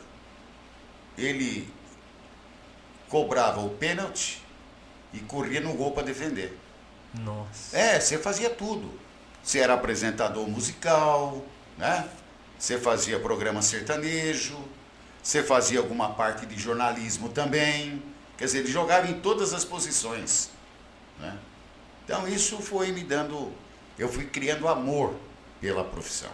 ele 1.18 1.68
cobrava 3.10 3.60
o 3.60 3.70
pênalti 3.70 4.42
e 5.14 5.20
corria 5.20 5.60
no 5.60 5.74
gol 5.74 5.92
para 5.92 6.04
defender. 6.04 6.58
Nossa. 7.14 7.78
É, 7.78 8.00
você 8.00 8.18
fazia 8.18 8.50
tudo. 8.50 8.89
Você 9.44 9.60
era 9.60 9.74
apresentador 9.74 10.48
musical, 10.48 11.44
né? 11.78 12.08
Você 12.58 12.78
fazia 12.78 13.20
programa 13.20 13.62
sertanejo, 13.62 14.58
você 15.22 15.44
fazia 15.44 15.80
alguma 15.80 16.14
parte 16.14 16.46
de 16.46 16.60
jornalismo 16.60 17.30
também. 17.30 18.02
Quer 18.38 18.46
dizer, 18.46 18.60
ele 18.60 18.72
jogava 18.72 19.08
em 19.08 19.20
todas 19.20 19.54
as 19.54 19.64
posições. 19.64 20.50
Né? 21.20 21.38
Então 22.04 22.28
isso 22.28 22.58
foi 22.58 22.92
me 22.92 23.04
dando. 23.04 23.52
Eu 23.98 24.10
fui 24.10 24.26
criando 24.26 24.68
amor 24.68 25.14
pela 25.60 25.84
profissão. 25.84 26.32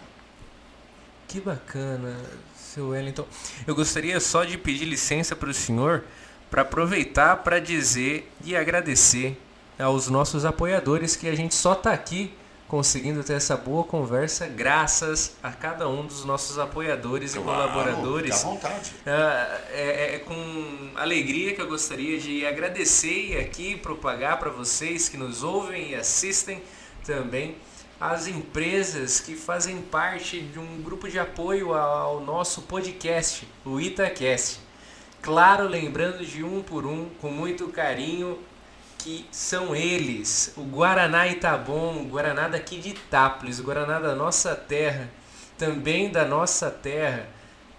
Que 1.26 1.40
bacana, 1.40 2.16
seu 2.56 2.88
Wellington. 2.88 3.26
Eu 3.66 3.74
gostaria 3.74 4.18
só 4.18 4.44
de 4.44 4.56
pedir 4.56 4.86
licença 4.86 5.36
para 5.36 5.50
o 5.50 5.54
senhor 5.54 6.04
para 6.50 6.62
aproveitar 6.62 7.36
para 7.36 7.60
dizer 7.60 8.32
e 8.42 8.56
agradecer 8.56 9.38
aos 9.78 10.08
nossos 10.08 10.46
apoiadores 10.46 11.14
que 11.14 11.28
a 11.28 11.34
gente 11.34 11.54
só 11.54 11.74
está 11.74 11.92
aqui 11.92 12.34
conseguindo 12.68 13.24
ter 13.24 13.32
essa 13.32 13.56
boa 13.56 13.82
conversa 13.82 14.46
graças 14.46 15.36
a 15.42 15.50
cada 15.50 15.88
um 15.88 16.06
dos 16.06 16.24
nossos 16.24 16.58
apoiadores 16.58 17.34
e 17.34 17.40
Claro, 17.40 17.72
colaboradores. 17.72 18.36
Fica 18.36 18.48
à 18.48 18.52
vontade. 18.52 18.92
Ah, 19.06 19.60
é, 19.72 20.14
é 20.16 20.18
com 20.18 20.90
alegria 20.94 21.54
que 21.54 21.62
eu 21.62 21.66
gostaria 21.66 22.18
de 22.18 22.46
agradecer 22.46 23.30
e 23.30 23.36
aqui 23.38 23.74
propagar 23.76 24.38
para 24.38 24.50
vocês 24.50 25.08
que 25.08 25.16
nos 25.16 25.42
ouvem 25.42 25.90
e 25.90 25.94
assistem 25.94 26.62
também 27.04 27.56
as 28.00 28.28
empresas 28.28 29.18
que 29.18 29.34
fazem 29.34 29.80
parte 29.80 30.40
de 30.40 30.58
um 30.58 30.82
grupo 30.82 31.08
de 31.08 31.18
apoio 31.18 31.74
ao 31.74 32.20
nosso 32.20 32.62
podcast, 32.62 33.48
o 33.64 33.80
Itacast. 33.80 34.60
Claro, 35.20 35.66
lembrando 35.66 36.24
de 36.24 36.44
um 36.44 36.62
por 36.62 36.86
um, 36.86 37.08
com 37.20 37.30
muito 37.30 37.66
carinho, 37.68 38.38
que 39.08 39.24
são 39.32 39.74
eles, 39.74 40.52
o 40.54 40.62
Guaraná 40.64 41.26
Itabom, 41.26 42.02
o 42.02 42.04
Guaraná 42.04 42.46
daqui 42.46 42.76
de 42.76 42.90
Itápolis, 42.90 43.58
o 43.58 43.62
Guaraná 43.62 43.98
da 43.98 44.14
nossa 44.14 44.54
terra, 44.54 45.08
também 45.56 46.10
da 46.10 46.26
nossa 46.26 46.70
terra, 46.70 47.26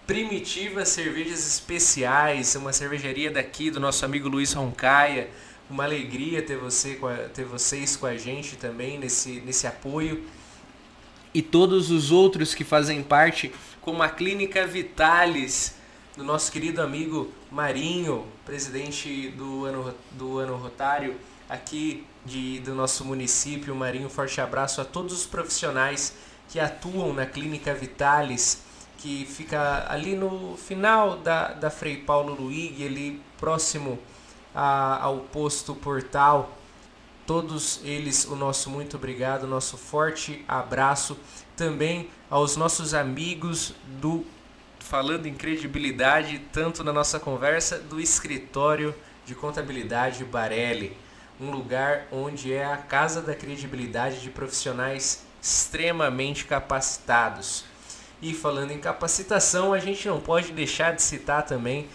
Primitiva 0.08 0.84
Cervejas 0.84 1.46
Especiais, 1.46 2.56
uma 2.56 2.72
cervejaria 2.72 3.30
daqui 3.30 3.70
do 3.70 3.78
nosso 3.78 4.04
amigo 4.04 4.28
Luiz 4.28 4.54
Roncaia, 4.54 5.30
uma 5.70 5.84
alegria 5.84 6.42
ter, 6.42 6.56
você, 6.56 6.98
ter 7.32 7.44
vocês 7.44 7.94
com 7.94 8.06
a 8.06 8.16
gente 8.16 8.56
também 8.56 8.98
nesse, 8.98 9.40
nesse 9.46 9.68
apoio. 9.68 10.24
E 11.32 11.40
todos 11.40 11.92
os 11.92 12.10
outros 12.10 12.56
que 12.56 12.64
fazem 12.64 13.04
parte, 13.04 13.52
como 13.80 14.02
a 14.02 14.08
Clínica 14.08 14.66
Vitalis, 14.66 15.76
do 16.16 16.24
nosso 16.24 16.50
querido 16.50 16.82
amigo 16.82 17.30
Marinho, 17.50 18.26
presidente 18.44 19.28
do 19.30 19.64
ano, 19.64 19.94
do 20.12 20.38
ano 20.38 20.56
Rotário 20.56 21.16
aqui 21.48 22.06
de, 22.24 22.60
do 22.60 22.74
nosso 22.74 23.04
município. 23.04 23.74
Marinho, 23.74 24.08
forte 24.08 24.40
abraço 24.40 24.80
a 24.80 24.84
todos 24.84 25.12
os 25.12 25.26
profissionais 25.26 26.12
que 26.48 26.58
atuam 26.58 27.12
na 27.12 27.26
Clínica 27.26 27.72
Vitalis, 27.74 28.62
que 28.98 29.24
fica 29.24 29.86
ali 29.88 30.14
no 30.14 30.56
final 30.56 31.16
da, 31.16 31.48
da 31.52 31.70
Frei 31.70 31.96
Paulo 31.96 32.34
Luig, 32.34 32.84
ali 32.84 33.20
próximo 33.38 33.98
a- 34.54 34.98
ao 35.02 35.18
posto 35.18 35.74
Portal. 35.74 36.56
Todos 37.26 37.80
eles, 37.84 38.24
o 38.24 38.34
nosso 38.34 38.68
muito 38.68 38.96
obrigado, 38.96 39.46
nosso 39.46 39.76
forte 39.78 40.44
abraço. 40.48 41.16
Também 41.56 42.10
aos 42.28 42.56
nossos 42.56 42.92
amigos 42.92 43.72
do 44.00 44.24
falando 44.90 45.26
em 45.26 45.34
credibilidade, 45.34 46.40
tanto 46.52 46.82
na 46.82 46.92
nossa 46.92 47.20
conversa, 47.20 47.78
do 47.78 48.00
escritório 48.00 48.92
de 49.24 49.36
contabilidade 49.36 50.24
Barelli, 50.24 50.96
um 51.40 51.52
lugar 51.52 52.08
onde 52.10 52.52
é 52.52 52.64
a 52.64 52.76
casa 52.76 53.22
da 53.22 53.32
credibilidade 53.32 54.20
de 54.20 54.30
profissionais 54.30 55.24
extremamente 55.40 56.44
capacitados. 56.44 57.64
E 58.20 58.34
falando 58.34 58.72
em 58.72 58.80
capacitação, 58.80 59.72
a 59.72 59.78
gente 59.78 60.08
não 60.08 60.20
pode 60.20 60.50
deixar 60.50 60.92
de 60.92 61.02
citar 61.02 61.44
também 61.46 61.88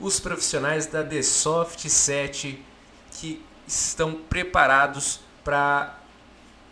os 0.00 0.18
profissionais 0.18 0.86
da 0.86 1.04
The 1.04 1.20
Soft 1.20 1.86
7 1.86 2.64
que 3.12 3.44
estão 3.66 4.14
preparados 4.14 5.20
para 5.44 5.98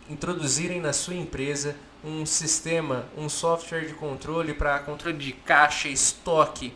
introduzirem 0.09 0.81
na 0.81 0.91
sua 0.91 1.13
empresa 1.13 1.75
um 2.07 2.25
sistema, 2.25 3.05
um 3.17 3.27
software 3.27 3.85
de 3.85 3.93
controle 3.93 4.53
para 4.53 4.79
controle 4.79 5.17
de 5.17 5.33
caixa, 5.33 5.89
estoque, 5.89 6.73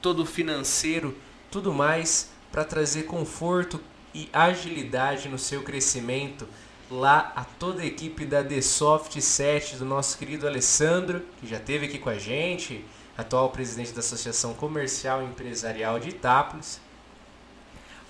todo 0.00 0.24
financeiro, 0.24 1.16
tudo 1.50 1.72
mais 1.72 2.30
para 2.52 2.64
trazer 2.64 3.02
conforto 3.02 3.80
e 4.14 4.28
agilidade 4.32 5.28
no 5.28 5.38
seu 5.38 5.62
crescimento. 5.62 6.46
Lá 6.88 7.32
a 7.34 7.44
toda 7.44 7.82
a 7.82 7.86
equipe 7.86 8.24
da 8.24 8.42
The 8.42 8.62
Soft 8.62 9.20
7 9.20 9.76
do 9.76 9.84
nosso 9.84 10.16
querido 10.16 10.46
Alessandro, 10.46 11.22
que 11.40 11.46
já 11.46 11.56
esteve 11.56 11.86
aqui 11.86 11.98
com 11.98 12.08
a 12.08 12.18
gente, 12.18 12.84
atual 13.16 13.50
presidente 13.50 13.92
da 13.92 13.98
Associação 13.98 14.54
Comercial 14.54 15.22
e 15.22 15.26
Empresarial 15.26 15.98
de 15.98 16.10
Itápolis. 16.10 16.80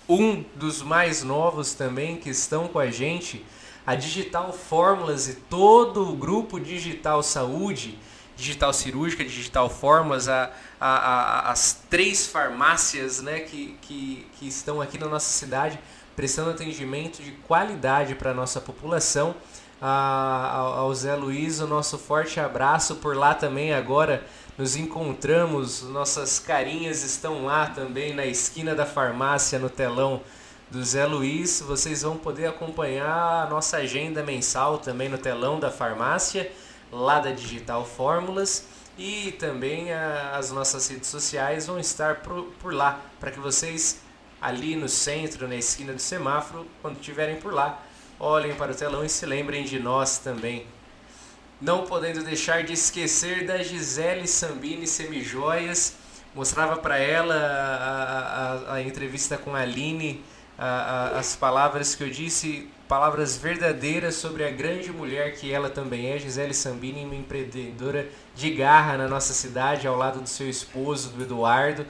Um 0.07 0.45
dos 0.55 0.83
mais 0.83 1.23
novos 1.23 1.75
também 1.75 2.17
que 2.19 2.31
estão 2.31 2.69
com 2.69 2.79
a 2.79 2.91
gente, 2.91 3.45
a 3.89 3.95
Digital 3.95 4.53
Fórmulas 4.53 5.29
e 5.29 5.35
todo 5.35 6.11
o 6.11 6.15
grupo 6.15 6.61
Digital 6.61 7.23
Saúde, 7.23 7.99
Digital 8.37 8.71
Cirúrgica, 8.71 9.25
Digital 9.25 9.71
Fórmulas, 9.71 10.29
a, 10.29 10.51
a, 10.79 10.89
a, 10.89 11.51
as 11.53 11.81
três 11.89 12.27
farmácias 12.27 13.23
né, 13.23 13.41
que, 13.41 13.79
que, 13.81 14.27
que 14.35 14.47
estão 14.47 14.83
aqui 14.83 14.99
na 14.99 15.09
nossa 15.09 15.31
cidade 15.31 15.81
prestando 16.15 16.51
atendimento 16.51 17.23
de 17.23 17.31
qualidade 17.49 18.15
para 18.15 18.33
a 18.33 18.35
nossa 18.35 18.61
população. 18.61 19.35
A, 19.81 20.53
ao 20.55 20.95
Zé 20.95 21.15
Luiz, 21.15 21.59
o 21.61 21.67
nosso 21.67 21.97
forte 21.97 22.39
abraço. 22.39 22.97
Por 22.97 23.17
lá 23.17 23.35
também 23.35 23.73
agora 23.73 24.23
nos 24.59 24.77
encontramos, 24.77 25.83
nossas 25.85 26.39
carinhas 26.39 27.03
estão 27.03 27.47
lá 27.47 27.69
também 27.69 28.13
na 28.13 28.27
esquina 28.27 28.75
da 28.75 28.85
farmácia, 28.85 29.59
no 29.59 29.71
telão 29.71 30.21
do 30.71 30.83
Zé 30.85 31.07
Luiz. 31.07 31.61
Vocês 31.61 32.03
vão 32.03 32.17
poder 32.17 32.47
acompanhar 32.47 33.47
a 33.47 33.47
nossa 33.49 33.79
agenda 33.79 34.23
mensal 34.23 34.79
também 34.79 35.09
no 35.09 35.19
telão 35.19 35.59
da 35.59 35.71
farmácia, 35.71 36.51
lá 36.91 37.21
da 37.21 37.31
Digital 37.31 37.85
Fórmulas. 37.85 38.67
E 38.99 39.33
também 39.33 39.93
a, 39.93 40.37
as 40.37 40.51
nossas 40.51 40.89
redes 40.89 41.09
sociais 41.09 41.67
vão 41.67 41.79
estar 41.79 42.17
por, 42.17 42.45
por 42.61 42.75
lá, 42.75 43.01
para 43.21 43.31
que 43.31 43.39
vocês 43.39 44.01
ali 44.41 44.77
no 44.77 44.89
centro, 44.89 45.49
na 45.49 45.57
esquina 45.57 45.93
do 45.93 46.01
semáforo, 46.01 46.67
quando 46.81 46.97
estiverem 46.97 47.37
por 47.37 47.53
lá, 47.53 47.83
olhem 48.19 48.55
para 48.55 48.73
o 48.73 48.75
telão 48.75 49.05
e 49.05 49.09
se 49.09 49.27
lembrem 49.27 49.65
de 49.65 49.79
nós 49.79 50.19
também. 50.19 50.67
Não 51.61 51.85
podendo 51.85 52.23
deixar 52.23 52.63
de 52.63 52.73
esquecer 52.73 53.45
da 53.45 53.63
Gisele 53.63 54.29
Sambini 54.29 54.87
Semijoias. 54.87 55.97
Mostrava 56.35 56.77
para 56.77 56.99
ela 56.99 57.35
a, 57.35 58.73
a, 58.73 58.75
a, 58.75 58.83
entrevista 58.83 59.37
com 59.37 59.57
a 59.57 59.61
Aline, 59.61 60.23
a, 60.59 61.19
as 61.19 61.37
palavras 61.37 61.95
que 61.95 62.03
eu 62.03 62.11
disse, 62.11 62.69
palavras 62.89 63.37
verdadeiras 63.37 64.17
sobre 64.17 64.45
a 64.45 64.51
grande 64.51 64.91
mulher 64.91 65.35
que 65.35 65.53
ela 65.53 65.71
também 65.71 66.11
é. 66.11 66.19
Gisele 66.19 66.55
Sambini, 66.55 67.05
uma 67.05 67.15
empreendedora 67.15 68.09
de 68.35 68.51
garra 68.51 68.97
na 68.97 69.07
nossa 69.07 69.33
cidade, 69.33 69.87
ao 69.87 69.97
lado 69.97 70.21
do 70.21 70.29
seu 70.29 70.49
esposo, 70.49 71.11
do 71.11 71.23
Eduardo, 71.23 71.87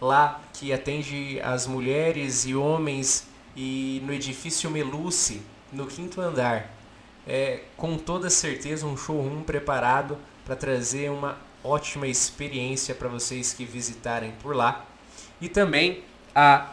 lá 0.00 0.40
que 0.52 0.72
atende 0.72 1.40
as 1.40 1.66
mulheres 1.66 2.46
e 2.46 2.54
homens 2.54 3.26
e 3.54 4.02
no 4.04 4.12
edifício 4.12 4.70
Meluce, 4.70 5.42
no 5.72 5.86
quinto 5.86 6.20
andar 6.20 6.76
é, 7.26 7.62
com 7.76 7.98
toda 7.98 8.30
certeza 8.30 8.86
um 8.86 8.96
showroom 8.96 9.42
preparado 9.42 10.16
para 10.44 10.54
trazer 10.54 11.10
uma 11.10 11.36
ótima 11.64 12.06
experiência 12.06 12.94
para 12.94 13.08
vocês 13.08 13.52
que 13.52 13.64
visitarem 13.64 14.32
por 14.42 14.54
lá. 14.54 14.86
E 15.40 15.48
também 15.48 16.04
a 16.34 16.68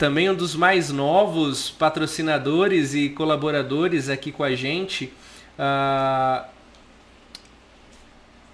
também 0.00 0.30
um 0.30 0.34
dos 0.34 0.56
mais 0.56 0.88
novos 0.88 1.68
patrocinadores 1.68 2.94
e 2.94 3.10
colaboradores 3.10 4.08
aqui 4.08 4.32
com 4.32 4.42
a 4.42 4.54
gente. 4.54 5.12
Uh, 5.58 6.42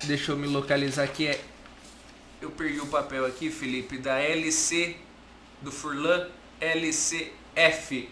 deixa 0.05 0.33
eu 0.33 0.37
me 0.37 0.49
localizar 0.49 1.05
aqui. 1.05 1.29
É, 1.29 1.39
eu 2.43 2.51
perdi 2.51 2.81
o 2.81 2.87
papel 2.89 3.25
aqui, 3.25 3.49
Felipe, 3.49 3.97
da 3.97 4.19
LC 4.19 4.97
do 5.63 5.71
Furlan 5.71 6.27
LCF. 6.61 8.09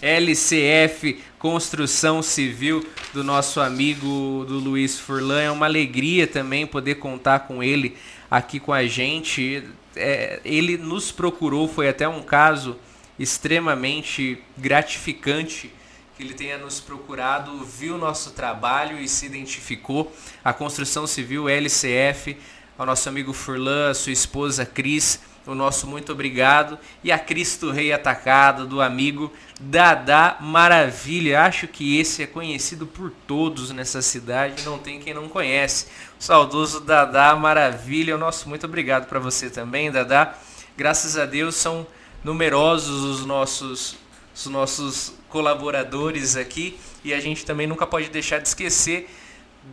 LCF 0.00 1.20
Construção 1.40 2.22
Civil 2.22 2.86
do 3.12 3.24
nosso 3.24 3.60
amigo 3.60 4.44
do 4.46 4.60
Luiz 4.60 5.00
Furlan. 5.00 5.40
É 5.40 5.50
uma 5.50 5.66
alegria 5.66 6.28
também 6.28 6.64
poder 6.64 6.94
contar 6.94 7.40
com 7.40 7.60
ele 7.60 7.96
aqui 8.30 8.60
com 8.60 8.72
a 8.72 8.86
gente. 8.86 9.64
É, 9.96 10.40
ele 10.44 10.76
nos 10.76 11.12
procurou, 11.12 11.68
foi 11.68 11.88
até 11.88 12.08
um 12.08 12.22
caso 12.22 12.78
extremamente 13.18 14.42
gratificante 14.56 15.72
que 16.16 16.22
ele 16.22 16.34
tenha 16.34 16.58
nos 16.58 16.80
procurado, 16.80 17.64
viu 17.64 17.96
nosso 17.96 18.32
trabalho 18.32 18.98
e 18.98 19.08
se 19.08 19.26
identificou. 19.26 20.14
A 20.44 20.52
Construção 20.52 21.06
Civil 21.06 21.48
LCF, 21.48 22.36
ao 22.76 22.86
nosso 22.86 23.08
amigo 23.08 23.32
Furlan, 23.32 23.94
sua 23.94 24.12
esposa 24.12 24.66
Cris 24.66 25.20
o 25.46 25.54
nosso 25.54 25.86
muito 25.86 26.12
obrigado. 26.12 26.78
E 27.02 27.10
a 27.10 27.18
Cristo 27.18 27.70
Rei 27.70 27.92
Atacado, 27.92 28.66
do 28.66 28.80
amigo 28.80 29.32
Dada 29.60 30.36
Maravilha. 30.40 31.42
Acho 31.42 31.66
que 31.66 31.98
esse 31.98 32.22
é 32.22 32.26
conhecido 32.26 32.86
por 32.86 33.12
todos 33.26 33.70
nessa 33.70 34.00
cidade, 34.02 34.64
não 34.64 34.78
tem 34.78 35.00
quem 35.00 35.14
não 35.14 35.28
conhece. 35.28 35.86
O 36.20 36.22
saudoso 36.22 36.80
Dada 36.80 37.34
Maravilha, 37.34 38.14
o 38.14 38.18
nosso 38.18 38.48
muito 38.48 38.66
obrigado 38.66 39.06
para 39.08 39.18
você 39.18 39.50
também, 39.50 39.90
Dada. 39.90 40.34
Graças 40.76 41.16
a 41.16 41.26
Deus 41.26 41.56
são 41.56 41.86
numerosos 42.24 43.02
os 43.02 43.26
nossos, 43.26 43.96
os 44.34 44.46
nossos 44.46 45.14
colaboradores 45.28 46.36
aqui 46.36 46.78
e 47.04 47.12
a 47.12 47.20
gente 47.20 47.44
também 47.44 47.66
nunca 47.66 47.86
pode 47.86 48.08
deixar 48.08 48.38
de 48.38 48.48
esquecer 48.48 49.08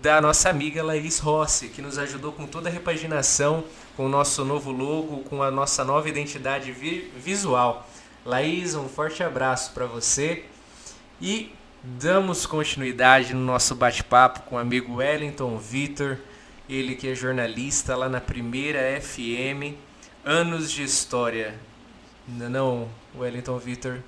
da 0.02 0.22
nossa 0.22 0.50
amiga 0.50 0.84
Laís 0.84 1.20
Rossi, 1.20 1.70
que 1.70 1.82
nos 1.82 1.98
ajudou 1.98 2.32
com 2.32 2.46
toda 2.46 2.70
a 2.70 2.72
repaginação 2.72 3.64
com 3.96 4.06
o 4.06 4.10
nosso 4.10 4.46
novo 4.46 4.72
logo, 4.72 5.24
com 5.24 5.42
a 5.42 5.52
nossa 5.52 5.84
nova 5.84 6.08
identidade 6.08 6.72
vi 6.72 7.12
visual. 7.18 7.90
Laís, 8.26 8.76
um 8.76 8.88
forte 8.88 9.24
abraço 9.24 9.74
para 9.74 9.86
você 9.86 10.46
e 11.20 11.54
damos 11.84 12.46
continuidade 12.46 13.34
no 13.34 13.42
nosso 13.42 13.76
bate-papo 13.76 14.42
com 14.42 14.56
o 14.56 14.60
amigo 14.60 14.96
Wellington 14.96 15.58
Vitor, 15.58 16.18
ele 16.70 16.96
que 16.96 17.10
é 17.10 17.16
jornalista 17.16 17.96
lá 17.96 18.08
na 18.08 18.22
Primeira 18.22 19.02
FM, 19.02 19.76
anos 20.24 20.72
de 20.72 20.84
história. 20.84 21.56
Não, 22.28 22.88
Wellington 23.18 23.58
Vitor, 23.58 24.00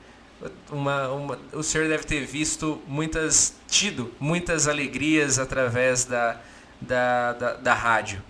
uma, 0.71 1.09
uma, 1.09 1.39
o 1.53 1.63
senhor 1.63 1.87
deve 1.87 2.03
ter 2.03 2.25
visto 2.25 2.81
muitas, 2.87 3.55
tido 3.67 4.11
muitas 4.19 4.67
alegrias 4.67 5.39
através 5.39 6.05
da, 6.05 6.39
da, 6.81 7.33
da, 7.33 7.53
da 7.53 7.73
rádio 7.73 8.23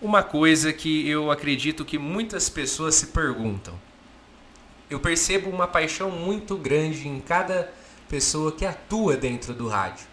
uma 0.00 0.22
coisa 0.22 0.72
que 0.72 1.08
eu 1.08 1.30
acredito 1.30 1.84
que 1.84 1.98
muitas 1.98 2.48
pessoas 2.48 2.94
se 2.94 3.08
perguntam. 3.08 3.78
Eu 4.88 4.98
percebo 4.98 5.50
uma 5.50 5.66
paixão 5.68 6.10
muito 6.10 6.56
grande 6.56 7.06
em 7.06 7.20
cada 7.20 7.72
pessoa 8.08 8.50
que 8.50 8.64
atua 8.64 9.16
dentro 9.16 9.52
do 9.52 9.68
rádio. 9.68 10.06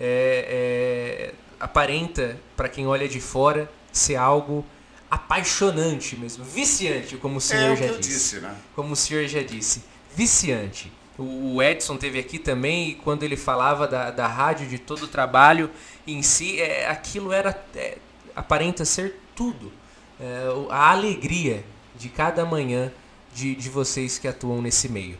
É, 0.00 1.30
é, 1.30 1.34
aparenta, 1.60 2.38
para 2.56 2.68
quem 2.68 2.86
olha 2.86 3.06
de 3.06 3.20
fora, 3.20 3.70
ser 3.92 4.16
algo 4.16 4.64
apaixonante 5.08 6.16
mesmo, 6.16 6.44
viciante, 6.44 7.16
como 7.16 7.36
o 7.36 7.40
senhor 7.40 7.72
é 7.72 7.76
já 7.76 7.86
disse. 7.86 8.00
disse 8.00 8.40
né? 8.40 8.56
Como 8.74 8.92
o 8.92 8.96
senhor 8.96 9.28
já 9.28 9.42
disse, 9.42 9.84
viciante. 10.16 10.90
O 11.18 11.62
Edson 11.62 11.96
teve 11.96 12.18
aqui 12.18 12.38
também 12.38 12.90
e 12.90 12.94
quando 12.94 13.22
ele 13.22 13.36
falava 13.36 13.86
da, 13.86 14.10
da 14.10 14.26
rádio, 14.26 14.66
de 14.66 14.78
todo 14.78 15.04
o 15.04 15.08
trabalho 15.08 15.70
em 16.06 16.22
si, 16.22 16.60
é, 16.60 16.88
aquilo 16.88 17.32
era 17.32 17.50
é, 17.74 17.98
aparenta 18.34 18.84
ser 18.84 19.20
tudo. 19.34 19.70
É, 20.18 20.48
a 20.70 20.90
alegria 20.90 21.64
de 21.94 22.08
cada 22.08 22.44
manhã 22.44 22.90
de, 23.34 23.54
de 23.54 23.68
vocês 23.68 24.18
que 24.18 24.26
atuam 24.26 24.62
nesse 24.62 24.88
meio. 24.88 25.18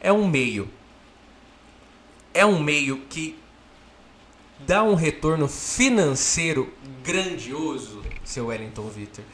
É 0.00 0.12
um 0.12 0.28
meio. 0.28 0.68
É 2.32 2.44
um 2.44 2.58
meio 2.58 2.98
que 3.08 3.38
dá 4.66 4.82
um 4.82 4.94
retorno 4.94 5.48
financeiro 5.48 6.72
grandioso, 7.02 8.02
seu 8.24 8.46
Wellington 8.46 8.88
Victor. 8.88 9.24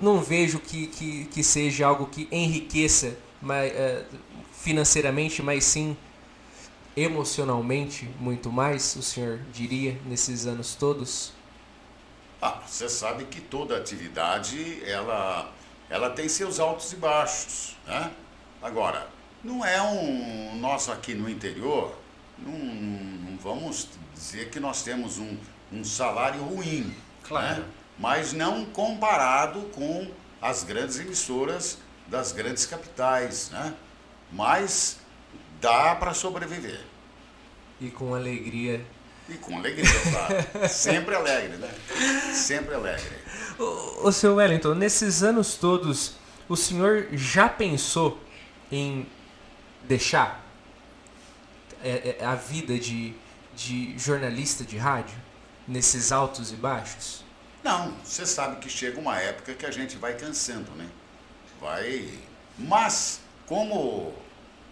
Não 0.00 0.20
vejo 0.20 0.58
que, 0.58 0.86
que, 0.86 1.24
que 1.26 1.42
seja 1.42 1.86
algo 1.86 2.06
que 2.06 2.28
enriqueça 2.30 3.16
mas, 3.40 3.72
uh, 3.72 4.04
financeiramente, 4.52 5.42
mas 5.42 5.64
sim 5.64 5.96
emocionalmente 6.96 8.08
muito 8.18 8.50
mais, 8.50 8.96
o 8.96 9.02
senhor 9.02 9.38
diria, 9.52 10.00
nesses 10.06 10.46
anos 10.46 10.74
todos? 10.74 11.32
Ah, 12.40 12.62
você 12.66 12.88
sabe 12.88 13.24
que 13.24 13.40
toda 13.40 13.76
atividade 13.76 14.82
ela, 14.84 15.52
ela 15.90 16.10
tem 16.10 16.28
seus 16.28 16.58
altos 16.58 16.92
e 16.92 16.96
baixos, 16.96 17.76
né? 17.86 18.10
Agora, 18.62 19.08
não 19.44 19.64
é 19.64 19.80
um 19.82 20.56
nós 20.56 20.88
aqui 20.88 21.14
no 21.14 21.28
interior, 21.28 21.96
não, 22.38 22.52
não 22.52 23.36
vamos 23.38 23.88
dizer 24.14 24.50
que 24.50 24.58
nós 24.58 24.82
temos 24.82 25.18
um, 25.18 25.36
um 25.72 25.84
salário 25.84 26.42
ruim, 26.42 26.94
claro. 27.22 27.62
Né? 27.62 27.68
mas 27.98 28.32
não 28.32 28.64
comparado 28.66 29.60
com 29.74 30.10
as 30.40 30.62
grandes 30.62 30.98
emissoras 30.98 31.78
das 32.08 32.32
grandes 32.32 32.66
capitais, 32.66 33.50
né? 33.50 33.74
Mas 34.32 34.98
dá 35.60 35.94
para 35.94 36.14
sobreviver. 36.14 36.80
E 37.80 37.90
com 37.90 38.14
alegria 38.14 38.84
E 39.28 39.34
com 39.34 39.56
alegria, 39.58 39.84
claro. 40.10 40.68
Sempre 40.68 41.14
alegre, 41.14 41.56
né? 41.56 41.70
Sempre 42.32 42.74
alegre. 42.74 43.18
O, 43.58 44.08
o 44.08 44.12
seu 44.12 44.36
Wellington, 44.36 44.74
nesses 44.74 45.22
anos 45.22 45.54
todos, 45.54 46.14
o 46.48 46.56
senhor 46.56 47.08
já 47.12 47.48
pensou 47.48 48.20
em 48.70 49.06
deixar 49.84 50.44
é, 51.82 52.16
é, 52.20 52.24
a 52.24 52.34
vida 52.34 52.78
de, 52.78 53.14
de 53.54 53.98
jornalista 53.98 54.64
de 54.64 54.76
rádio 54.76 55.16
nesses 55.66 56.12
altos 56.12 56.52
e 56.52 56.56
baixos? 56.56 57.24
Não, 57.62 57.92
você 58.04 58.24
sabe 58.24 58.56
que 58.56 58.68
chega 58.68 59.00
uma 59.00 59.18
época 59.18 59.54
que 59.54 59.66
a 59.66 59.70
gente 59.70 59.96
vai 59.96 60.14
cansando, 60.14 60.70
né? 60.72 60.88
Vai. 61.60 62.10
Mas, 62.58 63.20
como 63.46 64.14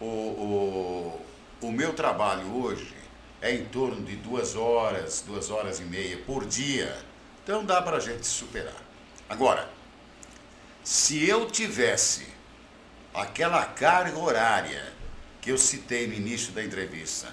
o, 0.01 0.05
o, 0.05 1.20
o 1.61 1.72
meu 1.72 1.93
trabalho 1.95 2.62
hoje 2.62 2.95
é 3.41 3.55
em 3.55 3.64
torno 3.66 4.03
de 4.05 4.16
duas 4.16 4.57
horas, 4.57 5.22
duas 5.26 5.51
horas 5.51 5.80
e 5.80 5.85
meia 5.85 6.16
por 6.18 6.47
dia, 6.47 6.97
então 7.43 7.64
dá 7.64 7.82
para 7.82 7.99
a 7.99 8.01
gente 8.01 8.26
superar. 8.26 8.82
Agora, 9.28 9.68
se 10.82 11.28
eu 11.28 11.51
tivesse 11.51 12.26
aquela 13.12 13.64
carga 13.64 14.18
horária 14.18 14.93
que 15.41 15.51
eu 15.51 15.59
citei 15.59 16.07
no 16.07 16.14
início 16.14 16.53
da 16.53 16.64
entrevista, 16.64 17.28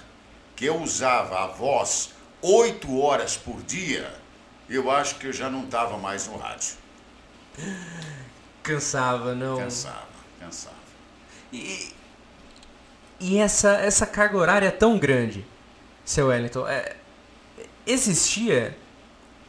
que 0.54 0.66
eu 0.66 0.80
usava 0.80 1.44
a 1.44 1.46
voz 1.46 2.10
oito 2.42 2.98
horas 3.00 3.36
por 3.36 3.62
dia, 3.62 4.14
eu 4.68 4.90
acho 4.90 5.16
que 5.16 5.26
eu 5.26 5.32
já 5.32 5.48
não 5.48 5.64
estava 5.64 5.96
mais 5.96 6.26
no 6.26 6.36
rádio. 6.36 6.76
Cansava, 8.62 9.34
não? 9.34 9.58
Cansava, 9.58 10.08
cansava. 10.38 10.76
E, 11.52 11.92
e 13.20 13.38
essa, 13.38 13.72
essa 13.72 14.06
carga 14.06 14.36
horária 14.36 14.66
é 14.66 14.70
tão 14.70 14.98
grande, 14.98 15.44
seu 16.04 16.28
Wellington, 16.28 16.66
é, 16.66 16.96
existia 17.86 18.76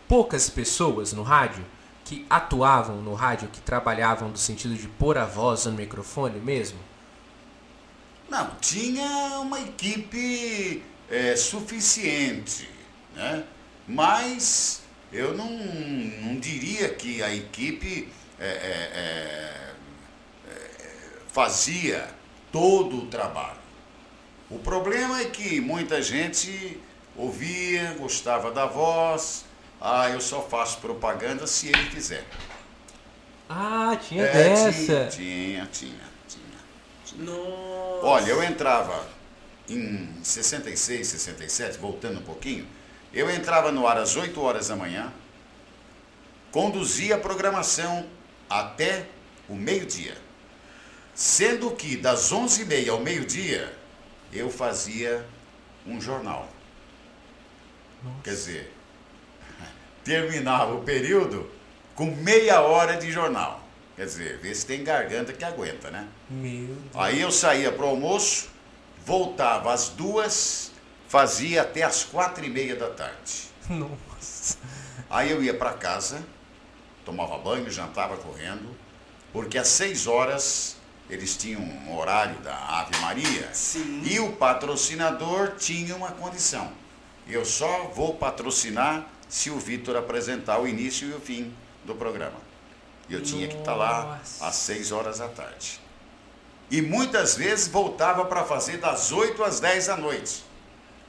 poucas 0.07 0.49
pessoas 0.49 1.13
no 1.13 1.23
rádio 1.23 1.63
que 2.05 2.25
atuavam 2.29 3.01
no 3.01 3.13
rádio, 3.13 3.47
que 3.47 3.61
trabalhavam 3.61 4.29
no 4.29 4.37
sentido 4.37 4.75
de 4.75 4.87
pôr 4.87 5.17
a 5.17 5.25
voz 5.25 5.65
no 5.65 5.71
microfone 5.71 6.39
mesmo? 6.39 6.77
Não, 8.29 8.51
tinha 8.59 9.39
uma 9.39 9.59
equipe 9.61 10.83
é, 11.09 11.35
suficiente, 11.35 12.69
né? 13.15 13.43
mas 13.87 14.81
eu 15.11 15.35
não, 15.35 15.49
não 15.49 16.39
diria 16.39 16.89
que 16.89 17.21
a 17.21 17.33
equipe 17.33 18.11
é, 18.45 19.71
é, 20.45 20.51
é, 20.51 21.19
fazia 21.31 22.07
todo 22.51 22.97
o 22.97 23.05
trabalho. 23.07 23.63
O 24.49 24.59
problema 24.59 25.21
é 25.21 25.25
que 25.25 25.61
muita 25.61 26.01
gente 26.01 26.79
ouvia, 27.15 27.95
gostava 27.97 28.51
da 28.51 28.65
voz, 28.65 29.45
ah, 29.79 30.09
eu 30.09 30.19
só 30.19 30.41
faço 30.41 30.79
propaganda 30.79 31.47
se 31.47 31.67
ele 31.67 31.89
fizer. 31.89 32.25
Ah, 33.49 33.97
tinha 34.01 34.23
é, 34.23 34.31
dessa. 34.31 35.07
Tinha, 35.07 35.07
tinha, 35.07 35.69
tinha, 35.71 36.09
tinha. 37.05 37.25
Nossa. 37.25 38.05
Olha, 38.05 38.29
eu 38.29 38.43
entrava 38.43 39.07
em 39.69 40.09
66, 40.23 41.07
67, 41.07 41.77
voltando 41.77 42.19
um 42.19 42.23
pouquinho, 42.23 42.67
eu 43.13 43.29
entrava 43.29 43.71
no 43.71 43.87
ar 43.87 43.97
às 43.97 44.15
8 44.15 44.39
horas 44.41 44.67
da 44.67 44.75
manhã, 44.75 45.11
conduzia 46.51 47.15
a 47.15 47.17
programação 47.17 48.05
até 48.59 49.07
o 49.47 49.55
meio-dia. 49.55 50.15
Sendo 51.13 51.71
que 51.71 51.97
das 51.97 52.31
11h30 52.31 52.89
ao 52.89 52.99
meio-dia, 52.99 53.73
eu 54.31 54.49
fazia 54.49 55.25
um 55.85 56.01
jornal. 56.01 56.49
Nossa. 58.03 58.17
Quer 58.23 58.29
dizer, 58.31 58.73
terminava 60.03 60.73
o 60.73 60.83
período 60.83 61.49
com 61.95 62.05
meia 62.05 62.61
hora 62.61 62.97
de 62.97 63.11
jornal. 63.11 63.61
Quer 63.95 64.05
dizer, 64.05 64.39
vê 64.39 64.53
se 64.55 64.65
tem 64.65 64.83
garganta 64.83 65.31
que 65.33 65.45
aguenta, 65.45 65.91
né? 65.91 66.07
Meu 66.29 66.67
Deus. 66.67 66.77
Aí 66.95 67.21
eu 67.21 67.31
saía 67.31 67.71
para 67.71 67.85
o 67.85 67.89
almoço, 67.89 68.49
voltava 69.05 69.71
às 69.71 69.89
duas, 69.89 70.71
fazia 71.07 71.61
até 71.61 71.83
às 71.83 72.03
quatro 72.03 72.43
e 72.43 72.49
meia 72.49 72.75
da 72.75 72.89
tarde. 72.89 73.43
Nossa. 73.69 74.57
Aí 75.09 75.29
eu 75.29 75.43
ia 75.43 75.53
para 75.53 75.73
casa, 75.73 76.23
tomava 77.05 77.37
banho, 77.37 77.69
jantava 77.69 78.17
correndo, 78.17 78.75
porque 79.31 79.57
às 79.57 79.67
seis 79.67 80.07
horas 80.07 80.77
eles 81.09 81.35
tinham 81.35 81.61
um 81.61 81.97
horário 81.97 82.39
da 82.39 82.55
Ave 82.55 82.97
Maria 82.99 83.49
Sim. 83.53 84.01
e 84.03 84.19
o 84.19 84.33
patrocinador 84.33 85.55
tinha 85.57 85.95
uma 85.95 86.11
condição. 86.11 86.71
Eu 87.27 87.45
só 87.45 87.91
vou 87.93 88.15
patrocinar 88.15 89.07
se 89.27 89.49
o 89.49 89.59
Vitor 89.59 89.95
apresentar 89.95 90.59
o 90.59 90.67
início 90.67 91.09
e 91.09 91.13
o 91.13 91.19
fim 91.19 91.53
do 91.83 91.95
programa. 91.95 92.37
Eu 93.09 93.21
tinha 93.21 93.47
que 93.47 93.57
estar 93.57 93.75
lá 93.75 94.21
às 94.39 94.55
seis 94.55 94.91
horas 94.91 95.19
da 95.19 95.27
tarde. 95.27 95.79
E 96.71 96.81
muitas 96.81 97.35
vezes 97.35 97.67
voltava 97.67 98.25
para 98.25 98.43
fazer 98.43 98.77
das 98.77 99.11
8 99.11 99.43
às 99.43 99.59
10 99.59 99.87
da 99.87 99.97
noite. 99.97 100.43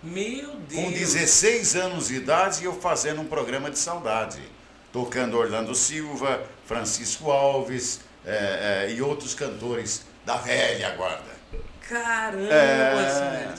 Meu 0.03 0.57
Deus! 0.57 0.85
Com 0.85 0.91
16 0.91 1.77
anos 1.77 2.09
de 2.09 2.17
idade, 2.17 2.65
eu 2.65 2.75
fazendo 2.75 3.23
um 3.23 3.27
programa 3.27 3.71
de 3.71 3.79
saudade. 3.79 4.43
Tocando 4.95 5.37
Orlando 5.37 5.75
Silva, 5.75 6.41
Francisco 6.67 7.29
Alves 7.33 7.99
é, 8.25 8.87
é, 8.87 8.93
e 8.93 9.03
outros 9.03 9.35
cantores 9.35 10.03
da 10.25 10.37
velha 10.37 10.91
guarda. 10.91 11.35
Caramba! 11.81 12.55
É... 12.55 13.55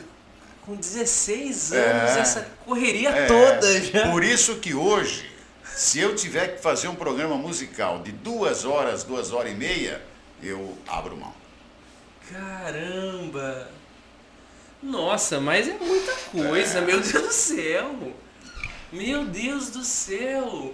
Com 0.62 0.78
16 0.78 1.74
anos, 1.74 2.16
é... 2.16 2.20
essa 2.22 2.48
correria 2.64 3.10
é. 3.10 3.26
toda 3.26 3.82
já. 3.82 4.12
Por 4.12 4.24
isso 4.24 4.56
que 4.60 4.74
hoje, 4.74 5.30
se 5.66 6.00
eu 6.00 6.16
tiver 6.16 6.56
que 6.56 6.62
fazer 6.62 6.88
um 6.88 6.96
programa 6.96 7.36
musical 7.36 8.00
de 8.00 8.14
duas 8.14 8.64
horas, 8.64 9.04
duas 9.04 9.34
horas 9.34 9.52
e 9.52 9.56
meia, 9.56 10.02
eu 10.42 10.78
abro 10.88 11.18
mão. 11.18 11.34
Caramba! 12.32 13.68
Nossa, 14.82 15.42
mas 15.42 15.68
é 15.68 15.74
muita 15.74 16.14
coisa, 16.32 16.78
é. 16.78 16.82
meu 16.82 17.02
Deus 17.02 17.12
do 17.12 17.34
céu! 17.34 18.14
Meu 18.90 19.26
Deus 19.26 19.70
do 19.70 19.84
céu! 19.84 20.74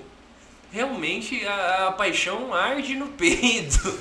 Realmente 0.72 1.46
a, 1.46 1.88
a 1.88 1.92
paixão 1.92 2.54
arde 2.54 2.96
no 2.96 3.10
peito. 3.10 4.00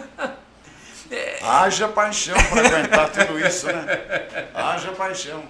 é. 1.10 1.38
Haja 1.42 1.88
paixão 1.88 2.36
para 2.50 2.66
aguentar 2.66 3.10
tudo 3.10 3.40
isso, 3.40 3.66
né? 3.66 3.86
Haja 4.54 4.92
paixão. 4.92 5.42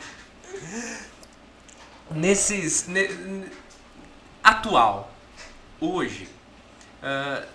Nesses. 2.11 2.87
Ne, 2.87 3.51
atual, 4.45 5.13
hoje, 5.81 6.29
uh, 7.03 7.47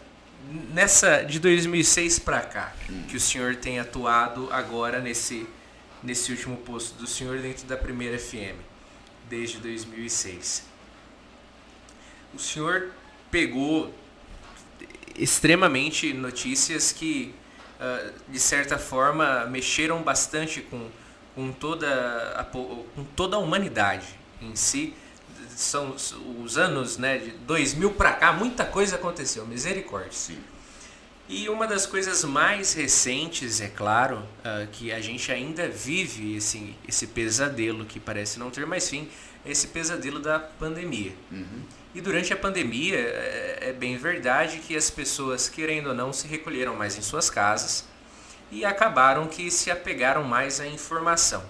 nessa 0.73 1.23
de 1.23 1.39
2006 1.39 2.19
para 2.19 2.41
cá, 2.41 2.73
hum. 2.89 3.03
que 3.07 3.15
o 3.15 3.19
senhor 3.19 3.55
tem 3.55 3.79
atuado 3.79 4.49
agora 4.51 4.99
nesse, 4.99 5.47
nesse 6.03 6.31
último 6.31 6.57
posto 6.57 6.97
do 6.97 7.07
senhor 7.07 7.39
dentro 7.39 7.65
da 7.65 7.77
primeira 7.77 8.19
FM, 8.19 8.59
desde 9.29 9.57
2006. 9.59 10.66
O 12.33 12.39
senhor 12.39 12.91
pegou 13.31 13.93
extremamente 15.17 16.13
notícias 16.13 16.91
que, 16.91 17.33
uh, 17.79 18.13
de 18.29 18.39
certa 18.39 18.77
forma, 18.77 19.45
mexeram 19.45 20.01
bastante 20.01 20.61
com, 20.61 20.89
com, 21.35 21.51
toda 21.51 21.87
a, 22.37 22.43
com 22.43 23.03
toda 23.15 23.35
a 23.35 23.39
humanidade 23.39 24.07
em 24.41 24.55
si 24.55 24.93
são 25.57 25.95
os 26.43 26.57
anos 26.57 26.97
né, 26.97 27.17
de 27.17 27.31
2000 27.31 27.91
para 27.93 28.13
cá, 28.13 28.31
muita 28.31 28.63
coisa 28.63 28.95
aconteceu, 28.95 29.45
misericórdia. 29.45 30.11
Sim. 30.11 30.37
E 31.29 31.49
uma 31.49 31.67
das 31.67 31.85
coisas 31.85 32.23
mais 32.23 32.73
recentes, 32.73 33.59
é 33.59 33.67
claro, 33.67 34.17
uh, 34.17 34.67
que 34.71 34.93
a 34.93 35.01
gente 35.01 35.29
ainda 35.29 35.67
vive 35.67 36.37
esse, 36.37 36.73
esse 36.87 37.07
pesadelo 37.07 37.85
que 37.85 37.99
parece 37.99 38.39
não 38.39 38.49
ter 38.49 38.65
mais 38.65 38.89
fim, 38.89 39.09
é 39.45 39.51
esse 39.51 39.67
pesadelo 39.67 40.19
da 40.19 40.39
pandemia. 40.39 41.13
Uhum. 41.29 41.63
E 41.93 41.99
durante 41.99 42.31
a 42.31 42.37
pandemia, 42.37 42.97
é, 42.97 43.69
é 43.69 43.73
bem 43.73 43.97
verdade 43.97 44.59
que 44.59 44.75
as 44.75 44.89
pessoas, 44.89 45.49
querendo 45.49 45.87
ou 45.87 45.93
não, 45.93 46.13
se 46.13 46.27
recolheram 46.27 46.75
mais 46.75 46.97
em 46.97 47.01
suas 47.01 47.29
casas 47.29 47.85
e 48.49 48.63
acabaram 48.63 49.27
que 49.27 49.51
se 49.51 49.69
apegaram 49.69 50.23
mais 50.23 50.61
à 50.61 50.67
informação. 50.67 51.43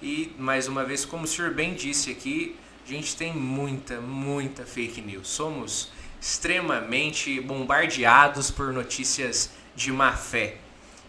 E, 0.00 0.32
mais 0.38 0.68
uma 0.68 0.84
vez, 0.84 1.04
como 1.04 1.24
o 1.24 1.26
senhor 1.26 1.52
bem 1.54 1.74
disse 1.74 2.10
aqui, 2.10 2.56
a 2.84 2.88
gente 2.88 3.16
tem 3.16 3.32
muita, 3.32 4.00
muita 4.00 4.64
fake 4.64 5.00
news. 5.00 5.28
Somos 5.28 5.90
extremamente 6.22 7.40
bombardeados 7.40 8.48
por 8.48 8.72
notícias 8.72 9.50
de 9.74 9.90
má 9.90 10.12
fé. 10.12 10.58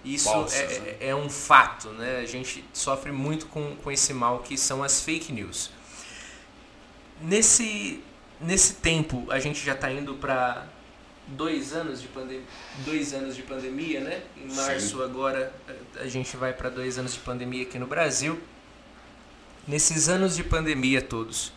Isso 0.03 0.27
é, 0.51 0.79
né? 0.79 0.95
é, 0.99 1.15
um 1.15 1.29
fato, 1.29 1.89
né? 1.89 2.17
A 2.17 2.25
gente 2.25 2.65
sofre 2.73 3.11
muito 3.11 3.45
com, 3.45 3.75
com 3.75 3.91
esse 3.91 4.11
mal 4.11 4.39
que 4.39 4.57
são 4.57 4.83
as 4.83 5.01
fake 5.01 5.31
news. 5.31 5.69
Nesse, 7.21 8.03
nesse 8.41 8.73
tempo, 8.73 9.27
a 9.29 9.39
gente 9.39 9.63
já 9.63 9.73
está 9.73 9.91
indo 9.91 10.15
para 10.15 10.65
dois 11.27 11.73
anos 11.73 12.01
de 12.01 12.07
pandemia, 12.07 12.43
dois 12.79 13.13
anos 13.13 13.35
de 13.35 13.43
pandemia, 13.43 14.01
né? 14.01 14.23
Em 14.35 14.51
março 14.51 14.97
Sim. 14.97 15.03
agora 15.03 15.53
a 15.95 16.07
gente 16.07 16.35
vai 16.35 16.53
para 16.53 16.69
dois 16.69 16.97
anos 16.97 17.13
de 17.13 17.19
pandemia 17.19 17.61
aqui 17.61 17.77
no 17.77 17.85
Brasil. 17.85 18.41
nesses 19.67 20.09
anos 20.09 20.35
de 20.35 20.43
pandemia 20.43 21.01
todos, 21.01 21.47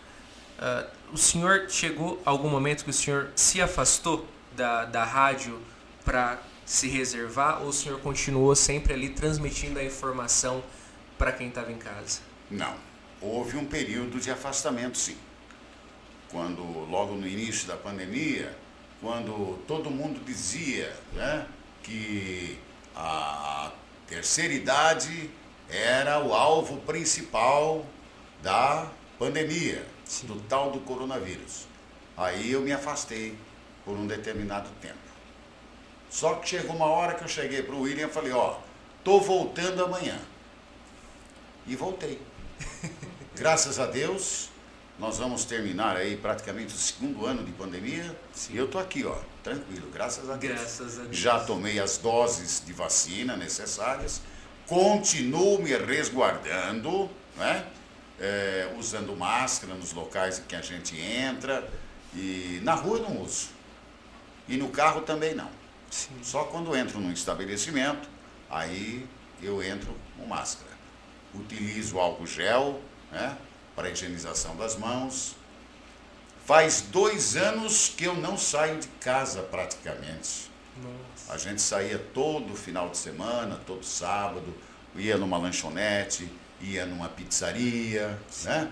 uh, 0.61 0.96
o 1.13 1.17
senhor 1.19 1.71
chegou 1.71 2.21
algum 2.25 2.49
momento 2.49 2.85
que 2.85 2.91
o 2.91 2.93
senhor 2.93 3.31
se 3.35 3.61
afastou 3.61 4.27
da, 4.55 4.85
da 4.85 5.05
rádio 5.05 5.61
para 6.05 6.39
se 6.65 6.89
reservar 6.89 7.63
ou 7.63 7.69
o 7.69 7.73
senhor 7.73 8.01
continuou 8.01 8.55
sempre 8.57 8.93
ali 8.93 9.11
transmitindo 9.11 9.79
a 9.79 9.85
informação 9.85 10.63
para 11.17 11.33
quem 11.33 11.49
estava 11.49 11.71
em 11.71 11.79
casa? 11.79 12.21
Não. 12.51 12.75
Houve 13.21 13.57
um 13.57 13.65
período 13.65 14.21
de 14.21 14.31
afastamento, 14.31 14.99
sim. 14.99 15.17
Quando, 16.31 16.63
logo 16.91 17.15
no 17.15 17.27
início 17.27 17.67
da 17.67 17.77
pandemia, 17.77 18.55
quando 19.01 19.59
todo 19.67 19.91
mundo 19.91 20.23
dizia 20.25 20.93
né, 21.15 21.47
que 21.83 22.59
a 22.95 23.71
terceira 24.07 24.53
idade 24.53 25.31
era 25.69 26.23
o 26.23 26.35
alvo 26.35 26.79
principal 26.83 27.85
da 28.43 28.91
pandemia, 29.19 29.85
Sim. 30.07 30.27
do 30.27 30.41
tal 30.43 30.71
do 30.71 30.81
coronavírus. 30.81 31.67
Aí 32.17 32.53
eu 32.53 32.63
me 32.63 32.73
afastei 32.73 33.37
por 33.85 33.97
um 33.97 34.07
determinado 34.07 34.71
tempo. 34.81 34.97
Só 36.09 36.37
que 36.37 36.49
chegou 36.49 36.75
uma 36.75 36.87
hora 36.87 37.15
que 37.15 37.25
eu 37.25 37.29
cheguei 37.29 37.63
para 37.63 37.75
o 37.75 37.83
William 37.83 38.07
e 38.07 38.11
falei, 38.11 38.33
ó, 38.33 38.59
tô 39.05 39.21
voltando 39.21 39.85
amanhã. 39.85 40.19
E 41.67 41.77
voltei. 41.77 42.21
Graças 43.37 43.79
a 43.79 43.87
Deus, 43.87 44.49
nós 44.99 45.19
vamos 45.19 45.45
terminar 45.45 45.97
aí 45.97 46.17
praticamente 46.17 46.75
o 46.75 46.79
segundo 46.79 47.27
ano 47.27 47.45
de 47.45 47.53
pandemia. 47.53 48.17
Sim. 48.33 48.55
E 48.55 48.57
eu 48.57 48.67
tô 48.69 48.79
aqui, 48.79 49.05
ó, 49.05 49.17
tranquilo, 49.43 49.91
graças 49.93 50.31
a 50.31 50.37
Deus. 50.37 50.55
Graças 50.55 50.99
a 50.99 51.03
Deus. 51.03 51.17
Já 51.17 51.41
tomei 51.41 51.79
as 51.79 51.99
doses 51.99 52.63
de 52.65 52.73
vacina 52.73 53.37
necessárias, 53.37 54.23
continuo 54.67 55.61
me 55.61 55.77
resguardando, 55.77 57.11
né? 57.37 57.67
É, 58.19 58.75
usando 58.79 59.15
máscara 59.15 59.75
nos 59.75 59.93
locais 59.93 60.39
em 60.39 60.43
que 60.45 60.57
a 60.57 60.63
gente 60.63 60.99
entra. 60.99 61.69
E 62.15 62.61
na 62.63 62.75
rua 62.75 62.99
eu 62.99 63.03
não 63.03 63.23
uso. 63.23 63.49
E 64.49 64.57
no 64.57 64.69
carro 64.71 65.03
também 65.03 65.35
não. 65.35 65.51
Sim. 65.91 66.17
Só 66.23 66.45
quando 66.45 66.75
entro 66.77 66.99
num 66.99 67.13
estabelecimento, 67.13 68.09
aí 68.51 69.07
eu 69.43 69.63
entro 69.63 69.95
com 70.17 70.27
máscara. 70.27 70.71
Utilizo 71.35 71.99
álcool 71.99 72.27
gel, 72.27 72.81
né? 73.13 73.37
para 73.75 73.91
higienização 73.91 74.57
das 74.57 74.77
mãos. 74.77 75.37
Faz 76.47 76.81
dois 76.81 77.37
anos 77.37 77.93
que 77.95 78.05
eu 78.05 78.15
não 78.15 78.39
saio 78.39 78.79
de 78.79 78.89
casa 79.01 79.43
praticamente. 79.43 80.51
Nossa. 80.77 81.33
A 81.33 81.37
gente 81.37 81.61
saía 81.61 81.99
todo 81.99 82.55
final 82.55 82.89
de 82.89 82.97
semana, 82.97 83.61
todo 83.67 83.85
sábado, 83.85 84.55
ia 84.95 85.19
numa 85.19 85.37
lanchonete, 85.37 86.31
ia 86.61 86.87
numa 86.87 87.09
pizzaria, 87.09 88.19
Sim. 88.31 88.49
né? 88.49 88.71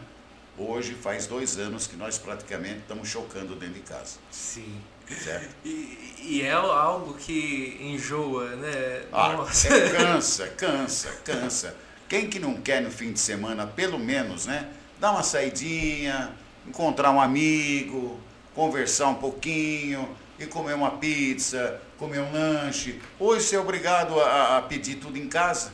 Hoje 0.57 0.95
faz 0.95 1.27
dois 1.27 1.59
anos 1.59 1.87
que 1.87 1.97
nós 1.97 2.17
praticamente 2.17 2.79
estamos 2.79 3.09
chocando 3.09 3.57
dentro 3.57 3.75
de 3.75 3.81
casa. 3.81 4.19
Sim. 4.31 4.81
Certo? 5.23 5.55
E, 5.65 6.15
e 6.23 6.43
é 6.43 6.53
algo 6.53 7.15
que 7.15 7.77
enjoa, 7.81 8.57
né? 8.57 9.03
Ah, 9.13 9.33
Nossa. 9.33 9.69
É, 9.69 9.91
cansa, 9.91 10.49
cansa, 10.49 11.11
cansa. 11.25 11.77
Quem 12.09 12.29
que 12.29 12.39
não 12.39 12.55
quer 12.55 12.81
no 12.81 12.91
fim 12.91 13.13
de 13.13 13.21
semana, 13.21 13.67
pelo 13.67 13.99
menos, 13.99 14.47
né? 14.47 14.71
dar 15.05 15.11
uma 15.13 15.23
saidinha, 15.23 16.31
encontrar 16.67 17.11
um 17.11 17.21
amigo, 17.21 18.19
conversar 18.55 19.09
um 19.09 19.17
pouquinho 19.17 20.09
e 20.39 20.47
comer 20.47 20.73
uma 20.73 20.93
pizza, 20.93 21.79
comer 21.99 22.21
um 22.21 22.33
lanche. 22.33 22.99
Hoje 23.21 23.45
você 23.45 23.57
é 23.57 23.61
obrigado 23.61 24.19
a, 24.19 24.57
a 24.57 24.63
pedir 24.63 24.95
tudo 24.95 25.19
em 25.19 25.29
casa. 25.29 25.74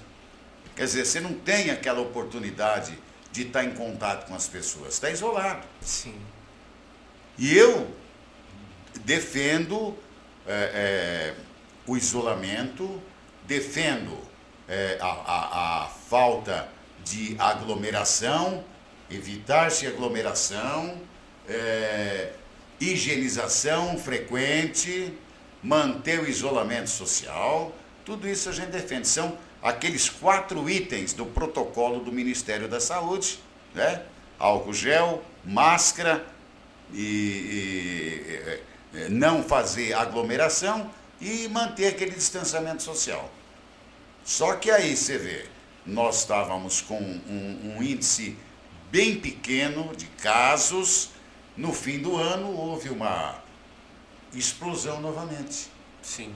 Quer 0.80 0.86
dizer, 0.86 1.04
você 1.04 1.20
não 1.20 1.34
tem 1.34 1.70
aquela 1.70 2.00
oportunidade 2.00 2.98
de 3.30 3.42
estar 3.42 3.62
em 3.62 3.72
contato 3.72 4.26
com 4.26 4.34
as 4.34 4.48
pessoas, 4.48 4.94
está 4.94 5.10
isolado. 5.10 5.66
Sim. 5.82 6.18
E 7.36 7.54
eu 7.54 7.94
defendo 9.04 9.94
é, 10.46 11.34
é, 11.34 11.34
o 11.86 11.98
isolamento, 11.98 12.98
defendo 13.46 14.16
é, 14.66 14.96
a, 15.02 15.06
a, 15.06 15.84
a 15.84 15.88
falta 15.88 16.66
de 17.04 17.36
aglomeração, 17.38 18.64
evitar-se 19.10 19.86
aglomeração, 19.86 20.98
é, 21.46 22.32
higienização 22.80 23.98
frequente, 23.98 25.12
manter 25.62 26.20
o 26.20 26.26
isolamento 26.26 26.88
social, 26.88 27.70
tudo 28.02 28.26
isso 28.26 28.48
a 28.48 28.52
gente 28.52 28.70
defende. 28.70 29.06
São 29.06 29.36
aqueles 29.62 30.08
quatro 30.08 30.68
itens 30.68 31.12
do 31.12 31.26
protocolo 31.26 32.00
do 32.00 32.12
Ministério 32.12 32.68
da 32.68 32.80
Saúde, 32.80 33.38
né? 33.74 34.02
Álcool 34.38 34.72
gel, 34.72 35.22
máscara 35.44 36.24
e, 36.92 38.60
e, 38.94 38.98
e 38.98 39.08
não 39.10 39.42
fazer 39.42 39.92
aglomeração 39.92 40.90
e 41.20 41.46
manter 41.48 41.88
aquele 41.88 42.12
distanciamento 42.12 42.82
social. 42.82 43.30
Só 44.24 44.54
que 44.56 44.70
aí 44.70 44.96
você 44.96 45.18
vê, 45.18 45.46
nós 45.84 46.20
estávamos 46.20 46.80
com 46.80 46.98
um, 46.98 47.76
um 47.76 47.82
índice 47.82 48.36
bem 48.90 49.18
pequeno 49.18 49.94
de 49.94 50.06
casos. 50.06 51.10
No 51.56 51.72
fim 51.72 51.98
do 51.98 52.16
ano 52.16 52.56
houve 52.56 52.88
uma 52.88 53.42
explosão 54.32 55.00
novamente. 55.00 55.68
Sim. 56.02 56.34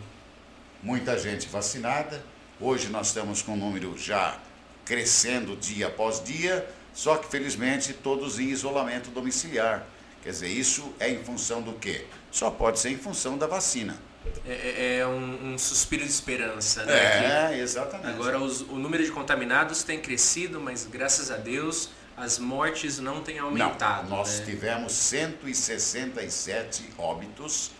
Muita 0.82 1.18
gente 1.18 1.48
vacinada. 1.48 2.22
Hoje 2.60 2.88
nós 2.88 3.08
estamos 3.08 3.42
com 3.42 3.52
um 3.52 3.56
número 3.56 3.98
já 3.98 4.38
crescendo 4.84 5.56
dia 5.56 5.88
após 5.88 6.22
dia, 6.22 6.68
só 6.92 7.16
que 7.16 7.28
felizmente 7.28 7.92
todos 7.92 8.38
em 8.38 8.48
isolamento 8.48 9.10
domiciliar. 9.10 9.84
Quer 10.22 10.30
dizer, 10.30 10.48
isso 10.48 10.94
é 11.00 11.10
em 11.10 11.22
função 11.22 11.60
do 11.60 11.72
quê? 11.72 12.06
Só 12.30 12.50
pode 12.50 12.78
ser 12.78 12.90
em 12.90 12.96
função 12.96 13.36
da 13.36 13.46
vacina. 13.46 13.98
É, 14.46 14.52
é, 14.52 14.98
é 14.98 15.06
um, 15.06 15.52
um, 15.52 15.58
suspiro 15.58 16.02
de 16.02 16.08
esperança, 16.08 16.84
né? 16.84 16.94
É, 16.94 17.48
que 17.54 17.60
exatamente. 17.60 18.14
Agora 18.14 18.38
os, 18.38 18.62
o 18.62 18.76
número 18.76 19.04
de 19.04 19.10
contaminados 19.10 19.82
tem 19.82 20.00
crescido, 20.00 20.60
mas 20.60 20.86
graças 20.86 21.30
a 21.30 21.36
Deus 21.36 21.90
as 22.16 22.38
mortes 22.38 23.00
não 23.00 23.20
têm 23.20 23.38
aumentado. 23.38 24.08
Não, 24.08 24.18
nós 24.18 24.38
né? 24.38 24.46
tivemos 24.46 24.92
167 24.92 26.90
óbitos 26.96 27.72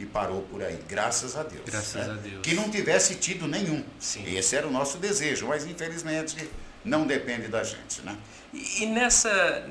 e 0.00 0.06
parou 0.06 0.40
por 0.42 0.62
aí, 0.62 0.78
graças 0.88 1.36
a 1.36 1.42
Deus. 1.42 1.62
Graças 1.66 2.06
né? 2.06 2.12
a 2.12 2.16
Deus. 2.16 2.40
Que 2.42 2.54
não 2.54 2.70
tivesse 2.70 3.16
tido 3.16 3.46
nenhum. 3.46 3.84
Sim. 3.98 4.24
Esse 4.34 4.56
era 4.56 4.66
o 4.66 4.70
nosso 4.70 4.96
desejo, 4.96 5.46
mas 5.46 5.66
infelizmente 5.66 6.48
não 6.82 7.06
depende 7.06 7.48
da 7.48 7.62
gente, 7.62 8.00
né? 8.00 8.16
E, 8.52 8.84
e 8.84 8.86
nessa 8.86 9.68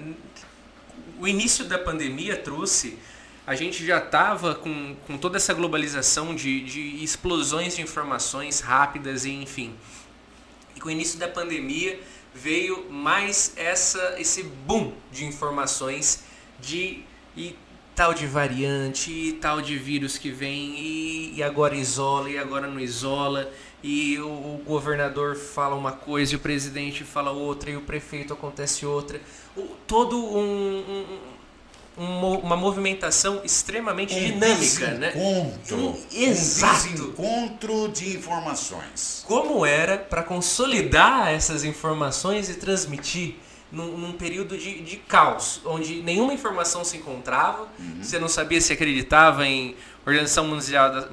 o 1.20 1.28
início 1.28 1.66
da 1.66 1.80
pandemia 1.80 2.38
trouxe 2.38 2.98
a 3.46 3.56
gente 3.56 3.84
já 3.84 3.98
estava 3.98 4.54
com, 4.54 4.96
com 5.08 5.18
toda 5.18 5.38
essa 5.38 5.56
globalização 5.56 6.36
de, 6.36 6.62
de 6.62 7.04
explosões 7.04 7.76
de 7.76 7.82
informações 7.82 8.60
rápidas 8.60 9.26
e 9.26 9.32
enfim. 9.32 9.74
E 10.76 10.80
com 10.80 10.90
o 10.90 10.92
início 10.92 11.18
da 11.18 11.28
pandemia 11.28 12.00
veio 12.36 12.92
mais 12.92 13.54
essa 13.56 14.16
esse 14.20 14.44
boom 14.44 14.94
de 15.12 15.26
informações 15.26 16.24
de 16.60 17.04
e 17.36 17.56
tal 18.00 18.14
de 18.14 18.26
variante, 18.26 19.12
e 19.12 19.34
tal 19.34 19.62
de 19.62 19.76
vírus 19.76 20.18
que 20.18 20.32
vem 20.32 20.74
e, 20.80 21.34
e 21.36 21.44
agora 21.44 21.76
isola 21.76 22.30
e 22.30 22.38
agora 22.38 22.66
não 22.66 22.80
isola 22.80 23.52
e 23.84 24.18
o, 24.20 24.26
o, 24.26 24.64
governador 24.66 25.36
fala 25.36 25.76
uma 25.76 25.92
coisa 25.92 26.32
e 26.32 26.36
o 26.38 26.40
presidente 26.40 27.04
fala 27.04 27.32
outra 27.32 27.72
e 27.72 27.76
o 27.76 27.82
prefeito 27.82 28.32
acontece 28.32 28.86
outra. 28.86 29.20
O, 29.54 29.64
todo 29.86 30.18
um, 30.18 31.10
um 31.98 32.40
uma 32.42 32.56
movimentação 32.56 33.42
extremamente 33.44 34.16
um 34.16 34.18
dinâmica, 34.18 34.92
né? 34.92 35.12
Um, 35.18 35.52
exato. 36.14 36.88
Um 36.88 36.94
desencontro 36.94 37.90
de 37.90 38.16
informações. 38.16 39.26
Como 39.28 39.66
era 39.66 39.98
para 39.98 40.24
consolidar 40.24 41.28
essas 41.28 41.66
informações 41.66 42.50
e 42.50 42.54
transmitir 42.54 43.36
num, 43.72 43.98
num 43.98 44.14
período 44.14 44.58
de, 44.58 44.82
de, 44.82 44.98
caos, 44.98 45.62
onde 45.66 46.02
nenhuma 46.02 46.34
informação 46.34 46.84
se 46.84 46.98
encontrava, 46.98 47.68
uhum. 47.80 48.02
você 48.02 48.18
não 48.18 48.28
sabia 48.28 48.60
se 48.60 48.74
acreditava 48.74 49.46
em 49.46 49.76
Organização 50.06 50.48
Mundial 50.48 50.92
da 50.92 51.08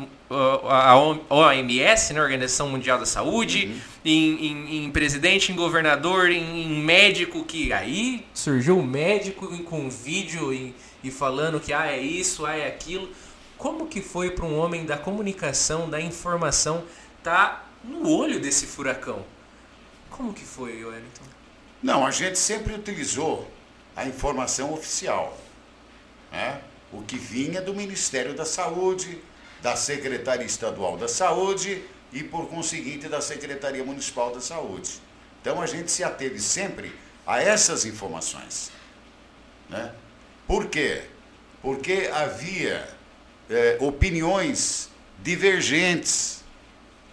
a 0.68 0.96
OMS, 1.30 2.12
né, 2.12 2.20
Organização 2.20 2.68
Mundial 2.68 2.98
da 2.98 3.06
Saúde, 3.06 3.66
uhum. 3.66 3.80
em, 4.04 4.46
em, 4.46 4.84
em, 4.84 4.90
presidente, 4.90 5.52
em 5.52 5.54
governador, 5.54 6.30
em, 6.30 6.62
em, 6.62 6.82
médico, 6.82 7.44
que 7.44 7.72
aí 7.72 8.26
surgiu 8.34 8.78
um 8.78 8.82
médico 8.82 9.46
com 9.64 9.82
um 9.82 9.88
vídeo 9.88 10.52
e, 10.52 10.74
e 11.04 11.10
falando 11.10 11.60
que 11.60 11.72
ah, 11.72 11.86
é 11.86 12.00
isso, 12.00 12.44
ah, 12.44 12.56
é 12.56 12.66
aquilo. 12.66 13.08
Como 13.56 13.86
que 13.86 14.00
foi 14.00 14.30
para 14.30 14.44
um 14.44 14.58
homem 14.58 14.84
da 14.84 14.98
comunicação, 14.98 15.88
da 15.88 16.00
informação, 16.00 16.84
tá 17.22 17.64
no 17.84 18.10
olho 18.10 18.40
desse 18.40 18.66
furacão? 18.66 19.24
Como 20.10 20.32
que 20.32 20.44
foi, 20.44 20.84
Wellington? 20.84 21.35
Não, 21.86 22.04
a 22.04 22.10
gente 22.10 22.36
sempre 22.36 22.74
utilizou 22.74 23.48
a 23.94 24.04
informação 24.04 24.74
oficial. 24.74 25.38
Né? 26.32 26.60
O 26.92 27.00
que 27.02 27.16
vinha 27.16 27.62
do 27.62 27.72
Ministério 27.72 28.34
da 28.34 28.44
Saúde, 28.44 29.22
da 29.62 29.76
Secretaria 29.76 30.44
Estadual 30.44 30.96
da 30.96 31.06
Saúde 31.06 31.84
e, 32.12 32.24
por 32.24 32.48
conseguinte, 32.48 33.08
da 33.08 33.20
Secretaria 33.20 33.84
Municipal 33.84 34.34
da 34.34 34.40
Saúde. 34.40 35.00
Então 35.40 35.62
a 35.62 35.66
gente 35.66 35.92
se 35.92 36.02
ateve 36.02 36.40
sempre 36.40 36.92
a 37.24 37.40
essas 37.40 37.84
informações. 37.84 38.72
Né? 39.68 39.92
Por 40.44 40.66
quê? 40.66 41.04
Porque 41.62 42.10
havia 42.12 42.84
é, 43.48 43.78
opiniões 43.80 44.90
divergentes. 45.22 46.42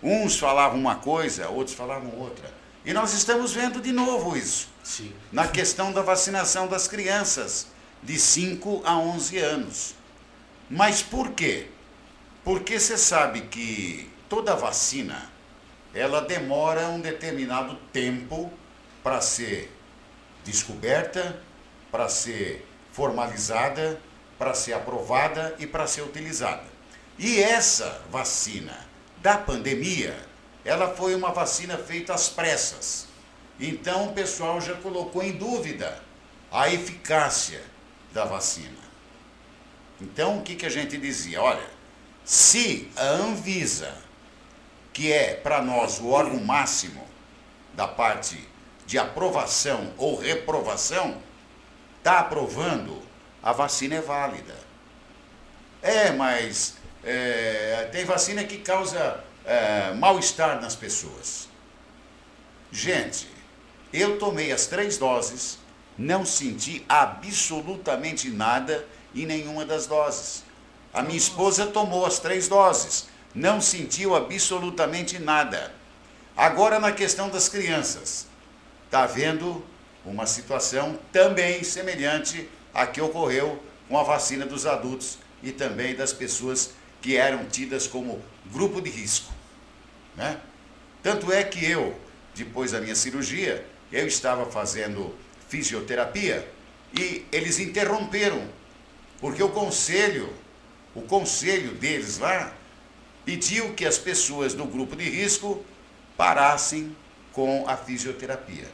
Uns 0.01 0.39
falavam 0.39 0.79
uma 0.79 0.95
coisa, 0.95 1.47
outros 1.47 1.77
falavam 1.77 2.09
outra. 2.17 2.62
E 2.85 2.93
nós 2.93 3.13
estamos 3.13 3.53
vendo 3.53 3.81
de 3.81 3.91
novo 3.91 4.35
isso. 4.35 4.69
Sim. 4.83 5.13
Na 5.31 5.47
questão 5.47 5.91
da 5.93 6.01
vacinação 6.01 6.67
das 6.67 6.87
crianças 6.87 7.67
de 8.01 8.19
5 8.19 8.83
a 8.85 8.97
11 8.97 9.37
anos. 9.39 9.95
Mas 10.69 11.01
por 11.01 11.31
quê? 11.31 11.67
Porque 12.43 12.79
você 12.79 12.97
sabe 12.97 13.41
que 13.41 14.11
toda 14.27 14.55
vacina 14.55 15.31
ela 15.93 16.21
demora 16.21 16.87
um 16.87 16.99
determinado 16.99 17.75
tempo 17.93 18.51
para 19.01 19.21
ser 19.21 19.71
descoberta, 20.43 21.41
para 21.91 22.09
ser 22.09 22.67
formalizada, 22.91 24.01
para 24.37 24.53
ser 24.53 24.73
aprovada 24.73 25.55
e 25.59 25.67
para 25.67 25.87
ser 25.87 26.01
utilizada. 26.01 26.63
E 27.17 27.39
essa 27.41 28.01
vacina 28.09 28.77
da 29.21 29.37
pandemia, 29.37 30.17
ela 30.63 30.93
foi 30.95 31.13
uma 31.15 31.31
vacina 31.31 31.77
feita 31.77 32.13
às 32.13 32.29
pressas. 32.29 33.07
Então 33.59 34.09
o 34.09 34.13
pessoal 34.13 34.59
já 34.61 34.75
colocou 34.75 35.23
em 35.23 35.33
dúvida 35.33 36.01
a 36.51 36.69
eficácia 36.69 37.61
da 38.11 38.25
vacina. 38.25 38.83
Então 40.01 40.39
o 40.39 40.41
que, 40.41 40.55
que 40.55 40.65
a 40.65 40.69
gente 40.69 40.97
dizia? 40.97 41.41
Olha, 41.41 41.67
se 42.23 42.89
a 42.95 43.03
Anvisa, 43.03 43.93
que 44.91 45.11
é 45.11 45.33
para 45.33 45.61
nós 45.61 45.99
o 45.99 46.09
órgão 46.09 46.39
máximo 46.39 47.05
da 47.73 47.87
parte 47.87 48.47
de 48.85 48.97
aprovação 48.97 49.93
ou 49.97 50.19
reprovação, 50.19 51.21
está 51.97 52.19
aprovando, 52.19 53.01
a 53.41 53.51
vacina 53.51 53.95
é 53.95 54.01
válida. 54.01 54.55
É, 55.81 56.11
mas 56.11 56.75
é, 57.03 57.89
tem 57.91 58.05
vacina 58.05 58.43
que 58.43 58.59
causa 58.59 59.23
é, 59.45 59.93
mal-estar 59.93 60.61
nas 60.61 60.75
pessoas. 60.75 61.47
Gente, 62.71 63.27
eu 63.91 64.17
tomei 64.17 64.51
as 64.51 64.65
três 64.65 64.97
doses, 64.97 65.59
não 65.97 66.25
senti 66.25 66.83
absolutamente 66.89 68.29
nada 68.29 68.87
em 69.13 69.25
nenhuma 69.25 69.65
das 69.65 69.85
doses. 69.85 70.43
A 70.93 71.01
minha 71.01 71.17
esposa 71.17 71.67
tomou 71.67 72.05
as 72.05 72.19
três 72.19 72.47
doses, 72.47 73.07
não 73.33 73.61
sentiu 73.61 74.15
absolutamente 74.15 75.19
nada. 75.19 75.73
Agora, 76.35 76.79
na 76.79 76.91
questão 76.91 77.29
das 77.29 77.47
crianças, 77.49 78.27
está 78.85 79.03
havendo 79.03 79.63
uma 80.05 80.25
situação 80.25 80.99
também 81.11 81.63
semelhante 81.63 82.49
à 82.73 82.85
que 82.85 83.01
ocorreu 83.01 83.61
com 83.87 83.97
a 83.97 84.03
vacina 84.03 84.45
dos 84.45 84.65
adultos 84.65 85.17
e 85.41 85.51
também 85.51 85.95
das 85.95 86.13
pessoas 86.13 86.71
que 87.01 87.17
eram 87.17 87.45
tidas 87.45 87.87
como 87.87 88.21
grupo 88.51 88.81
de 88.81 88.89
risco. 88.89 89.32
Né? 90.15 90.39
Tanto 91.01 91.31
é 91.31 91.43
que 91.43 91.65
eu, 91.65 91.97
depois 92.35 92.71
da 92.71 92.79
minha 92.79 92.95
cirurgia, 92.95 93.65
eu 93.91 94.07
estava 94.07 94.45
fazendo 94.45 95.15
fisioterapia 95.49 96.47
e 96.97 97.25
eles 97.31 97.59
interromperam, 97.59 98.47
porque 99.19 99.43
o 99.43 99.49
conselho, 99.49 100.31
o 100.95 101.01
conselho 101.01 101.73
deles 101.73 102.19
lá, 102.19 102.53
pediu 103.25 103.73
que 103.73 103.85
as 103.85 103.97
pessoas 103.97 104.53
do 104.53 104.65
grupo 104.65 104.95
de 104.95 105.09
risco 105.09 105.63
parassem 106.15 106.95
com 107.31 107.67
a 107.67 107.75
fisioterapia. 107.75 108.67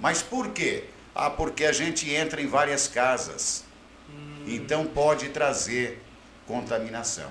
Mas 0.00 0.22
por 0.22 0.50
quê? 0.50 0.84
Ah, 1.14 1.30
porque 1.30 1.64
a 1.64 1.72
gente 1.72 2.10
entra 2.12 2.40
em 2.40 2.46
várias 2.46 2.88
casas. 2.88 3.64
Hum. 4.08 4.44
Então 4.46 4.86
pode 4.86 5.28
trazer 5.28 6.02
contaminação. 6.46 7.30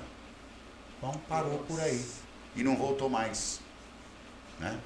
Bom, 1.01 1.19
parou 1.27 1.59
por 1.59 1.79
aí 1.81 2.01
e 2.55 2.63
não 2.63 2.75
voltou 2.75 3.09
mais. 3.09 3.59
Né? 4.59 4.77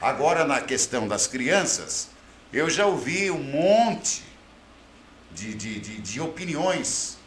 Agora, 0.00 0.44
na 0.44 0.60
questão 0.60 1.08
das 1.08 1.26
crianças, 1.26 2.10
eu 2.52 2.68
já 2.68 2.86
ouvi 2.86 3.30
um 3.30 3.42
monte 3.42 4.22
de, 5.32 5.54
de, 5.54 5.80
de, 5.80 6.00
de 6.00 6.20
opiniões. 6.20 7.18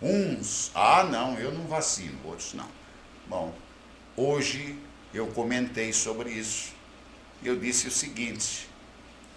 Uns, 0.00 0.70
ah, 0.74 1.04
não, 1.04 1.38
eu 1.38 1.52
não 1.52 1.66
vacino, 1.66 2.18
outros 2.24 2.54
não. 2.54 2.68
Bom, 3.26 3.54
hoje 4.16 4.78
eu 5.12 5.26
comentei 5.28 5.92
sobre 5.92 6.30
isso. 6.30 6.72
Eu 7.42 7.56
disse 7.58 7.88
o 7.88 7.90
seguinte: 7.90 8.68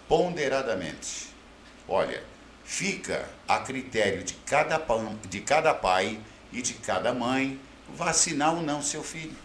ponderadamente. 0.08 1.28
Olha, 1.86 2.24
fica 2.64 3.28
a 3.46 3.58
critério 3.58 4.24
de 4.24 4.34
cada, 4.34 4.80
de 5.28 5.40
cada 5.40 5.74
pai 5.74 6.18
e 6.52 6.62
de 6.62 6.74
cada 6.74 7.12
mãe 7.12 7.60
vacinar 7.88 8.54
ou 8.54 8.62
não 8.62 8.82
seu 8.82 9.02
filho. 9.02 9.36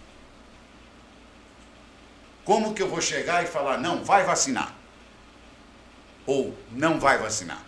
Como 2.44 2.74
que 2.74 2.82
eu 2.82 2.90
vou 2.90 3.02
chegar 3.02 3.44
e 3.44 3.48
falar, 3.48 3.78
não, 3.78 4.04
vai 4.04 4.24
vacinar? 4.24 4.74
Ou 6.26 6.56
não 6.72 7.00
vai 7.00 7.18
vacinar? 7.18 7.64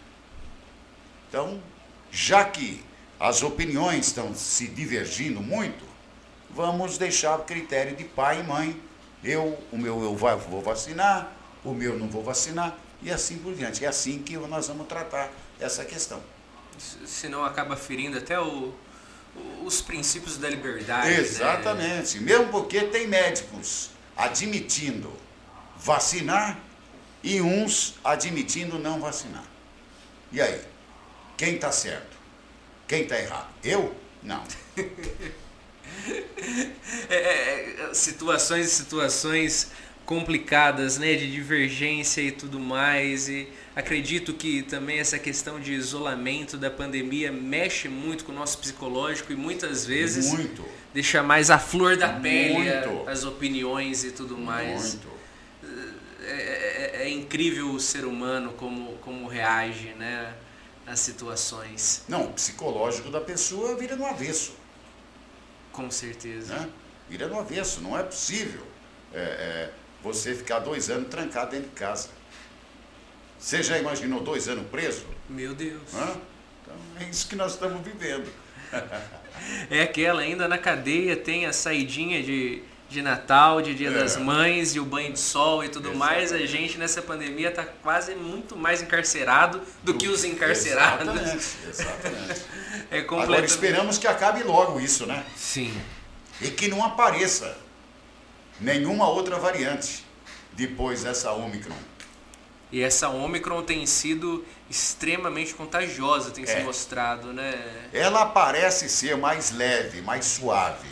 Então, 1.29 1.61
já 2.11 2.43
que 2.43 2.83
as 3.19 3.43
opiniões 3.43 4.07
estão 4.07 4.33
se 4.33 4.67
divergindo 4.67 5.41
muito, 5.41 5.85
vamos 6.49 6.97
deixar 6.97 7.39
o 7.39 7.43
critério 7.43 7.95
de 7.95 8.03
pai 8.03 8.39
e 8.39 8.43
mãe. 8.43 8.81
Eu, 9.23 9.61
o 9.71 9.77
meu 9.77 10.01
eu 10.03 10.15
vou 10.15 10.61
vacinar, 10.61 11.31
o 11.63 11.73
meu 11.73 11.97
não 11.97 12.07
vou 12.07 12.23
vacinar, 12.23 12.75
e 13.03 13.11
assim 13.11 13.37
por 13.37 13.53
diante. 13.53 13.85
É 13.85 13.87
assim 13.87 14.23
que 14.23 14.35
nós 14.35 14.67
vamos 14.67 14.87
tratar 14.87 15.29
essa 15.59 15.85
questão. 15.85 16.21
Senão 17.05 17.45
acaba 17.45 17.75
ferindo 17.75 18.17
até 18.17 18.39
o, 18.39 18.73
os 19.63 19.81
princípios 19.81 20.37
da 20.37 20.49
liberdade. 20.49 21.09
Né? 21.09 21.19
Exatamente. 21.19 22.19
Né? 22.19 22.25
Mesmo 22.25 22.49
porque 22.49 22.81
tem 22.81 23.07
médicos 23.07 23.89
admitindo 24.15 25.11
vacinar 25.77 26.59
e 27.23 27.41
uns 27.41 27.95
admitindo 28.03 28.77
não 28.77 28.99
vacinar. 28.99 29.45
E 30.31 30.41
aí? 30.41 30.61
Quem 31.37 31.55
está 31.55 31.71
certo? 31.71 32.17
Quem 32.87 33.03
está 33.03 33.19
errado? 33.19 33.47
Eu? 33.63 33.95
Não. 34.21 34.43
É, 37.09 37.15
é, 37.15 37.89
é, 37.89 37.93
situações 37.93 38.67
e 38.67 38.69
situações 38.69 39.71
complicadas, 40.05 40.97
né, 40.97 41.15
de 41.15 41.31
divergência 41.31 42.21
e 42.21 42.31
tudo 42.31 42.59
mais. 42.59 43.29
E 43.29 43.47
acredito 43.75 44.33
que 44.33 44.61
também 44.63 44.99
essa 44.99 45.17
questão 45.17 45.59
de 45.59 45.73
isolamento 45.73 46.57
da 46.57 46.69
pandemia 46.69 47.31
mexe 47.31 47.87
muito 47.87 48.25
com 48.25 48.31
o 48.31 48.35
nosso 48.35 48.57
psicológico 48.57 49.31
e 49.31 49.35
muitas 49.35 49.85
vezes 49.85 50.33
muito. 50.33 50.65
deixa 50.93 51.23
mais 51.23 51.49
a 51.49 51.59
flor 51.59 51.95
da 51.95 52.09
pele 52.09 52.69
as 53.07 53.23
opiniões 53.23 54.03
e 54.03 54.11
tudo 54.11 54.37
mais. 54.37 54.95
Muito. 54.95 55.21
É, 56.23 56.33
é, 56.33 57.03
é, 57.03 57.09
incrível 57.09 57.71
o 57.71 57.79
ser 57.79 58.05
humano 58.05 58.53
como, 58.53 58.93
como 58.97 59.27
reage, 59.27 59.93
né, 59.97 60.33
às 60.85 60.99
situações. 60.99 62.03
Não, 62.07 62.25
o 62.25 62.33
psicológico 62.33 63.09
da 63.09 63.19
pessoa 63.19 63.75
vira 63.75 63.95
no 63.95 64.05
avesso. 64.05 64.53
Com 65.71 65.89
certeza. 65.89 66.53
Né? 66.53 66.69
Vira 67.09 67.27
no 67.27 67.39
avesso, 67.39 67.81
não 67.81 67.97
é 67.97 68.03
possível. 68.03 68.65
É, 69.13 69.19
é, 69.19 69.73
você 70.03 70.33
ficar 70.33 70.59
dois 70.59 70.89
anos 70.89 71.09
trancado 71.09 71.51
dentro 71.51 71.69
de 71.69 71.75
casa. 71.75 72.09
Você 73.39 73.63
já 73.63 73.77
imaginou 73.77 74.21
dois 74.21 74.47
anos 74.47 74.67
preso? 74.69 75.05
Meu 75.29 75.53
Deus. 75.53 75.93
Hã? 75.93 76.15
Então 76.61 76.75
é 76.99 77.09
isso 77.09 77.27
que 77.27 77.35
nós 77.35 77.53
estamos 77.53 77.81
vivendo. 77.83 78.27
é 79.69 79.81
aquela, 79.81 80.21
ainda 80.21 80.47
na 80.47 80.57
cadeia 80.57 81.15
tem 81.15 81.45
a 81.45 81.53
saidinha 81.53 82.21
de, 82.21 82.61
de 82.87 83.01
Natal, 83.01 83.61
de 83.61 83.73
Dia 83.73 83.89
é. 83.89 83.93
das 83.93 84.15
Mães, 84.15 84.75
e 84.75 84.79
o 84.79 84.85
banho 84.85 85.11
de 85.11 85.19
sol 85.19 85.63
e 85.63 85.69
tudo 85.69 85.89
Exatamente. 85.89 86.15
mais. 86.15 86.31
A 86.31 86.45
gente 86.45 86.77
nessa 86.77 87.01
pandemia 87.01 87.49
está 87.49 87.65
quase 87.65 88.13
muito 88.13 88.55
mais 88.55 88.81
encarcerado 88.81 89.59
do, 89.83 89.93
do 89.93 89.97
que 89.97 90.07
os 90.07 90.23
encarcerados. 90.23 91.07
Exatamente, 91.07 91.57
exatamente. 91.67 92.41
é 92.91 93.01
completamente... 93.01 93.23
Agora 93.23 93.45
esperamos 93.45 93.97
que 93.97 94.07
acabe 94.07 94.43
logo 94.43 94.79
isso, 94.79 95.05
né? 95.05 95.25
Sim. 95.35 95.73
E 96.39 96.49
que 96.49 96.67
não 96.67 96.83
apareça 96.83 97.57
nenhuma 98.61 99.09
outra 99.09 99.37
variante 99.37 100.05
depois 100.53 101.03
dessa 101.03 101.31
Omicron. 101.33 101.75
E 102.71 102.81
essa 102.81 103.09
Omicron 103.09 103.63
tem 103.63 103.85
sido 103.85 104.45
extremamente 104.69 105.53
contagiosa, 105.53 106.31
tem 106.31 106.45
é. 106.45 106.47
se 106.47 106.61
mostrado, 106.61 107.33
né? 107.33 107.89
Ela 107.91 108.25
parece 108.25 108.87
ser 108.87 109.17
mais 109.17 109.51
leve, 109.51 110.01
mais 110.01 110.23
suave, 110.23 110.87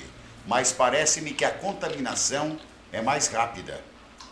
mas 0.45 0.74
parece-me 0.74 1.32
que 1.32 1.45
a 1.45 1.51
contaminação 1.51 2.59
é 2.91 3.01
mais 3.01 3.28
rápida, 3.28 3.82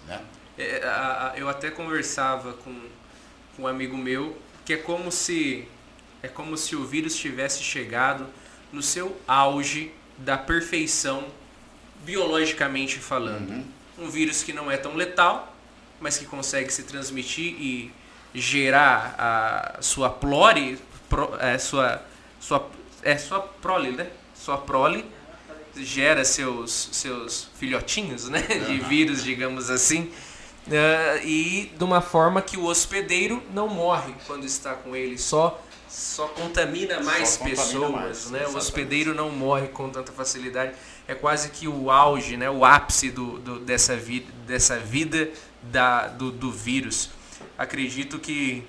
né? 0.05 0.21
É, 0.57 0.83
a, 0.83 1.31
a, 1.31 1.37
eu 1.37 1.47
até 1.47 1.69
conversava 1.69 2.53
com, 2.53 2.73
com 3.55 3.63
um 3.63 3.67
amigo 3.67 3.95
meu 3.95 4.37
que 4.65 4.73
é 4.73 4.77
como 4.77 5.11
se 5.11 5.67
é 6.21 6.27
como 6.27 6.57
se 6.57 6.75
o 6.75 6.83
vírus 6.83 7.15
tivesse 7.15 7.63
chegado 7.63 8.25
no 8.73 8.81
seu 8.81 9.15
auge 9.27 9.93
da 10.17 10.37
perfeição 10.37 11.25
biologicamente 12.07 12.99
falando. 12.99 13.49
Uhum. 13.49 13.65
Um 13.99 14.09
vírus 14.09 14.41
que 14.41 14.53
não 14.53 14.71
é 14.71 14.77
tão 14.77 14.95
letal, 14.95 15.53
mas 15.99 16.17
que 16.17 16.25
consegue 16.25 16.71
se 16.71 16.83
transmitir 16.83 17.53
e 17.59 17.91
gerar 18.33 19.15
a 19.17 19.81
sua 19.81 20.09
prole, 20.09 20.79
pro, 21.09 21.35
é, 21.39 21.57
sua, 21.57 22.01
sua, 22.39 22.65
é, 23.03 23.17
sua 23.17 23.41
prole, 23.41 23.91
né? 23.91 24.07
Sua 24.33 24.57
prole 24.57 25.03
gera 25.75 26.23
seus, 26.23 26.89
seus 26.93 27.49
filhotinhos, 27.59 28.29
né? 28.29 28.41
De 28.67 28.79
vírus, 28.79 29.21
digamos 29.21 29.69
assim. 29.69 30.11
Uh, 30.67 31.25
e 31.25 31.71
de 31.77 31.83
uma 31.83 32.01
forma 32.01 32.41
que 32.41 32.57
o 32.57 32.65
hospedeiro 32.65 33.41
não 33.53 33.67
morre 33.67 34.13
quando 34.25 34.45
está 34.45 34.73
com 34.73 34.95
ele, 34.95 35.17
só 35.17 35.61
só 35.87 36.27
contamina 36.27 36.99
mais 37.01 37.29
só 37.29 37.43
pessoas, 37.43 37.71
contamina 37.71 37.89
mais, 37.89 38.29
né? 38.29 38.39
Exatamente. 38.39 38.53
O 38.53 38.57
hospedeiro 38.57 39.15
não 39.15 39.29
morre 39.29 39.67
com 39.69 39.89
tanta 39.89 40.11
facilidade. 40.11 40.73
É 41.07 41.15
quase 41.15 41.49
que 41.49 41.67
o 41.67 41.89
auge, 41.89 42.35
né? 42.35 42.49
O 42.49 42.65
ápice 42.65 43.09
do, 43.09 43.39
do 43.39 43.59
dessa, 43.59 43.95
vi, 43.95 44.21
dessa 44.45 44.77
vida 44.77 45.29
da, 45.63 46.07
do, 46.07 46.31
do 46.31 46.51
vírus. 46.51 47.09
Acredito 47.57 48.19
que, 48.19 48.63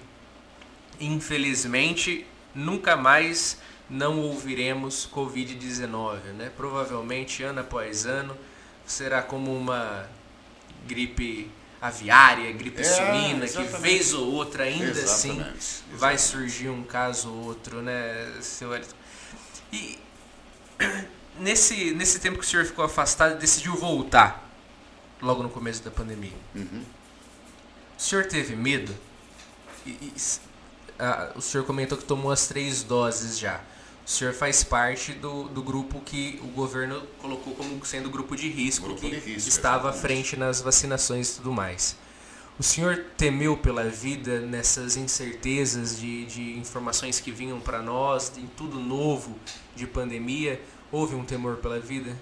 infelizmente, 1.00 2.24
nunca 2.54 2.96
mais 2.96 3.58
não 3.90 4.20
ouviremos 4.20 5.08
Covid-19, 5.12 6.18
né? 6.36 6.52
Provavelmente, 6.56 7.42
ano 7.42 7.60
após 7.60 8.06
ano, 8.06 8.36
será 8.86 9.22
como 9.22 9.56
uma 9.56 10.08
gripe 10.86 11.50
aviária, 11.80 12.50
gripe 12.52 12.80
é, 12.80 12.84
suína, 12.84 13.44
exatamente. 13.44 13.74
que 13.74 13.80
vez 13.80 14.12
ou 14.12 14.32
outra 14.32 14.64
ainda 14.64 14.90
assim 14.90 15.00
exatamente, 15.00 15.08
assim 15.08 15.30
exatamente. 15.30 15.84
vai 15.92 16.18
surgir 16.18 16.68
um 16.68 16.82
caso 16.82 17.30
ou 17.30 17.44
outro, 17.46 17.80
né, 17.82 18.32
seu 18.40 18.74
Elton? 18.74 18.96
E 19.72 19.98
nesse, 21.38 21.92
nesse 21.92 22.18
tempo 22.18 22.38
que 22.38 22.44
o 22.44 22.48
senhor 22.48 22.64
ficou 22.64 22.84
afastado, 22.84 23.38
decidiu 23.38 23.74
voltar 23.74 24.48
logo 25.20 25.42
no 25.42 25.50
começo 25.50 25.82
da 25.82 25.90
pandemia. 25.90 26.32
Uhum. 26.54 26.82
O 27.96 28.00
senhor 28.00 28.26
teve 28.26 28.54
medo? 28.54 28.94
E, 29.84 29.90
e, 29.90 30.12
a, 30.98 31.32
o 31.34 31.40
senhor 31.40 31.64
comentou 31.64 31.96
que 31.96 32.04
tomou 32.04 32.30
as 32.30 32.46
três 32.46 32.82
doses 32.82 33.38
já. 33.38 33.60
O 34.06 34.10
senhor 34.10 34.32
faz 34.32 34.64
parte 34.64 35.12
do, 35.12 35.44
do 35.48 35.62
grupo 35.62 36.00
que 36.00 36.40
o 36.42 36.46
governo 36.48 37.02
colocou 37.20 37.54
como 37.54 37.84
sendo 37.84 38.08
grupo 38.08 38.34
de 38.34 38.48
risco, 38.48 38.86
grupo 38.86 39.00
que 39.02 39.10
de 39.10 39.16
risco, 39.16 39.48
estava 39.48 39.90
à 39.90 39.92
frente 39.92 40.36
nas 40.36 40.62
vacinações 40.62 41.30
e 41.30 41.36
tudo 41.36 41.52
mais. 41.52 41.96
O 42.58 42.62
senhor 42.62 43.04
temeu 43.16 43.56
pela 43.56 43.84
vida 43.84 44.40
nessas 44.40 44.96
incertezas 44.96 46.00
de, 46.00 46.24
de 46.24 46.58
informações 46.58 47.20
que 47.20 47.30
vinham 47.30 47.60
para 47.60 47.80
nós, 47.80 48.32
em 48.36 48.46
tudo 48.46 48.80
novo 48.80 49.38
de 49.76 49.86
pandemia? 49.86 50.60
Houve 50.90 51.14
um 51.14 51.24
temor 51.24 51.56
pela 51.58 51.78
vida? 51.78 52.16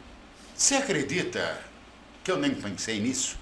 Você 0.56 0.74
acredita 0.74 1.62
que 2.24 2.32
eu 2.32 2.36
nem 2.36 2.52
pensei 2.52 2.98
nisso? 2.98 3.38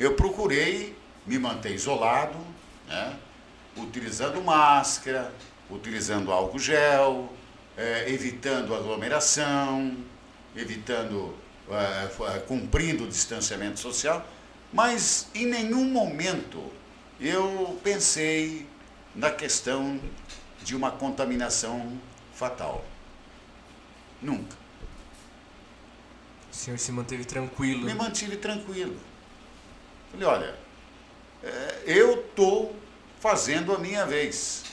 Eu 0.00 0.14
procurei 0.14 0.96
me 1.26 1.38
manter 1.38 1.74
isolado, 1.74 2.38
né? 2.86 3.18
utilizando 3.76 4.40
máscara, 4.42 5.30
utilizando 5.68 6.32
álcool 6.32 6.58
gel, 6.58 7.30
é, 7.76 8.10
evitando 8.10 8.74
aglomeração, 8.74 9.94
evitando, 10.56 11.34
é, 11.70 12.38
cumprindo 12.40 13.04
o 13.04 13.08
distanciamento 13.08 13.78
social, 13.78 14.26
mas 14.72 15.28
em 15.34 15.44
nenhum 15.44 15.84
momento 15.84 16.72
eu 17.20 17.78
pensei 17.84 18.66
na 19.14 19.30
questão 19.30 20.00
de 20.62 20.74
uma 20.74 20.90
contaminação 20.90 22.00
fatal. 22.32 22.82
Nunca. 24.20 24.56
O 26.50 26.54
senhor 26.54 26.78
se 26.78 26.90
manteve 26.90 27.24
tranquilo? 27.24 27.84
Me 27.84 27.94
mantive 27.94 28.36
tranquilo. 28.36 28.96
Falei, 30.10 30.26
olha, 30.26 30.54
é, 31.42 31.82
eu 31.86 32.20
estou 32.20 32.74
fazendo 33.20 33.74
a 33.74 33.78
minha 33.78 34.04
vez. 34.06 34.64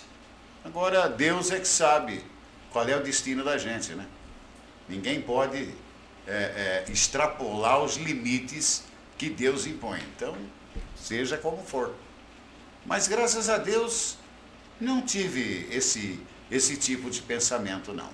Agora, 0.64 1.08
Deus 1.08 1.52
é 1.52 1.60
que 1.60 1.68
sabe 1.68 2.24
qual 2.72 2.88
é 2.88 2.96
o 2.96 3.04
destino 3.04 3.43
da 3.43 3.58
gente, 3.58 3.93
né? 3.93 4.08
Ninguém 4.88 5.22
pode 5.22 5.74
é, 6.28 6.84
é, 6.88 6.91
extrapolar 6.91 7.84
os 7.84 7.98
limites 7.98 8.84
que 9.18 9.30
Deus 9.30 9.66
impõe. 9.66 10.02
Então, 10.16 10.36
seja 10.96 11.38
como 11.38 11.58
for. 11.64 11.93
Mas 12.86 13.08
graças 13.08 13.50
a 13.50 13.58
Deus, 13.58 14.18
não 14.80 15.02
tive 15.02 15.68
esse, 15.72 16.20
esse 16.50 16.78
tipo 16.78 17.10
de 17.10 17.22
pensamento, 17.22 17.93
não. 17.93 18.10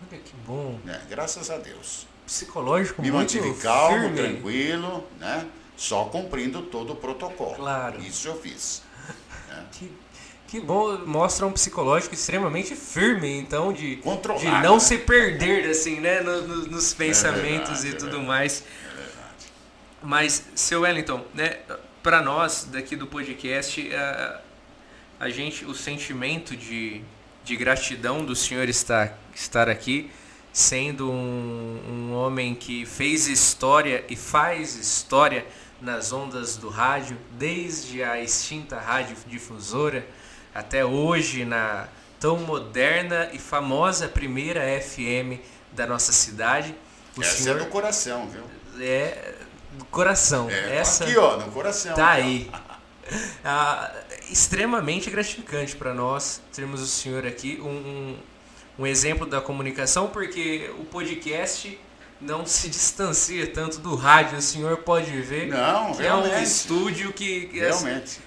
Olha 0.00 0.20
que 0.20 0.34
bom. 0.46 0.78
É, 0.86 1.00
graças 1.08 1.50
a 1.50 1.58
Deus. 1.58 2.06
Psicológico 2.26 3.02
Me 3.02 3.10
muito 3.10 3.36
mantive 3.36 3.60
calmo, 3.60 4.14
firme. 4.14 4.16
tranquilo, 4.16 5.06
né? 5.18 5.46
Só 5.76 6.04
cumprindo 6.04 6.62
todo 6.62 6.92
o 6.92 6.96
protocolo. 6.96 7.54
Claro. 7.54 8.00
Isso 8.00 8.28
eu 8.28 8.40
fiz. 8.40 8.82
Né? 9.48 9.66
Que 9.72 9.90
que 10.50 10.58
bom, 10.58 10.98
mostra 11.06 11.46
um 11.46 11.52
psicológico 11.52 12.12
extremamente 12.12 12.74
firme, 12.74 13.38
então, 13.38 13.72
de, 13.72 13.94
de 13.94 14.04
não 14.64 14.74
né? 14.74 14.80
se 14.80 14.98
perder, 14.98 15.70
assim, 15.70 16.00
né, 16.00 16.22
no, 16.22 16.42
no, 16.42 16.56
nos 16.66 16.92
pensamentos 16.92 17.84
é 17.84 17.90
verdade, 17.90 17.96
e 17.96 17.98
tudo 17.98 18.16
é 18.16 18.26
mais. 18.26 18.64
É 18.64 18.96
verdade. 18.96 19.46
Mas, 20.02 20.44
seu 20.56 20.80
Wellington, 20.80 21.24
né, 21.34 21.60
para 22.02 22.20
nós 22.20 22.64
daqui 22.64 22.96
do 22.96 23.06
podcast, 23.06 23.94
a, 23.94 24.40
a 25.20 25.30
gente, 25.30 25.64
o 25.64 25.72
sentimento 25.72 26.56
de, 26.56 27.00
de 27.44 27.56
gratidão 27.56 28.24
do 28.24 28.36
senhor 28.36 28.68
estar, 28.68 29.18
estar 29.34 29.68
aqui, 29.68 30.10
sendo 30.52 31.10
um, 31.10 31.80
um 31.88 32.14
homem 32.14 32.54
que 32.54 32.84
fez 32.84 33.26
história 33.26 34.04
e 34.08 34.16
faz 34.16 34.76
história 34.76 35.46
nas 35.80 36.12
ondas 36.12 36.56
do 36.56 36.68
rádio, 36.68 37.16
desde 37.32 38.02
a 38.02 38.20
extinta 38.20 38.78
rádio 38.78 39.16
difusora, 39.26 40.06
até 40.54 40.84
hoje 40.84 41.44
na 41.44 41.88
tão 42.18 42.36
moderna 42.38 43.30
e 43.32 43.38
famosa 43.38 44.08
primeira 44.08 44.60
FM 44.80 45.40
da 45.72 45.86
nossa 45.86 46.12
cidade. 46.12 46.74
O 47.16 47.22
Essa 47.22 47.42
senhor... 47.42 47.56
é 47.56 47.64
do 47.64 47.66
coração, 47.66 48.28
viu? 48.28 48.42
É 48.84 49.34
do 49.72 49.84
coração. 49.86 50.50
É, 50.50 50.76
Essa 50.76 51.04
aqui, 51.04 51.16
ó, 51.16 51.36
no 51.38 51.50
coração. 51.50 51.94
Tá 51.94 52.10
aí. 52.10 52.50
ah, 53.44 53.90
extremamente 54.30 55.10
gratificante 55.10 55.76
para 55.76 55.92
nós 55.92 56.40
termos 56.52 56.80
o 56.80 56.86
senhor 56.86 57.26
aqui, 57.26 57.60
um, 57.60 58.16
um, 58.78 58.86
exemplo 58.86 59.26
da 59.26 59.40
comunicação, 59.40 60.08
porque 60.08 60.70
o 60.78 60.84
podcast 60.84 61.78
não 62.20 62.44
se 62.44 62.68
distancia 62.68 63.46
tanto 63.46 63.78
do 63.78 63.94
rádio. 63.94 64.38
O 64.38 64.42
senhor 64.42 64.78
pode 64.78 65.10
ver 65.22 65.48
não, 65.48 65.92
que 65.92 66.02
realmente. 66.02 66.34
é 66.34 66.38
um 66.38 66.42
estúdio 66.42 67.12
que. 67.12 67.46
que 67.46 67.58
realmente. 67.58 68.20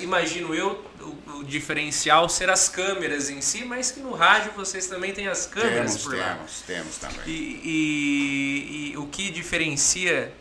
imagino 0.00 0.54
eu 0.54 0.84
o, 1.00 1.38
o, 1.38 1.44
diferencial 1.44 2.28
ser 2.28 2.48
as 2.48 2.68
câmeras 2.68 3.30
em 3.30 3.40
si, 3.40 3.64
mas 3.64 3.90
que 3.90 4.00
no 4.00 4.12
rádio 4.12 4.52
vocês 4.52 4.86
também 4.86 5.12
têm 5.12 5.26
as 5.26 5.46
câmeras 5.46 5.92
temos, 5.92 6.02
por 6.02 6.16
lá. 6.16 6.34
Temos, 6.34 6.62
temos 6.62 6.96
também. 6.98 7.26
E, 7.26 7.60
e, 7.64 8.92
e 8.92 8.96
o 8.96 9.06
que 9.06 9.30
diferencia 9.30 10.32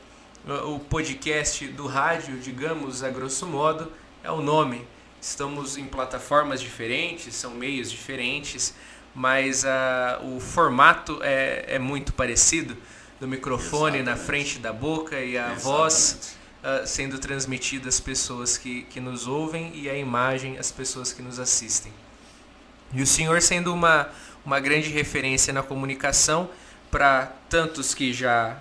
o 0.45 0.79
podcast 0.79 1.65
do 1.67 1.87
rádio, 1.87 2.37
digamos, 2.37 3.03
a 3.03 3.09
grosso 3.09 3.45
modo, 3.45 3.91
é 4.23 4.31
o 4.31 4.41
nome. 4.41 4.85
Estamos 5.23 5.77
em 5.77 5.85
plataformas 5.85 6.61
diferentes, 6.61 7.33
são 7.33 7.51
meios 7.51 7.89
diferentes 7.89 8.75
mas 9.15 9.63
uh, 9.63 10.35
o 10.35 10.39
formato 10.39 11.19
é, 11.21 11.65
é 11.67 11.79
muito 11.79 12.13
parecido 12.13 12.75
do 13.19 13.27
microfone 13.27 13.99
Exatamente. 13.99 14.05
na 14.05 14.25
frente 14.25 14.59
da 14.59 14.73
boca 14.73 15.19
e 15.19 15.37
a 15.37 15.53
Exatamente. 15.53 15.63
voz 15.63 16.35
uh, 16.63 16.87
sendo 16.87 17.19
transmitida 17.19 17.89
às 17.89 17.99
pessoas 17.99 18.57
que, 18.57 18.83
que 18.83 18.99
nos 18.99 19.27
ouvem 19.27 19.71
e 19.75 19.89
a 19.89 19.95
imagem 19.95 20.57
às 20.57 20.71
pessoas 20.71 21.13
que 21.13 21.21
nos 21.21 21.39
assistem. 21.39 21.93
E 22.91 23.01
o 23.01 23.07
senhor 23.07 23.41
sendo 23.41 23.73
uma, 23.73 24.09
uma 24.43 24.59
grande 24.59 24.89
referência 24.89 25.53
na 25.53 25.61
comunicação 25.61 26.49
para 26.89 27.27
tantos 27.49 27.93
que 27.93 28.13
já 28.13 28.57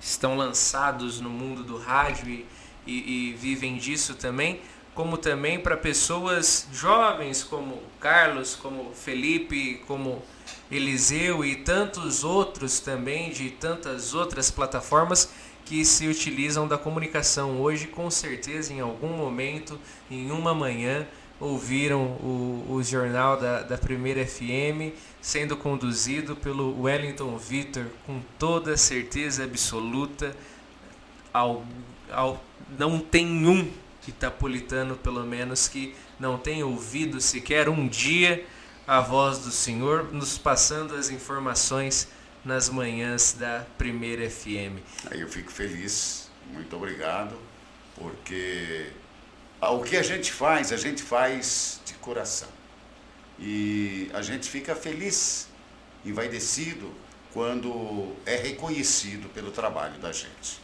estão 0.00 0.36
lançados 0.36 1.20
no 1.20 1.30
mundo 1.30 1.64
do 1.64 1.76
rádio 1.76 2.28
e, 2.28 2.46
e, 2.86 3.30
e 3.30 3.32
vivem 3.34 3.76
disso 3.76 4.14
também, 4.14 4.60
como 4.96 5.18
também 5.18 5.60
para 5.60 5.76
pessoas 5.76 6.66
jovens 6.72 7.44
como 7.44 7.82
Carlos, 8.00 8.56
como 8.56 8.92
Felipe, 8.94 9.82
como 9.86 10.22
Eliseu 10.70 11.44
e 11.44 11.54
tantos 11.56 12.24
outros 12.24 12.80
também 12.80 13.30
de 13.30 13.50
tantas 13.50 14.14
outras 14.14 14.50
plataformas 14.50 15.30
que 15.66 15.84
se 15.84 16.08
utilizam 16.08 16.66
da 16.66 16.78
comunicação 16.78 17.60
hoje, 17.60 17.88
com 17.88 18.10
certeza 18.10 18.72
em 18.72 18.80
algum 18.80 19.08
momento, 19.08 19.78
em 20.10 20.30
uma 20.30 20.54
manhã, 20.54 21.06
ouviram 21.38 22.02
o, 22.22 22.66
o 22.70 22.82
jornal 22.82 23.38
da, 23.38 23.62
da 23.62 23.76
Primeira 23.76 24.26
FM 24.26 24.96
sendo 25.20 25.58
conduzido 25.58 26.34
pelo 26.34 26.80
Wellington 26.80 27.36
Vitor 27.36 27.84
com 28.06 28.20
toda 28.38 28.78
certeza 28.78 29.44
absoluta. 29.44 30.34
Ao, 31.34 31.62
ao, 32.10 32.42
não 32.78 32.98
tem 32.98 33.26
um 33.46 33.70
itapolitano, 34.10 34.96
pelo 34.96 35.24
menos, 35.24 35.68
que 35.68 35.94
não 36.18 36.38
tem 36.38 36.62
ouvido 36.62 37.20
sequer 37.20 37.68
um 37.68 37.86
dia 37.86 38.46
a 38.86 39.00
voz 39.00 39.38
do 39.38 39.50
Senhor, 39.50 40.12
nos 40.12 40.38
passando 40.38 40.94
as 40.94 41.10
informações 41.10 42.08
nas 42.44 42.68
manhãs 42.68 43.32
da 43.32 43.66
primeira 43.76 44.30
FM. 44.30 44.78
Aí 45.10 45.20
eu 45.20 45.28
fico 45.28 45.50
feliz, 45.50 46.30
muito 46.52 46.76
obrigado. 46.76 47.36
Porque 47.96 48.92
o 49.60 49.82
que 49.82 49.96
a 49.96 50.02
gente 50.02 50.30
faz, 50.30 50.72
a 50.72 50.76
gente 50.76 51.02
faz 51.02 51.80
de 51.84 51.94
coração. 51.94 52.48
E 53.38 54.10
a 54.14 54.22
gente 54.22 54.48
fica 54.48 54.74
feliz, 54.74 55.48
envaidecido, 56.04 56.94
quando 57.32 58.14
é 58.24 58.36
reconhecido 58.36 59.28
pelo 59.30 59.50
trabalho 59.50 59.98
da 59.98 60.12
gente. 60.12 60.60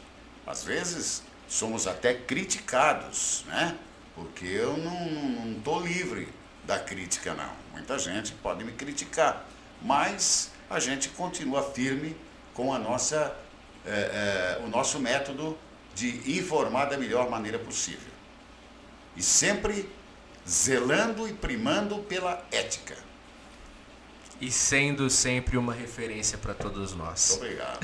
Às 0.46 0.62
vezes 0.64 1.22
somos 1.52 1.86
até 1.86 2.14
criticados, 2.14 3.44
né? 3.46 3.76
Porque 4.14 4.46
eu 4.46 4.74
não 4.78 5.52
estou 5.58 5.84
livre 5.86 6.26
da 6.64 6.78
crítica, 6.78 7.34
não. 7.34 7.52
Muita 7.72 7.98
gente 7.98 8.32
pode 8.32 8.64
me 8.64 8.72
criticar, 8.72 9.46
mas 9.82 10.50
a 10.70 10.80
gente 10.80 11.10
continua 11.10 11.62
firme 11.62 12.16
com 12.54 12.72
a 12.72 12.78
nossa, 12.78 13.36
é, 13.84 13.90
é, 14.58 14.64
o 14.64 14.68
nosso 14.68 14.98
método 14.98 15.58
de 15.94 16.38
informar 16.38 16.86
da 16.86 16.96
melhor 16.96 17.28
maneira 17.28 17.58
possível. 17.58 18.12
E 19.14 19.22
sempre 19.22 19.90
zelando 20.48 21.28
e 21.28 21.34
primando 21.34 21.98
pela 21.98 22.42
ética. 22.50 22.96
E 24.40 24.50
sendo 24.50 25.10
sempre 25.10 25.58
uma 25.58 25.74
referência 25.74 26.38
para 26.38 26.54
todos 26.54 26.94
nós. 26.94 27.38
Muito 27.38 27.44
obrigado. 27.44 27.80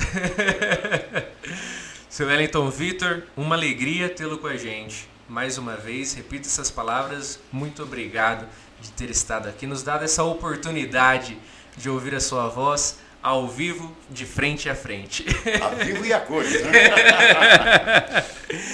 Seu 2.09 2.25
Wellington 2.25 2.71
Vitor, 2.71 3.21
uma 3.37 3.55
alegria 3.55 4.09
tê-lo 4.09 4.39
com 4.39 4.47
a 4.47 4.57
gente. 4.57 5.07
Mais 5.27 5.59
uma 5.59 5.77
vez, 5.77 6.15
repito 6.15 6.47
essas 6.47 6.71
palavras, 6.71 7.39
muito 7.51 7.83
obrigado 7.83 8.47
de 8.81 8.91
ter 8.93 9.11
estado 9.11 9.47
aqui, 9.47 9.67
nos 9.67 9.83
dado 9.83 10.03
essa 10.03 10.23
oportunidade 10.23 11.37
de 11.77 11.87
ouvir 11.87 12.15
a 12.15 12.19
sua 12.19 12.49
voz 12.49 12.97
ao 13.21 13.47
vivo, 13.47 13.95
de 14.09 14.25
frente 14.25 14.67
a 14.67 14.73
frente. 14.73 15.23
A 15.61 15.69
vivo 15.83 16.03
e 16.03 16.11
a 16.11 16.19
cores, 16.19 16.59
né? 16.63 16.71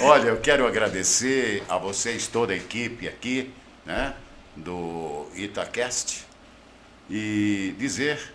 Olha, 0.00 0.28
eu 0.28 0.40
quero 0.40 0.66
agradecer 0.66 1.62
a 1.68 1.76
vocês, 1.76 2.26
toda 2.26 2.54
a 2.54 2.56
equipe 2.56 3.06
aqui, 3.06 3.52
né, 3.84 4.14
do 4.56 5.26
Itacast, 5.34 6.24
e 7.10 7.74
dizer 7.78 8.32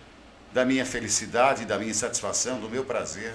da 0.52 0.64
minha 0.64 0.86
felicidade, 0.86 1.64
da 1.64 1.76
minha 1.76 1.92
satisfação, 1.92 2.60
do 2.60 2.70
meu 2.70 2.84
prazer. 2.84 3.34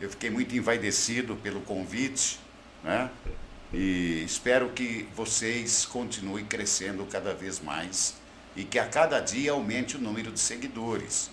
Eu 0.00 0.10
fiquei 0.10 0.28
muito 0.28 0.54
envaidecido 0.54 1.36
pelo 1.36 1.60
convite, 1.62 2.38
né? 2.84 3.10
E 3.72 4.22
espero 4.24 4.68
que 4.70 5.08
vocês 5.16 5.86
continuem 5.86 6.44
crescendo 6.44 7.06
cada 7.10 7.34
vez 7.34 7.60
mais 7.60 8.14
e 8.54 8.62
que 8.62 8.78
a 8.78 8.86
cada 8.86 9.20
dia 9.20 9.52
aumente 9.52 9.96
o 9.96 10.00
número 10.00 10.30
de 10.30 10.38
seguidores, 10.38 11.30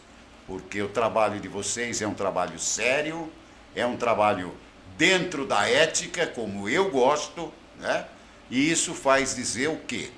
porque 0.47 0.81
o 0.81 0.87
trabalho 0.87 1.39
de 1.39 1.47
vocês 1.47 2.01
é 2.01 2.07
um 2.07 2.13
trabalho 2.13 2.57
sério, 2.57 3.31
é 3.75 3.85
um 3.85 3.97
trabalho 3.97 4.53
dentro 4.97 5.45
da 5.45 5.69
ética, 5.69 6.25
como 6.25 6.67
eu 6.69 6.89
gosto, 6.89 7.53
né? 7.79 8.05
E 8.49 8.71
isso 8.71 8.93
faz 8.93 9.35
dizer 9.35 9.67
o 9.67 9.77
quê? 9.77 10.09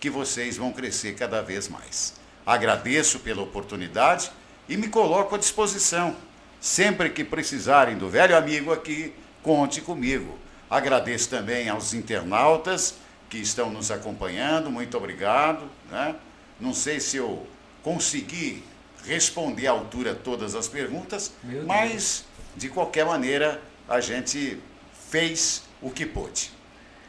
Que 0.00 0.08
vocês 0.08 0.56
vão 0.56 0.72
crescer 0.72 1.14
cada 1.14 1.42
vez 1.42 1.68
mais. 1.68 2.14
Agradeço 2.46 3.20
pela 3.20 3.42
oportunidade 3.42 4.30
e 4.68 4.76
me 4.76 4.88
coloco 4.88 5.34
à 5.34 5.38
disposição. 5.38 6.16
Sempre 6.60 7.08
que 7.10 7.24
precisarem 7.24 7.96
do 7.96 8.08
velho 8.08 8.36
amigo 8.36 8.72
aqui, 8.72 9.14
conte 9.42 9.80
comigo. 9.80 10.38
Agradeço 10.68 11.30
também 11.30 11.68
aos 11.68 11.94
internautas 11.94 12.96
que 13.30 13.38
estão 13.38 13.70
nos 13.70 13.90
acompanhando, 13.90 14.70
muito 14.70 14.96
obrigado. 14.96 15.64
Né? 15.90 16.14
Não 16.60 16.74
sei 16.74 17.00
se 17.00 17.16
eu 17.16 17.46
consegui 17.82 18.62
responder 19.06 19.68
à 19.68 19.70
altura 19.70 20.14
todas 20.14 20.54
as 20.54 20.68
perguntas, 20.68 21.32
mas 21.66 22.24
de 22.56 22.68
qualquer 22.68 23.06
maneira 23.06 23.62
a 23.88 24.00
gente 24.00 24.60
fez 25.08 25.62
o 25.80 25.90
que 25.90 26.04
pôde. 26.04 26.50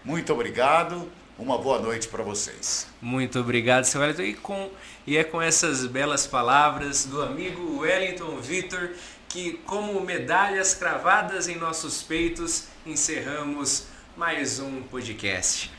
Muito 0.04 0.32
obrigado, 0.32 1.12
uma 1.38 1.58
boa 1.58 1.80
noite 1.80 2.08
para 2.08 2.24
vocês. 2.24 2.88
Muito 3.02 3.39
obrigado, 3.39 3.84
seu 3.86 3.99
Wellington. 3.99 4.22
E, 4.24 4.34
com, 4.34 4.70
e 5.06 5.18
é 5.18 5.24
com 5.24 5.41
essas 5.41 5.86
belas 5.86 6.26
palavras 6.26 7.06
do 7.06 7.22
amigo 7.22 7.80
Wellington 7.80 8.38
Vitor 8.38 8.91
que, 9.32 9.53
como 9.65 10.01
medalhas 10.01 10.73
cravadas 10.73 11.47
em 11.47 11.55
nossos 11.55 12.03
peitos, 12.03 12.65
encerramos 12.86 13.86
mais 14.17 14.59
um 14.59 14.82
podcast. 14.84 15.71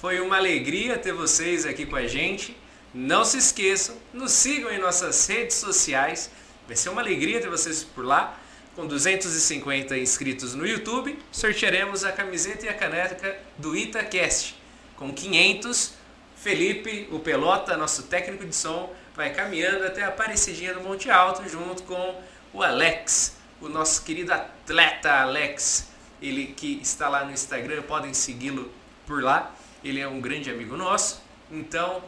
Foi 0.00 0.20
uma 0.20 0.36
alegria 0.36 0.96
ter 0.96 1.12
vocês 1.12 1.66
aqui 1.66 1.84
com 1.84 1.96
a 1.96 2.06
gente. 2.06 2.56
Não 2.94 3.24
se 3.24 3.36
esqueçam, 3.36 3.96
nos 4.12 4.30
sigam 4.30 4.70
em 4.70 4.78
nossas 4.78 5.26
redes 5.26 5.56
sociais. 5.56 6.30
Vai 6.68 6.76
ser 6.76 6.88
uma 6.90 7.00
alegria 7.00 7.40
ter 7.40 7.50
vocês 7.50 7.82
por 7.82 8.04
lá. 8.04 8.38
Com 8.76 8.86
250 8.86 9.98
inscritos 9.98 10.54
no 10.54 10.64
YouTube, 10.64 11.18
sortearemos 11.32 12.04
a 12.04 12.12
camiseta 12.12 12.66
e 12.66 12.68
a 12.68 12.74
caneca 12.74 13.36
do 13.58 13.76
Itacast. 13.76 14.54
Com 14.96 15.12
500, 15.12 15.94
Felipe, 16.36 17.08
o 17.10 17.18
Pelota, 17.18 17.76
nosso 17.76 18.04
técnico 18.04 18.46
de 18.46 18.54
som, 18.54 18.94
vai 19.16 19.34
caminhando 19.34 19.84
até 19.84 20.04
a 20.04 20.08
Aparecidinha 20.08 20.72
do 20.72 20.80
Monte 20.80 21.10
Alto 21.10 21.46
junto 21.48 21.82
com 21.82 22.14
o 22.52 22.62
Alex, 22.62 23.36
o 23.60 23.68
nosso 23.68 24.02
querido 24.02 24.32
atleta 24.32 25.20
Alex, 25.20 25.88
ele 26.20 26.46
que 26.48 26.80
está 26.82 27.08
lá 27.08 27.24
no 27.24 27.32
Instagram, 27.32 27.82
podem 27.82 28.12
segui-lo 28.12 28.70
por 29.06 29.22
lá. 29.22 29.54
Ele 29.82 30.00
é 30.00 30.08
um 30.08 30.20
grande 30.20 30.50
amigo 30.50 30.76
nosso. 30.76 31.22
Então, 31.50 32.02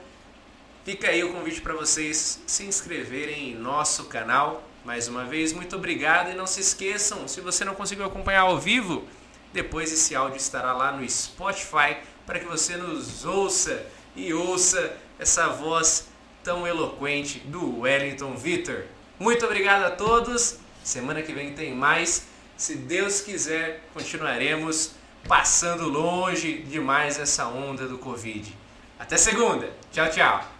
fica 0.84 1.08
aí 1.08 1.24
o 1.24 1.32
convite 1.32 1.60
para 1.60 1.74
vocês 1.74 2.42
se 2.46 2.64
inscreverem 2.64 3.50
em 3.50 3.54
nosso 3.54 4.04
canal. 4.04 4.62
Mais 4.84 5.08
uma 5.08 5.24
vez, 5.24 5.52
muito 5.52 5.76
obrigado 5.76 6.30
e 6.30 6.34
não 6.34 6.46
se 6.46 6.60
esqueçam, 6.60 7.28
se 7.28 7.40
você 7.40 7.64
não 7.64 7.74
conseguiu 7.74 8.04
acompanhar 8.04 8.40
ao 8.40 8.58
vivo, 8.58 9.06
depois 9.52 9.92
esse 9.92 10.14
áudio 10.14 10.38
estará 10.38 10.72
lá 10.72 10.90
no 10.90 11.08
Spotify 11.08 11.98
para 12.26 12.40
que 12.40 12.46
você 12.46 12.76
nos 12.76 13.24
ouça 13.24 13.86
e 14.16 14.34
ouça 14.34 14.96
essa 15.20 15.48
voz 15.48 16.08
tão 16.42 16.66
eloquente 16.66 17.38
do 17.40 17.80
Wellington 17.80 18.34
Vitor. 18.36 18.84
Muito 19.22 19.44
obrigado 19.46 19.84
a 19.84 19.90
todos. 19.92 20.58
Semana 20.82 21.22
que 21.22 21.32
vem 21.32 21.52
tem 21.52 21.72
mais. 21.72 22.26
Se 22.56 22.74
Deus 22.74 23.20
quiser, 23.20 23.88
continuaremos 23.94 24.96
passando 25.28 25.88
longe 25.88 26.64
demais 26.64 27.20
essa 27.20 27.46
onda 27.46 27.86
do 27.86 27.98
Covid. 27.98 28.52
Até 28.98 29.16
segunda. 29.16 29.72
Tchau, 29.92 30.10
tchau. 30.10 30.51